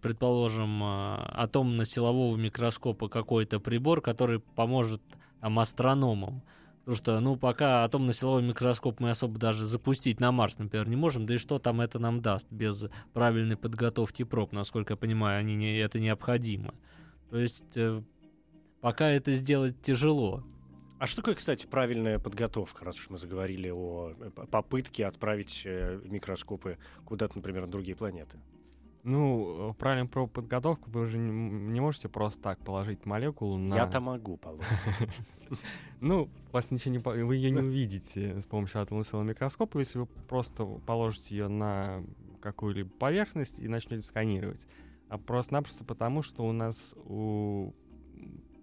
предположим, 0.03 0.83
атомно-силового 0.83 2.37
микроскопа 2.37 3.09
какой-то 3.09 3.59
прибор, 3.59 4.03
который 4.03 4.41
поможет 4.41 5.01
там, 5.41 5.59
астрономам. 5.61 6.43
Потому 6.87 6.97
что, 6.99 7.19
ну, 7.19 7.37
пока 7.37 7.83
атомно-силовой 7.83 8.45
микроскоп 8.45 9.01
мы 9.01 9.11
особо 9.11 9.41
даже 9.41 9.65
запустить 9.65 10.21
на 10.21 10.31
Марс, 10.31 10.57
например, 10.57 10.89
не 10.89 10.95
можем, 10.95 11.27
да 11.27 11.35
и 11.35 11.39
что 11.39 11.59
там 11.59 11.81
это 11.81 11.99
нам 11.99 12.23
даст 12.23 12.47
без 12.53 12.85
правильной 13.13 13.57
подготовки 13.57 14.23
проб, 14.23 14.53
насколько 14.53 14.93
я 14.93 14.97
понимаю, 14.97 15.41
они 15.41 15.57
не, 15.57 15.77
это 15.81 15.99
необходимо. 15.99 16.75
То 17.29 17.39
есть 17.39 17.77
э, 17.77 18.01
пока 18.81 19.09
это 19.09 19.33
сделать 19.33 19.83
тяжело. 19.83 20.45
А 21.01 21.09
что 21.09 21.23
такое, 21.23 21.35
кстати, 21.35 21.67
правильная 21.67 22.21
подготовка, 22.21 22.85
раз 22.85 23.01
уж 23.01 23.11
мы 23.11 23.19
заговорили 23.19 23.69
о 23.69 24.13
э, 24.17 24.31
попытке 24.31 25.07
отправить 25.07 25.63
э, 25.65 26.01
микроскопы 26.05 26.79
куда-то, 27.05 27.37
например, 27.39 27.63
на 27.63 27.73
другие 27.73 27.97
планеты? 27.97 28.39
Ну, 29.07 29.71
э, 29.71 29.75
правильно 29.75 30.09
про 30.09 30.27
подготовку 30.27 30.91
вы 30.91 31.07
же 31.07 31.17
не, 31.17 31.81
можете 31.81 32.09
просто 32.09 32.43
так 32.43 32.59
положить 32.59 33.07
молекулу 33.07 33.57
на... 33.57 33.73
Я-то 33.73 34.01
могу, 34.01 34.37
положить. 34.37 34.67
Ну, 36.01 36.29
вас 36.51 36.73
ничего 36.73 36.93
не... 36.93 37.25
Вы 37.25 37.37
ее 37.37 37.53
не 37.53 37.61
увидите 37.61 38.41
с 38.41 38.47
помощью 38.47 38.81
атомного 38.83 39.23
микроскопа, 39.23 39.79
если 39.79 40.01
вы 40.01 40.07
просто 40.07 40.65
положите 40.65 41.37
ее 41.37 41.47
на 41.47 42.03
какую-либо 42.41 42.91
поверхность 42.91 43.61
и 43.61 43.69
начнете 43.69 44.03
сканировать. 44.03 44.67
А 45.09 45.19
просто-напросто 45.19 45.85
потому, 45.85 46.23
что 46.23 46.45
у 46.45 46.51
нас 46.51 46.93
у 47.05 47.73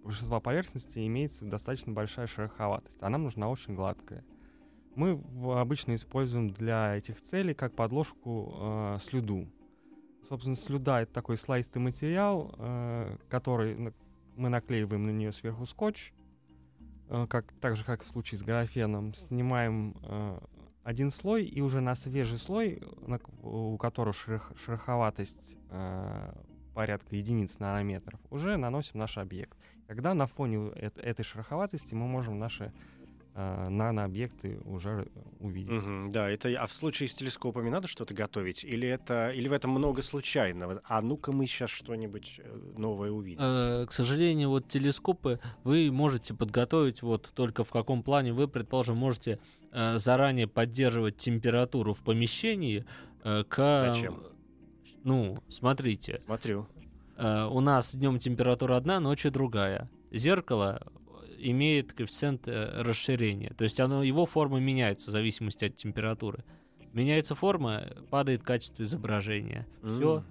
большинства 0.04 0.40
поверхностей 0.40 1.06
имеется 1.06 1.46
достаточно 1.46 1.94
большая 1.94 2.26
шероховатость, 2.26 2.98
а 3.00 3.08
нам 3.08 3.22
нужна 3.22 3.48
очень 3.48 3.74
гладкая. 3.74 4.22
Мы 4.94 5.18
обычно 5.58 5.94
используем 5.94 6.50
для 6.50 6.96
этих 6.96 7.22
целей 7.22 7.54
как 7.54 7.74
подложку 7.74 8.54
э, 8.58 8.98
слюду. 9.08 9.48
Собственно, 10.28 10.56
слюда— 10.56 11.00
это 11.02 11.12
такой 11.12 11.36
слоистый 11.36 11.82
материал, 11.82 12.54
э, 12.58 13.16
который 13.28 13.92
мы 14.36 14.48
наклеиваем 14.48 15.06
на 15.06 15.10
нее 15.10 15.32
сверху 15.32 15.66
скотч, 15.66 16.12
э, 17.08 17.26
как, 17.28 17.52
так 17.60 17.76
же, 17.76 17.84
как 17.84 18.02
в 18.02 18.06
случае 18.08 18.38
с 18.38 18.42
графеном, 18.42 19.12
снимаем 19.14 19.96
э, 20.02 20.38
один 20.82 21.10
слой, 21.10 21.44
и 21.44 21.60
уже 21.60 21.80
на 21.80 21.94
свежий 21.94 22.38
слой, 22.38 22.82
на 23.06 23.20
у 23.42 23.76
которого 23.76 24.12
шерох- 24.12 24.56
шероховатость 24.58 25.56
э, 25.70 26.32
порядка 26.74 27.16
единиц 27.16 27.58
нанометров, 27.58 28.20
уже 28.30 28.56
наносим 28.56 28.98
наш 28.98 29.18
объект. 29.18 29.56
Когда 29.86 30.14
на 30.14 30.26
фоне 30.26 30.56
эт- 30.56 31.00
этой 31.00 31.22
шероховатости 31.22 31.94
мы 31.94 32.08
можем 32.08 32.38
наши 32.38 32.72
э, 33.34 33.68
нанообъекты 33.68 34.60
уже 34.64 35.08
увидеть. 35.40 35.84
Мгм, 35.84 36.10
Да, 36.10 36.28
это 36.30 36.48
а 36.60 36.66
в 36.66 36.72
случае 36.72 37.08
с 37.08 37.14
телескопами 37.14 37.68
надо 37.68 37.88
что-то 37.88 38.14
готовить? 38.14 38.64
Или 38.64 38.88
это 38.88 39.30
или 39.30 39.48
в 39.48 39.52
этом 39.52 39.72
много 39.72 40.02
случайного? 40.02 40.80
А 40.84 41.00
ну-ка 41.00 41.32
мы 41.32 41.46
сейчас 41.46 41.70
что-нибудь 41.70 42.40
э, 42.42 42.72
новое 42.76 43.10
увидим. 43.10 43.40
Э, 43.42 43.86
К 43.86 43.92
сожалению, 43.92 44.50
вот 44.50 44.68
телескопы 44.68 45.40
вы 45.64 45.90
можете 45.92 46.34
подготовить 46.34 47.02
вот 47.02 47.30
только 47.34 47.64
в 47.64 47.70
каком 47.70 48.02
плане 48.02 48.32
вы, 48.32 48.48
предположим, 48.48 48.96
можете 48.96 49.38
э, 49.72 49.98
заранее 49.98 50.46
поддерживать 50.46 51.16
температуру 51.16 51.94
в 51.94 52.02
помещении 52.02 52.84
э, 53.24 53.44
к... 53.48 53.80
Зачем? 53.80 54.22
Ну, 55.02 55.42
смотрите, 55.50 56.22
Смотрю. 56.24 56.66
у 57.18 57.60
нас 57.60 57.94
днем 57.94 58.18
температура 58.18 58.76
одна, 58.76 59.00
ночью 59.00 59.30
другая. 59.30 59.90
Зеркало 60.10 60.80
имеет 61.50 61.92
коэффициент 61.92 62.48
э, 62.48 62.82
расширения, 62.82 63.52
то 63.56 63.64
есть 63.64 63.78
оно, 63.80 64.02
его 64.02 64.26
форма 64.26 64.58
меняется 64.60 65.10
в 65.10 65.12
зависимости 65.12 65.64
от 65.64 65.76
температуры. 65.76 66.44
Меняется 66.92 67.34
форма, 67.34 67.88
падает 68.10 68.42
качество 68.44 68.82
изображения. 68.84 69.66
Все, 69.82 70.18
М. 70.18 70.24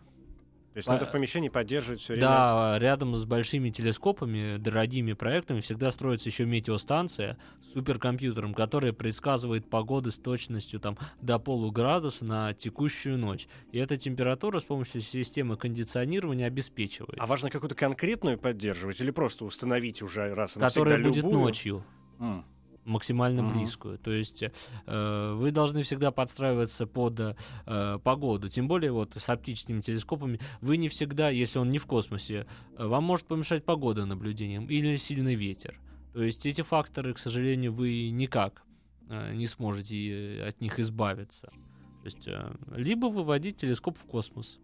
То 0.73 0.77
есть 0.77 0.87
По- 0.87 0.93
надо 0.93 1.05
в 1.05 1.11
помещении 1.11 1.49
поддерживать 1.49 2.01
все 2.01 2.13
время. 2.13 2.27
Да, 2.27 2.79
рядом 2.79 3.15
с 3.15 3.25
большими 3.25 3.69
телескопами, 3.69 4.57
дорогими 4.57 5.13
проектами 5.13 5.59
всегда 5.59 5.91
строится 5.91 6.29
еще 6.29 6.45
метеостанция 6.45 7.37
с 7.61 7.73
суперкомпьютером, 7.73 8.55
которая 8.55 8.91
предсказывает 8.91 9.69
погоды 9.69 10.09
с 10.09 10.17
точностью 10.17 10.79
там, 10.79 10.97
до 11.21 11.37
полуградуса 11.37 12.25
на 12.25 12.53
текущую 12.55 13.19
ночь. 13.19 13.47
И 13.71 13.77
эта 13.77 13.97
температура 13.97 14.59
с 14.59 14.65
помощью 14.65 15.01
системы 15.01 15.57
кондиционирования 15.57 16.47
обеспечивается. 16.47 17.21
А 17.21 17.27
важно 17.27 17.51
какую-то 17.51 17.75
конкретную 17.75 18.39
поддерживать 18.39 18.99
или 18.99 19.11
просто 19.11 19.45
установить 19.45 20.01
уже 20.01 20.33
раз 20.33 20.57
и 20.57 20.59
навсегда 20.59 20.81
которая 20.83 21.03
будет 21.03 21.17
любую? 21.17 21.39
ночью 21.39 21.83
М. 22.19 22.45
максимально 22.85 23.43
Мгм. 23.43 23.53
близкую. 23.57 23.97
То 23.97 24.11
есть 24.11 24.43
э, 24.43 25.33
вы 25.35 25.51
должны 25.51 25.83
всегда 25.83 26.11
подстраиваться 26.11 26.85
под 26.87 27.19
э, 27.19 27.99
погоду. 28.03 28.49
Тем 28.49 28.67
более 28.67 28.91
вот 28.91 29.13
с 29.15 29.29
оптическими 29.29 29.81
телескопами 29.81 30.39
вы 30.61 30.77
не 30.77 30.89
всегда, 30.89 31.29
если 31.29 31.59
он 31.59 31.71
не 31.71 31.79
в 31.79 31.85
космосе, 31.85 32.45
э, 32.77 32.85
вам 32.85 33.03
может 33.03 33.25
помешать 33.27 33.63
погода 33.65 34.05
наблюдением 34.05 34.65
или 34.67 34.97
сильный 34.97 35.35
ветер. 35.35 35.79
То 36.13 36.23
есть 36.23 36.45
эти 36.45 36.61
факторы, 36.61 37.13
к 37.13 37.17
сожалению, 37.17 37.73
вы 37.73 38.09
никак 38.09 38.63
э, 39.09 39.33
не 39.33 39.47
сможете 39.47 40.39
э, 40.39 40.47
от 40.47 40.61
них 40.61 40.79
избавиться. 40.79 41.47
То 41.47 42.05
есть 42.05 42.27
э, 42.27 42.55
либо 42.75 43.07
выводить 43.07 43.57
телескоп 43.57 43.97
в 43.97 44.05
космос. 44.05 44.59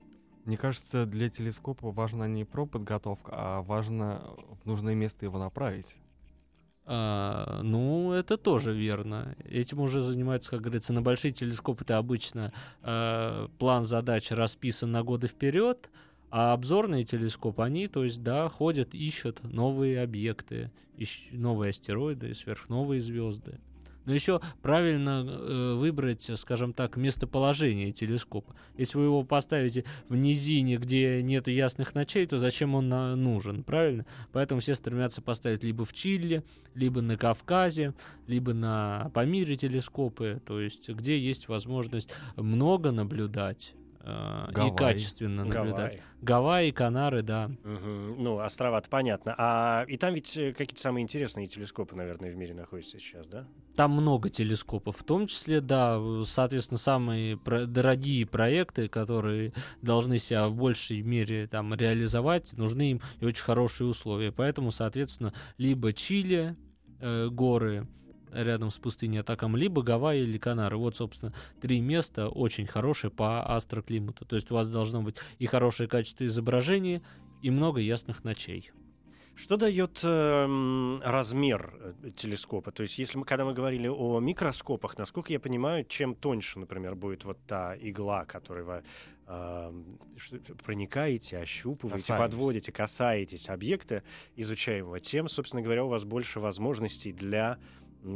Мне 0.46 0.58
кажется, 0.58 1.06
для 1.06 1.30
телескопа 1.30 1.92
важна 1.92 2.28
не 2.28 2.44
про 2.44 2.66
подготовка, 2.66 3.32
а 3.34 3.62
важно 3.62 4.24
в 4.64 4.66
нужное 4.66 4.96
место 4.96 5.26
его 5.26 5.38
направить. 5.38 5.98
А, 6.92 7.62
ну, 7.62 8.14
это 8.14 8.36
тоже 8.36 8.74
верно. 8.74 9.36
Этим 9.48 9.80
уже 9.80 10.02
занимаются, 10.02 10.50
как 10.50 10.62
говорится, 10.62 10.92
на 10.92 11.04
большие 11.04 11.32
телескопы 11.32 11.84
это 11.84 12.00
обычно 12.00 12.52
э, 12.82 13.48
план 13.60 13.84
задач 13.84 14.32
расписан 14.32 14.92
на 14.92 15.04
годы 15.04 15.28
вперед, 15.28 15.88
а 16.32 16.52
обзорные 16.52 17.06
телескопы, 17.06 17.62
они, 17.62 17.88
то 17.88 18.04
есть, 18.04 18.24
да, 18.24 18.50
ходят, 18.50 18.96
ищут 18.96 19.44
новые 19.44 20.02
объекты, 20.02 20.72
ищ- 20.98 21.30
новые 21.32 21.70
астероиды, 21.70 22.34
сверхновые 22.34 23.02
звезды. 23.02 23.60
Но 24.06 24.14
еще 24.14 24.42
правильно 24.62 25.26
э, 25.28 25.74
выбрать, 25.76 26.30
скажем 26.36 26.74
так, 26.74 26.98
местоположение 26.98 27.92
телескопа. 27.92 28.56
Если 28.78 28.98
вы 28.98 29.06
его 29.06 29.24
поставите 29.24 29.86
в 30.08 30.16
низине, 30.16 30.78
где 30.78 31.22
нет 31.22 31.48
ясных 31.48 31.94
ночей, 31.96 32.26
то 32.26 32.38
зачем 32.38 32.76
он 32.76 32.90
на- 32.90 33.16
нужен, 33.16 33.64
правильно? 33.64 34.06
Поэтому 34.32 34.62
все 34.62 34.76
стремятся 34.76 35.22
поставить 35.22 35.64
либо 35.64 35.86
в 35.86 35.94
Чили, 35.94 36.44
либо 36.76 37.02
на 37.02 37.18
Кавказе, 37.18 37.94
либо 38.28 38.54
на 38.54 39.12
Памире 39.14 39.56
телескопы, 39.56 40.42
то 40.46 40.60
есть 40.60 40.90
где 40.90 41.18
есть 41.18 41.48
возможность 41.48 42.10
много 42.36 42.92
наблюдать 42.92 43.74
э, 44.02 44.46
и 44.50 44.54
Гавайи. 44.54 44.76
качественно 44.76 45.44
наблюдать. 45.46 45.76
Гавайи. 45.76 46.02
Гавайи, 46.22 46.72
Канары, 46.72 47.22
да. 47.22 47.48
Мгм. 47.64 48.22
Ну, 48.22 48.40
острова-то 48.40 48.90
понятно. 48.90 49.36
А 49.38 49.86
и 49.88 49.98
там 49.98 50.14
ведь 50.14 50.36
э, 50.36 50.52
какие-то 50.54 50.82
самые 50.82 51.04
интересные 51.04 51.48
телескопы, 51.48 51.96
наверное, 51.96 52.32
в 52.32 52.36
мире 52.36 52.54
находятся 52.54 53.00
сейчас, 53.00 53.28
да? 53.28 53.48
Там 53.76 53.92
много 53.92 54.30
телескопов, 54.30 54.98
в 54.98 55.04
том 55.04 55.28
числе, 55.28 55.62
да, 55.62 56.02
соответственно, 56.26 56.78
самые 56.78 57.38
про- 57.38 57.66
дорогие 57.66 58.26
проекты, 58.26 58.90
которые 58.90 59.54
должны 59.82 60.18
себя 60.20 60.48
в 60.50 60.56
большей 60.56 61.02
мере 61.02 61.48
там 61.48 61.74
реализовать, 61.74 62.54
нужны 62.54 62.92
им 62.92 63.02
и 63.22 63.26
очень 63.26 63.44
хорошие 63.44 63.88
условия. 63.88 64.32
Поэтому, 64.32 64.72
соответственно, 64.72 65.34
либо 65.58 65.94
Чили, 65.94 66.56
э, 67.00 67.30
горы 67.30 67.88
рядом 68.34 68.72
с 68.72 68.78
пустыней 68.78 69.20
Атакам, 69.22 69.56
либо 69.56 69.82
Гавайи 69.82 70.24
или 70.24 70.38
Канары. 70.38 70.78
Вот, 70.78 70.96
собственно, 70.96 71.34
три 71.62 71.82
места 71.82 72.30
очень 72.30 72.68
хорошие 72.68 73.12
по 73.12 73.44
астроклимату. 73.56 74.26
То 74.26 74.36
есть 74.36 74.52
у 74.52 74.56
вас 74.56 74.68
должно 74.68 75.02
быть 75.02 75.18
и 75.38 75.46
хорошее 75.46 75.90
качество 75.90 76.26
изображения, 76.26 77.02
и 77.42 77.50
много 77.50 77.80
ясных 77.80 78.24
ночей. 78.24 78.72
Что 79.36 79.56
дает 79.56 80.02
эм, 80.04 81.00
размер 81.02 81.74
э, 82.04 82.12
телескопа? 82.14 82.74
То 82.74 82.84
есть, 82.84 83.00
если 83.00 83.18
мы, 83.18 83.24
когда 83.24 83.46
мы 83.46 83.54
говорили 83.54 83.88
о 83.88 84.20
микроскопах, 84.20 84.98
насколько 84.98 85.32
я 85.32 85.40
понимаю, 85.40 85.86
чем 85.86 86.14
тоньше, 86.14 86.60
например, 86.60 86.96
будет 86.96 87.24
вот 87.24 87.38
та 87.48 87.74
игла, 87.80 88.26
которой 88.26 88.66
вы 88.66 88.84
что- 90.18 90.40
проникаете, 90.64 91.38
ощупываете, 91.38 92.02
Касаемся. 92.02 92.24
подводите, 92.32 92.72
касаетесь 92.72 93.48
объекта 93.50 94.04
изучаемого, 94.36 95.00
тем, 95.00 95.28
собственно 95.30 95.62
говоря, 95.62 95.86
у 95.86 95.88
вас 95.88 96.04
больше 96.04 96.40
возможностей 96.40 97.14
для 97.14 97.60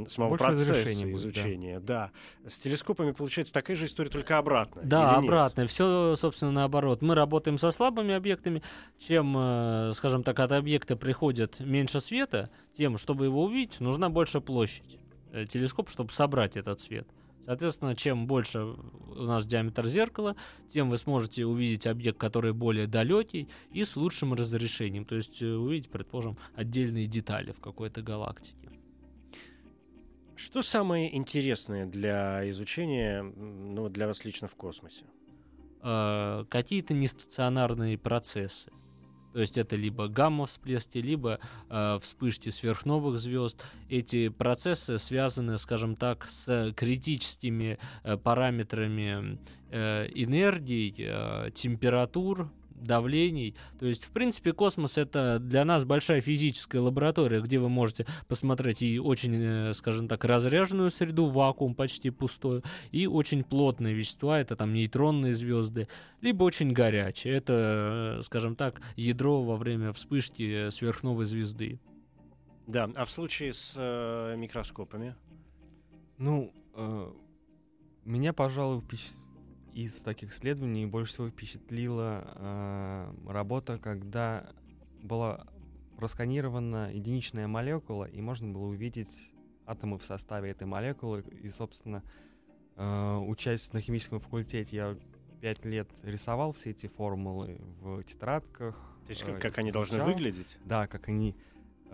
самого 0.10 0.30
Больше 0.30 0.46
процесса 0.46 0.72
разрешения 0.72 1.06
будет, 1.06 1.14
да. 1.14 1.30
изучения. 1.30 1.80
Да. 1.80 2.12
С 2.46 2.60
телескопами 2.60 3.12
получается 3.12 3.54
такая 3.54 3.76
же 3.76 3.86
история, 3.86 4.10
только 4.10 4.38
обратно. 4.38 4.82
Да, 4.84 5.16
обратно. 5.16 5.68
Все, 5.68 6.16
собственно, 6.16 6.52
наоборот. 6.52 7.02
Мы 7.02 7.16
работаем 7.16 7.58
со 7.58 7.72
слабыми 7.72 8.14
объектами. 8.14 8.62
Чем, 9.00 9.36
э, 9.38 9.92
скажем 9.94 10.24
так, 10.24 10.40
от 10.40 10.52
объекта 10.52 10.96
приходит 10.96 11.60
меньше 11.60 12.00
света, 12.00 12.50
тем, 12.78 12.98
чтобы 12.98 13.26
его 13.26 13.44
увидеть, 13.44 13.80
нужна 13.80 14.10
больше 14.10 14.42
площадь 14.42 15.00
э, 15.32 15.46
телескопа, 15.46 15.92
чтобы 15.92 16.12
собрать 16.12 16.58
этот 16.58 16.80
свет. 16.80 17.08
Соответственно, 17.46 17.96
чем 17.96 18.26
больше 18.26 18.60
у 18.60 19.24
нас 19.24 19.46
диаметр 19.46 19.86
зеркала, 19.86 20.36
тем 20.70 20.90
вы 20.90 20.98
сможете 20.98 21.46
увидеть 21.46 21.88
объект, 21.88 22.18
который 22.18 22.54
более 22.54 22.88
далекий 22.88 23.50
и 23.72 23.84
с 23.84 23.98
лучшим 23.98 24.34
разрешением. 24.34 25.04
То 25.04 25.16
есть 25.16 25.42
э, 25.42 25.46
увидеть, 25.46 25.90
предположим, 25.90 26.38
отдельные 26.56 27.06
детали 27.06 27.52
в 27.52 27.60
какой-то 27.60 28.02
галактике. 28.02 28.63
Что 30.44 30.62
самое 30.62 31.16
интересное 31.16 31.86
для 31.86 32.50
изучения, 32.50 33.24
ну, 33.24 33.90
для 33.90 34.08
вас 34.08 34.26
лично 34.26 34.48
в 34.48 34.56
космосе? 34.56 35.06
э, 35.84 36.46
какие-то 36.50 36.94
нестационарные 36.94 37.98
процессы. 37.98 38.72
То 39.34 39.40
есть 39.40 39.58
это 39.58 39.76
либо 39.76 40.08
гамма-всплески, 40.08 41.00
либо 41.00 41.40
э, 41.70 42.00
вспышки 42.02 42.50
сверхновых 42.50 43.18
звезд. 43.20 43.64
Эти 43.90 44.30
процессы 44.30 45.00
связаны, 45.00 45.58
скажем 45.58 45.96
так, 45.96 46.28
с 46.28 46.72
критическими 46.76 47.80
э, 48.04 48.18
параметрами 48.18 49.40
э, 49.72 50.08
энергий, 50.14 50.94
э, 50.98 51.50
температур, 51.52 52.52
давлений. 52.84 53.56
То 53.80 53.86
есть, 53.86 54.06
в 54.06 54.12
принципе, 54.12 54.54
космос 54.54 54.98
это 54.98 55.40
для 55.40 55.66
нас 55.66 55.86
большая 55.86 56.22
физическая 56.22 56.82
лаборатория, 56.82 57.42
где 57.42 57.60
вы 57.60 57.70
можете 57.70 58.06
посмотреть 58.28 58.82
и 58.82 59.00
очень, 59.00 59.36
э, 59.36 59.74
скажем 59.74 60.08
так, 60.08 60.24
разряженную 60.26 60.92
среду, 60.92 61.26
вакуум 61.26 61.76
почти 61.76 62.10
пустой, 62.10 62.62
и 62.92 63.08
очень 63.08 63.44
плотные 63.44 63.94
вещества, 63.94 64.40
это 64.40 64.56
там 64.56 64.74
нейтронные 64.74 65.34
звезды, 65.34 65.88
либо 66.22 66.44
очень 66.44 66.72
горячие. 66.72 67.36
Это, 67.36 68.18
э, 68.20 68.22
скажем 68.24 68.56
так, 68.56 68.82
ядро 68.96 69.44
во 69.44 69.58
время 69.58 69.94
вспышки 69.94 70.68
э, 70.68 70.72
сверхновой 70.72 71.26
звезды. 71.26 71.80
Да, 72.68 72.90
а 72.96 73.06
в 73.06 73.12
случае 73.12 73.54
с 73.54 73.74
э, 73.76 74.36
микроскопами? 74.38 75.16
Ну, 76.18 76.54
э, 76.76 77.12
меня, 78.06 78.34
пожалуй, 78.34 78.82
впечат- 78.82 79.18
из 79.74 79.94
таких 80.02 80.32
исследований 80.32 80.86
больше 80.86 81.14
всего 81.14 81.30
впечатлила 81.30 82.24
э, 82.36 83.14
работа, 83.28 83.78
когда 83.78 84.50
была 85.02 85.46
просканирована 85.98 86.92
единичная 86.94 87.48
молекула, 87.48 88.06
и 88.06 88.22
можно 88.22 88.52
было 88.52 88.66
увидеть 88.66 89.32
атомы 89.66 89.98
в 89.98 90.04
составе 90.04 90.52
этой 90.52 90.68
молекулы. 90.68 91.24
И, 91.42 91.48
собственно, 91.50 92.04
э, 92.76 93.18
учась 93.28 93.72
на 93.74 93.82
химическом 93.82 94.20
факультете, 94.20 94.76
я 94.76 94.98
пять 95.42 95.64
лет 95.66 95.90
рисовал 96.04 96.54
все 96.54 96.72
эти 96.72 96.88
формулы 96.88 97.60
в 97.82 98.04
тетрадках. 98.04 98.76
То 99.06 99.10
есть 99.10 99.24
э, 99.24 99.26
как, 99.26 99.42
как 99.42 99.58
они 99.58 99.72
должны 99.72 99.96
изучал. 99.96 100.14
выглядеть? 100.14 100.58
Да, 100.66 100.88
как 100.88 101.10
они 101.10 101.36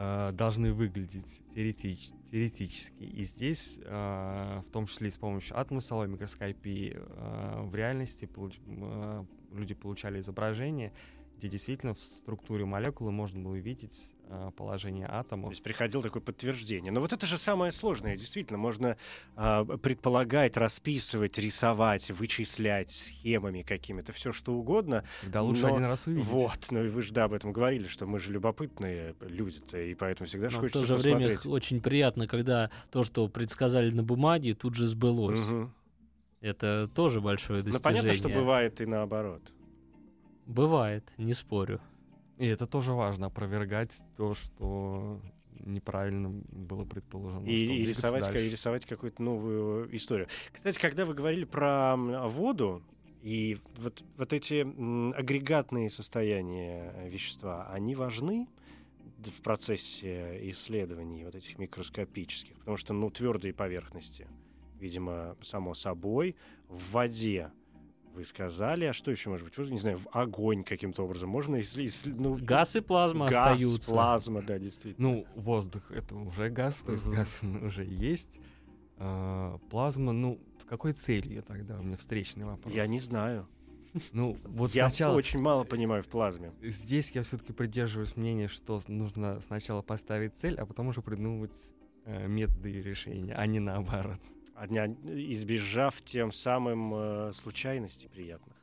э, 0.02 0.32
должны 0.32 0.72
выглядеть 0.72 1.44
теоретич- 1.54 2.14
теоретически. 2.32 3.04
И 3.04 3.24
здесь, 3.24 3.80
э, 3.84 4.62
в 4.66 4.72
том 4.72 4.86
числе 4.86 5.10
и 5.10 5.12
с 5.12 5.18
помощью 5.18 5.60
атомно-соловой 5.60 6.08
микроскопии, 6.08 6.96
э, 6.96 7.62
в 7.66 7.76
реальности 7.76 8.24
получ- 8.26 8.62
э, 8.66 9.26
люди 9.52 9.74
получали 9.74 10.22
изображение, 10.22 10.94
где 11.38 11.50
действительно 11.50 11.94
в 11.94 12.00
структуре 12.00 12.64
молекулы 12.64 13.12
можно 13.12 13.42
было 13.42 13.52
увидеть 13.54 14.10
э, 14.30 14.52
положение 14.56 15.08
То 15.08 15.20
атомов. 15.20 15.50
есть 15.52 15.64
приходило 15.64 16.02
такое 16.04 16.22
подтверждение. 16.22 16.92
Но 16.92 17.02
вот 17.02 17.12
это 17.14 17.26
же 17.26 17.38
самое 17.38 17.72
сложное. 17.72 18.16
Действительно, 18.16 18.58
можно 18.58 18.96
а, 19.36 19.66
предполагать, 19.66 20.56
расписывать, 20.58 21.38
рисовать, 21.38 22.10
вычислять 22.12 22.92
схемами 22.92 23.64
какими-то, 23.64 24.14
все 24.14 24.32
что 24.32 24.54
угодно. 24.54 25.04
Когда 25.22 25.42
лучше 25.42 25.64
но 25.64 25.74
один 25.74 25.86
раз 25.86 26.08
увидеть. 26.08 26.26
Вот, 26.30 26.68
ну 26.72 26.84
и 26.86 26.90
вы 26.90 27.02
же 27.02 27.14
да, 27.14 27.26
об 27.26 27.34
этом 27.34 27.52
говорили, 27.52 27.88
что 27.88 28.06
мы 28.06 28.20
же 28.20 28.32
любопытные 28.32 29.16
люди-то, 29.22 29.80
и 29.80 29.94
поэтому 29.96 30.28
всегда 30.28 30.50
же 30.50 30.56
Но 30.58 30.62
в 30.62 30.66
хочется 30.66 30.82
то 30.82 30.86
же 30.88 30.96
время 30.96 31.18
посмотреть. 31.18 31.46
очень 31.46 31.82
приятно, 31.82 32.28
когда 32.28 32.70
то, 32.92 33.04
что 33.04 33.28
предсказали 33.28 33.92
на 33.92 34.04
бумаге, 34.04 34.54
тут 34.54 34.76
же 34.76 34.86
сбылось. 34.86 35.40
Мгм. 35.40 35.74
Это 36.42 36.88
тоже 36.88 37.20
большое 37.20 37.60
Ну 37.64 37.72
достижение. 37.72 38.02
понятно, 38.02 38.14
что 38.14 38.30
бывает 38.30 38.80
и 38.80 38.86
наоборот. 38.86 39.42
Бывает, 40.46 41.04
не 41.18 41.34
спорю. 41.34 41.82
И 42.40 42.48
это 42.48 42.66
тоже 42.66 42.94
важно, 42.94 43.28
опровергать 43.28 43.92
то, 44.16 44.34
что 44.34 45.20
неправильно 45.66 46.30
было 46.30 46.86
предположено. 46.86 47.46
И, 47.46 47.82
и 47.82 47.86
рисовать, 47.86 48.24
дальше. 48.24 48.48
и 48.48 48.50
рисовать 48.50 48.86
какую-то 48.86 49.22
новую 49.22 49.96
историю. 49.96 50.28
Кстати, 50.54 50.80
когда 50.80 51.04
вы 51.04 51.14
говорили 51.14 51.44
про 51.44 51.98
воду 51.98 52.82
и 53.22 53.58
вот, 53.76 54.04
вот 54.16 54.32
эти 54.32 54.62
агрегатные 55.14 55.90
состояния 55.90 56.94
э, 56.96 57.10
вещества, 57.10 57.68
они 57.72 57.94
важны 57.94 58.48
в 59.18 59.42
процессе 59.42 60.50
исследований 60.50 61.26
вот 61.26 61.36
этих 61.36 61.58
микроскопических? 61.58 62.58
Потому 62.60 62.78
что, 62.78 62.94
ну, 62.94 63.10
твердые 63.10 63.54
поверхности, 63.54 64.28
видимо, 64.80 65.36
само 65.42 65.74
собой, 65.74 66.38
в 66.70 66.94
воде 66.94 67.52
вы 68.14 68.26
сказали, 68.26 68.86
а 68.86 68.94
что 68.94 69.12
еще 69.12 69.30
может 69.30 69.46
быть? 69.46 69.58
Вот, 69.58 69.70
Не 69.70 69.80
знаю, 69.80 69.98
в 69.98 70.08
огонь 70.12 70.64
каким-то 70.64 71.04
образом 71.04 71.30
можно, 71.30 71.56
если, 71.56 71.84
если, 71.84 72.12
ну, 72.12 72.36
Газ 72.36 72.76
и 72.76 72.82
плазма 72.82 73.28
газ, 73.28 73.36
остаются. 73.38 73.92
плазма, 73.92 74.42
да, 74.42 74.60
действительно. 74.60 75.08
Ну, 75.10 75.26
воздух 75.36 75.92
это 75.92 76.16
уже 76.16 76.50
газ, 76.50 76.78
то 76.86 76.92
есть 76.92 77.06
Мгм. 77.06 77.16
газ 77.16 77.42
уже 77.62 77.86
есть. 77.86 78.40
А, 78.98 79.58
плазма, 79.70 80.12
ну, 80.12 80.40
с 80.62 80.66
какой 80.66 80.94
целью 80.94 81.42
тогда? 81.44 81.80
У 81.80 81.84
меня 81.84 81.98
встречный 81.98 82.46
вопрос. 82.46 82.74
Я 82.74 82.88
не 82.88 83.00
знаю. 83.00 83.48
Ну, 84.12 84.36
вот 84.44 84.72
Я 84.76 84.88
сначала... 84.90 85.16
очень 85.16 85.40
мало 85.40 85.64
понимаю 85.64 86.04
в 86.04 86.08
плазме. 86.08 86.54
Здесь 86.62 87.12
я 87.12 87.24
все-таки 87.24 87.54
придерживаюсь 87.54 88.16
мнения, 88.18 88.48
что 88.48 88.82
нужно 88.88 89.40
сначала 89.42 89.82
поставить 89.82 90.38
цель, 90.38 90.56
а 90.56 90.66
потом 90.68 90.90
уже 90.90 91.02
придумывать 91.02 91.74
э, 92.06 92.28
методы 92.28 92.70
ее 92.70 92.84
решения, 92.84 93.34
а 93.34 93.46
не 93.48 93.60
наоборот. 93.60 94.20
А 94.60 94.66
избежав 94.68 96.02
тем 96.02 96.32
самым 96.32 96.92
э, 96.94 97.32
случайностей 97.34 98.08
приятных. 98.10 98.56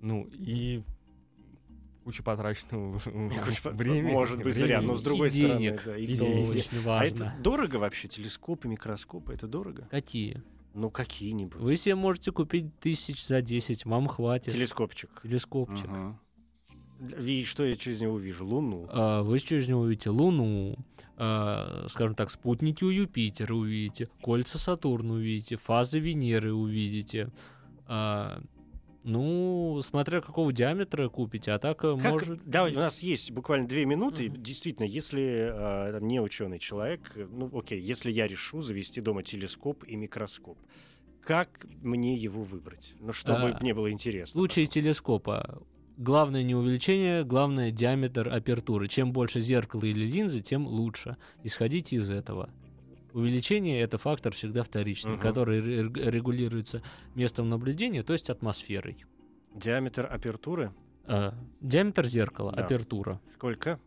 Ну, 0.00 0.28
и 0.32 0.82
куча 2.04 2.22
потраченного 2.22 2.98
Куча 2.98 3.10
времени. 3.70 4.12
Может 4.12 4.42
быть, 4.42 4.54
зря, 4.54 4.80
но 4.80 4.94
с 4.94 5.02
другой 5.02 5.28
И 5.28 5.30
стороны, 5.30 5.58
денег. 5.60 5.82
да, 5.84 5.96
и 5.96 6.04
И 6.04 6.06
денег. 6.16 6.54
очень 6.54 6.78
А 6.78 6.82
важно. 6.82 7.14
это 7.24 7.34
дорого 7.42 7.76
вообще? 7.76 8.06
Телескопы, 8.08 8.68
микроскопы, 8.68 9.34
это 9.34 9.48
дорого? 9.48 9.88
Какие? 9.90 10.42
Ну, 10.74 10.90
какие-нибудь. 10.90 11.60
Вы 11.60 11.76
себе 11.76 11.94
можете 11.94 12.30
купить 12.30 12.78
тысяч 12.78 13.26
за 13.26 13.40
10, 13.42 13.84
вам 13.86 14.06
хватит. 14.06 14.52
Телескопчик. 14.52 15.22
Телескопчик. 15.22 15.88
Мгм. 15.88 16.20
И 17.20 17.44
что 17.44 17.64
я 17.64 17.76
через 17.76 18.00
него 18.00 18.14
увижу? 18.14 18.46
Луну. 18.46 18.86
А, 18.90 19.22
Вы 19.22 19.38
через 19.40 19.68
него 19.68 19.80
увидите 19.82 20.10
Луну, 20.10 20.76
а, 21.16 21.86
скажем 21.88 22.14
так, 22.14 22.30
спутники 22.30 22.84
у 22.84 22.90
Юпитера 22.90 23.54
увидите, 23.54 24.08
кольца 24.20 24.58
Сатурна 24.58 25.14
увидите, 25.14 25.56
фазы 25.56 25.98
Венеры 25.98 26.52
увидите. 26.54 27.30
А, 27.86 28.40
Ну, 29.08 29.80
смотря 29.84 30.20
какого 30.20 30.52
диаметра 30.52 31.08
купите, 31.08 31.52
а 31.52 31.60
так 31.60 31.84
э, 31.84 31.96
Как- 31.96 32.12
может... 32.12 32.40
Да, 32.44 32.64
у 32.64 32.70
нас 32.70 33.04
есть 33.04 33.30
буквально 33.30 33.68
две 33.68 33.84
минуты. 33.84 34.28
Мгм. 34.28 34.42
Действительно, 34.42 34.84
если 34.84 35.22
э, 35.22 35.92
там, 35.92 36.08
не 36.08 36.20
ученый 36.20 36.58
человек, 36.58 37.16
ну 37.30 37.48
окей, 37.56 37.80
если 37.80 38.10
я 38.10 38.26
решу 38.26 38.62
завести 38.62 39.00
дома 39.00 39.22
телескоп 39.22 39.84
и 39.86 39.94
микроскоп, 39.94 40.58
как 41.22 41.66
мне 41.82 42.16
его 42.16 42.42
выбрать? 42.42 42.94
Ну, 42.98 43.12
чтобы 43.12 43.50
А, 43.52 43.58
мне 43.60 43.74
было 43.74 43.86
В 43.86 43.92
интересно. 43.92 44.32
случае 44.40 44.66
телескопа 44.66 45.62
главное 45.96 46.42
не 46.42 46.54
увеличение, 46.54 47.24
главное 47.24 47.70
диаметр 47.70 48.28
апертуры. 48.28 48.88
Чем 48.88 49.12
больше 49.12 49.40
зеркала 49.40 49.84
или 49.84 50.04
линзы, 50.06 50.40
тем 50.40 50.66
лучше. 50.66 51.16
Исходите 51.42 51.96
из 51.96 52.10
этого. 52.10 52.50
Увеличение— 53.12 53.80
это 53.82 53.96
фактор 53.98 54.34
всегда 54.34 54.62
вторичный, 54.62 55.12
Мгм. 55.12 55.20
который 55.22 55.60
ре- 55.60 56.10
регулируется 56.10 56.82
местом 57.14 57.48
наблюдения, 57.48 58.02
то 58.02 58.12
есть 58.12 58.28
атмосферой. 58.28 59.04
Диаметр 59.54 60.06
апертуры 60.10 60.72
А, 61.08 61.34
диаметр 61.60 62.04
зеркала, 62.04 62.52
Да. 62.52 62.64
апертура. 62.64 63.20
сколько? 63.32 63.80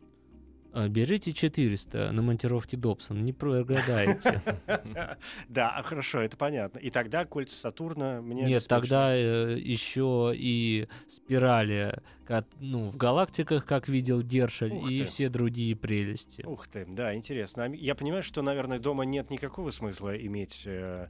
А, 0.72 0.88
берите 0.88 1.34
400 1.34 2.12
на 2.12 2.22
монтировке 2.22 2.78
Добсон, 2.78 3.20
не 3.20 3.34
прогадаете. 3.34 4.42
Да, 5.48 5.76
а, 5.76 5.84
хорошо, 5.84 6.22
это 6.22 6.38
понятно. 6.38 6.80
И 6.80 6.90
тогда 6.90 7.26
кольца 7.26 7.56
Сатурна 7.56 8.22
мне 8.22 8.44
Нет, 8.44 8.68
тогда 8.68 9.14
еще 9.14 10.32
и 10.36 10.88
спирали 11.08 12.00
ну, 12.60 12.84
в 12.84 12.98
галактиках, 12.98 13.66
как 13.66 13.90
видел 13.90 14.22
Дершель, 14.22 14.74
Ух 14.74 14.90
и 14.90 15.04
все 15.06 15.30
другие 15.30 15.76
прелести. 15.76 16.44
Ух 16.46 16.68
ты, 16.68 16.86
да, 16.86 17.16
интересно. 17.16 17.64
А 17.64 17.68
Я 17.70 17.96
понимаю, 17.96 18.24
что, 18.24 18.42
наверное, 18.42 18.80
дома 18.80 19.06
нет 19.06 19.30
никакого 19.32 19.72
смысла 19.72 20.16
иметь 20.16 20.64
э, 20.66 21.08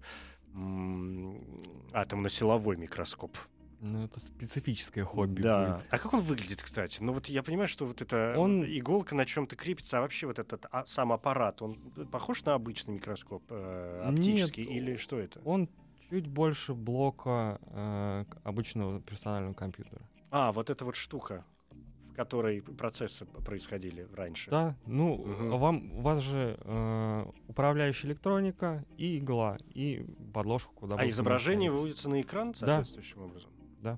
атомно-силовой 1.93 2.77
микроскоп. 2.77 3.37
Ну, 3.81 4.03
это 4.03 4.19
специфическое 4.19 5.05
хобби 5.05 5.41
да. 5.41 5.77
будет. 5.77 5.87
А 5.89 5.97
как 5.97 6.13
он 6.13 6.19
выглядит, 6.19 6.61
кстати? 6.61 7.01
Ну 7.01 7.13
вот 7.13 7.27
я 7.27 7.43
понимаю, 7.43 7.67
что 7.67 7.85
вот 7.85 8.01
эта 8.01 8.35
Он- 8.37 8.63
иголка 8.65 9.15
на 9.15 9.25
чем-то 9.25 9.55
крепится, 9.55 9.97
а 9.99 10.01
вообще 10.01 10.27
вот 10.27 10.37
этот 10.39 10.65
а, 10.71 10.85
сам 10.85 11.13
аппарат, 11.13 11.61
он 11.61 11.75
похож 12.11 12.43
на 12.43 12.55
обычный 12.55 12.95
микроскоп 12.95 13.43
э, 13.49 14.03
оптический 14.09 14.65
Нет, 14.65 14.73
или 14.75 14.95
что 14.97 15.17
это? 15.17 15.39
Он 15.45 15.69
чуть 16.09 16.27
больше 16.27 16.73
блока 16.73 17.59
э, 17.67 18.25
обычного 18.43 18.99
персонального 19.01 19.53
компьютера. 19.53 20.01
А, 20.31 20.51
вот 20.51 20.69
эта 20.69 20.83
вот 20.83 20.95
штука, 20.97 21.45
в 22.11 22.15
которой 22.15 22.61
процессы 22.61 23.25
происходили 23.25 24.07
раньше. 24.13 24.51
Да, 24.51 24.75
ну, 24.87 25.15
Мгм. 25.25 25.57
вам, 25.57 25.91
у 25.93 26.01
вас 26.01 26.21
же 26.21 26.57
э, 26.59 27.25
управляющая 27.47 28.09
электроника 28.09 28.83
и 28.97 29.19
игла, 29.19 29.57
и 29.73 30.05
подложка, 30.33 30.71
куда 30.75 30.95
А 30.95 31.03
вы 31.03 31.09
изображение 31.09 31.71
выводится 31.71 32.09
на 32.09 32.19
экран 32.19 32.51
Да. 32.51 32.57
соответствующим 32.57 33.21
образом? 33.21 33.49
Да. 33.81 33.97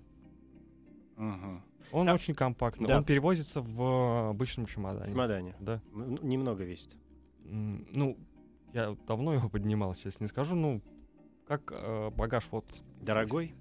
Мгм. 1.18 1.62
Он 1.92 2.06
Да. 2.08 2.14
очень 2.14 2.34
компактный, 2.34 2.88
Да. 2.88 2.98
он 2.98 3.04
перевозится 3.04 3.62
в 3.62 4.30
обычном 4.30 4.66
чемодане. 4.66 5.12
Чемодане. 5.12 5.56
Да. 5.60 5.82
М, 5.94 6.16
ну, 6.16 6.18
Немного 6.28 6.64
весит. 6.64 6.96
М, 7.46 7.86
Ну, 7.94 8.18
я 8.74 8.96
давно 9.08 9.34
его 9.34 9.50
поднимал, 9.50 9.94
сейчас 9.96 10.20
не 10.22 10.28
скажу, 10.28 10.56
ну, 10.56 10.82
как 11.48 11.72
э, 11.74 12.10
багаж 12.12 12.46
в 12.50 12.56
отпуск. 12.56 12.84
Дорогой? 13.02 13.54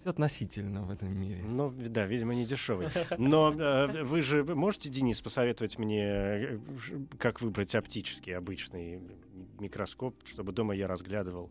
Все 0.00 0.10
относительно 0.10 0.82
в 0.84 0.90
этом 0.90 1.14
мире. 1.18 1.42
Ну, 1.42 1.70
да, 1.70 2.06
видимо, 2.06 2.34
не 2.34 2.44
дешевый. 2.46 2.88
Но 3.18 3.50
э, 3.52 4.02
вы 4.02 4.20
же 4.22 4.44
можете, 4.44 4.88
Денис, 4.90 5.20
посоветовать 5.22 5.78
мне, 5.78 6.02
э, 6.04 6.58
ш- 6.80 6.96
как 7.18 7.40
выбрать 7.40 7.74
оптический 7.74 8.34
обычный 8.36 9.00
микроскоп, 9.58 10.14
чтобы 10.26 10.52
дома 10.52 10.74
я 10.74 10.86
разглядывал 10.86 11.50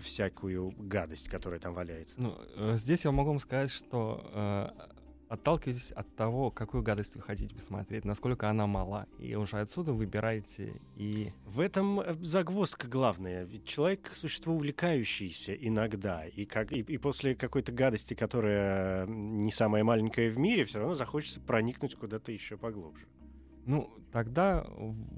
всякую 0.00 0.72
гадость, 0.78 1.28
которая 1.28 1.60
там 1.60 1.74
валяется. 1.74 2.14
Ну, 2.18 2.36
э, 2.56 2.76
здесь 2.76 3.04
я 3.04 3.12
могу 3.12 3.30
вам 3.30 3.40
сказать, 3.40 3.70
что 3.70 4.30
э, 4.32 4.68
отталкивайтесь 5.28 5.92
от 5.92 6.14
того, 6.14 6.50
какую 6.50 6.82
гадость 6.82 7.16
вы 7.16 7.22
хотите 7.22 7.54
посмотреть, 7.54 8.04
насколько 8.04 8.48
она 8.48 8.66
мала, 8.66 9.06
и 9.18 9.34
уже 9.34 9.60
отсюда 9.60 9.92
выбирайте 9.92 10.72
и... 10.96 11.32
В 11.44 11.60
этом 11.60 12.00
э, 12.00 12.14
загвоздка 12.20 12.86
главная. 12.88 13.44
Ведь 13.44 13.64
человек— 13.64 14.12
существо 14.16 14.54
увлекающееся 14.54 15.54
иногда. 15.54 16.26
И, 16.26 16.44
как, 16.44 16.72
и, 16.72 16.80
и 16.80 16.98
после 16.98 17.34
какой-то 17.34 17.72
гадости, 17.72 18.14
которая 18.14 19.06
не 19.06 19.52
самая 19.52 19.84
маленькая 19.84 20.30
в 20.30 20.38
мире, 20.38 20.64
все 20.64 20.78
равно 20.78 20.94
захочется 20.94 21.40
проникнуть 21.40 21.94
куда-то 21.94 22.32
еще 22.32 22.56
поглубже. 22.56 23.06
Ну, 23.66 23.90
тогда 24.12 24.64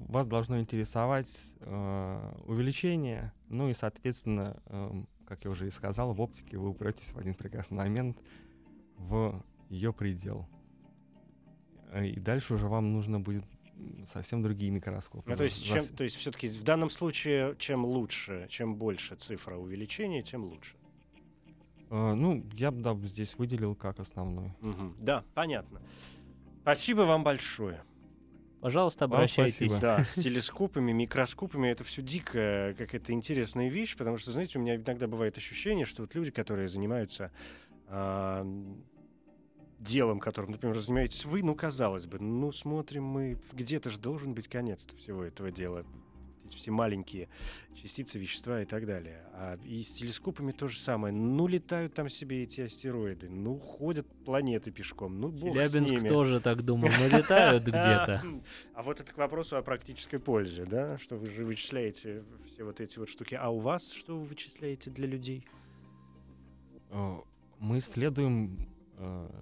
вас 0.09 0.26
должно 0.26 0.59
интересовать 0.59 1.55
э, 1.61 2.32
увеличение, 2.46 3.32
ну 3.51 3.68
и, 3.68 3.74
соответственно, 3.74 4.57
эм, 4.66 5.07
как 5.26 5.44
я 5.44 5.51
уже 5.51 5.66
и 5.66 5.70
сказал, 5.70 6.14
в 6.14 6.20
оптике 6.22 6.57
вы 6.57 6.70
упретесь 6.70 7.12
в 7.12 7.18
один 7.18 7.34
прекрасный 7.34 7.76
момент 7.76 8.16
в 8.96 9.44
ее 9.68 9.92
предел. 9.92 10.49
Э, 11.90 12.07
И 12.07 12.18
дальше 12.18 12.55
уже 12.55 12.68
вам 12.68 12.94
нужно 12.94 13.20
будет 13.20 13.44
совсем 14.07 14.42
другие 14.42 14.70
микроскопы. 14.70 15.30
Ну, 15.30 15.36
то 15.36 15.44
есть, 15.44 15.62
чем, 15.64 15.84
то 15.86 16.05
есть 16.05 16.16
все-таки 16.16 16.49
в 16.49 16.64
данном 16.64 16.88
случае, 16.88 17.55
чем 17.59 17.84
лучше, 17.84 18.46
чем 18.49 18.76
больше 18.76 19.14
цифра 19.16 19.57
увеличения, 19.57 20.22
тем 20.22 20.44
лучше. 20.44 20.74
Э, 21.90 22.14
ну, 22.14 22.42
я 22.55 22.70
бы 22.70 22.80
да, 22.80 22.94
здесь 23.07 23.36
выделил 23.36 23.74
как 23.74 24.01
основной. 24.01 24.55
Мгм. 24.62 24.96
Да, 24.99 25.22
понятно. 25.34 25.82
Спасибо 26.62 27.03
вам 27.03 27.24
большое. 27.24 27.82
Пожалуйста, 28.61 29.06
Вам 29.06 29.18
обращайтесь. 29.18 29.56
спасибо. 29.56 29.80
Да, 29.80 30.04
с 30.04 30.14
телескопами, 30.14 30.92
микроскопами 30.92 31.68
это 31.68 31.84
все 31.84 32.02
дикая 32.02 32.74
какая-то 32.74 33.12
интересная 33.12 33.68
вещь, 33.68 33.96
потому 33.96 34.18
что, 34.18 34.32
знаете, 34.32 34.59
у 34.59 34.62
меня 34.62 34.76
иногда 34.76 35.06
бывает 35.06 35.36
ощущение, 35.36 35.84
что 35.84 36.02
вот 36.02 36.14
люди, 36.14 36.30
которые 36.30 36.68
занимаются 36.68 37.30
а, 37.86 38.46
делом, 39.78 40.18
которым, 40.18 40.52
например, 40.52 40.78
занимаетесь 40.78 41.24
вы, 41.24 41.42
ну, 41.42 41.54
казалось 41.54 42.06
бы, 42.06 42.18
ну, 42.18 42.50
смотрим 42.50 43.04
мы, 43.04 43.38
где-то 43.52 43.90
же 43.90 43.98
должен 43.98 44.34
быть 44.34 44.48
конец 44.48 44.86
всего 44.96 45.22
этого 45.22 45.50
дела. 45.50 45.84
Все 46.55 46.70
маленькие 46.70 47.28
частицы, 47.74 48.18
вещества 48.18 48.62
и 48.62 48.64
так 48.64 48.86
далее. 48.86 49.24
А 49.34 49.59
и 49.64 49.82
с 49.82 49.92
телескопами 49.92 50.53
то 50.53 50.66
же 50.68 50.78
самое. 50.78 51.14
Ну, 51.14 51.46
летают 51.46 51.94
там 51.94 52.09
себе 52.09 52.42
эти 52.42 52.62
астероиды, 52.62 53.28
ну, 53.28 53.59
ходят 53.59 54.07
планеты 54.24 54.70
пешком, 54.70 55.20
ну, 55.20 55.28
бог 55.28 55.55
с 55.55 55.59
Челябинск 55.70 55.92
ними. 55.92 56.09
тоже 56.09 56.40
так 56.40 56.62
думал, 56.62 56.88
но 56.99 57.18
летают 57.18 57.62
где-то. 57.66 58.22
А 58.74 58.82
вот 58.82 59.01
это 59.01 59.12
к 59.12 59.16
вопросу 59.16 59.57
о 59.57 59.62
практической 59.62 60.18
пользе, 60.18 60.64
да? 60.64 60.99
Что 60.99 61.16
вы 61.16 61.28
же 61.30 61.44
вычисляете 61.44 62.24
все 62.46 62.64
вот 62.64 62.80
эти 62.80 62.99
вот 62.99 63.09
штуки. 63.09 63.34
А 63.34 63.49
у 63.51 63.59
вас 63.59 63.92
что 63.92 64.18
вы 64.18 64.24
вычисляете 64.24 64.90
для 64.90 65.07
людей? 65.07 65.46
Э, 66.90 67.18
Мы 67.61 67.78
исследуем 67.78 68.68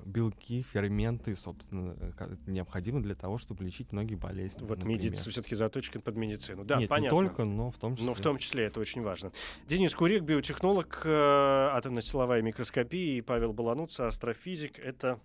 белки, 0.05 0.63
ферменты, 0.63 1.35
собственно, 1.35 1.97
э, 2.19 2.37
необходимы 2.47 3.01
для 3.01 3.15
того, 3.15 3.39
чтобы 3.39 3.65
лечить 3.65 3.93
многие 3.93 4.15
болезни. 4.15 4.67
Вот 4.67 4.83
медицина 4.85 5.31
все-таки 5.31 5.55
заточка 5.55 6.01
под 6.01 6.17
медицину. 6.17 6.65
Да, 6.65 6.79
Нет, 6.79 6.89
понятно. 6.89 7.17
не 7.17 7.29
только, 7.29 7.45
но 7.45 7.71
в 7.71 7.79
том 7.79 7.95
числе. 7.97 8.07
Но 8.07 8.15
в 8.15 8.21
том 8.21 8.39
числе 8.39 8.65
это 8.65 8.81
очень 8.81 9.03
важно. 9.03 9.33
Денис 9.67 9.95
Курик, 9.95 10.23
биотехнолог, 10.23 11.03
э, 11.05 11.11
атомно-силовая 11.11 12.43
микроскопия, 12.43 13.19
и 13.19 13.21
Павел 13.23 13.53
Балануца, 13.53 14.07
астрофизик. 14.07 14.79
Это 14.79 15.21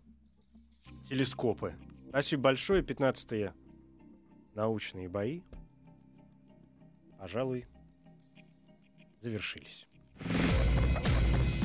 телескопы. 1.10 1.76
Спасибо 2.10 2.44
большое. 2.44 2.82
15-е 2.82 3.54
научные 4.56 5.10
бои, 5.10 5.42
пожалуй, 7.20 7.66
завершились. 9.22 9.88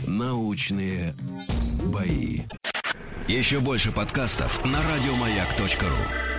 Научные 0.06 1.14
бои. 1.84 2.42
Еще 3.26 3.58
больше 3.58 3.90
подкастов 3.90 4.64
на 4.64 4.80
радиомаяк.ру. 4.80 6.35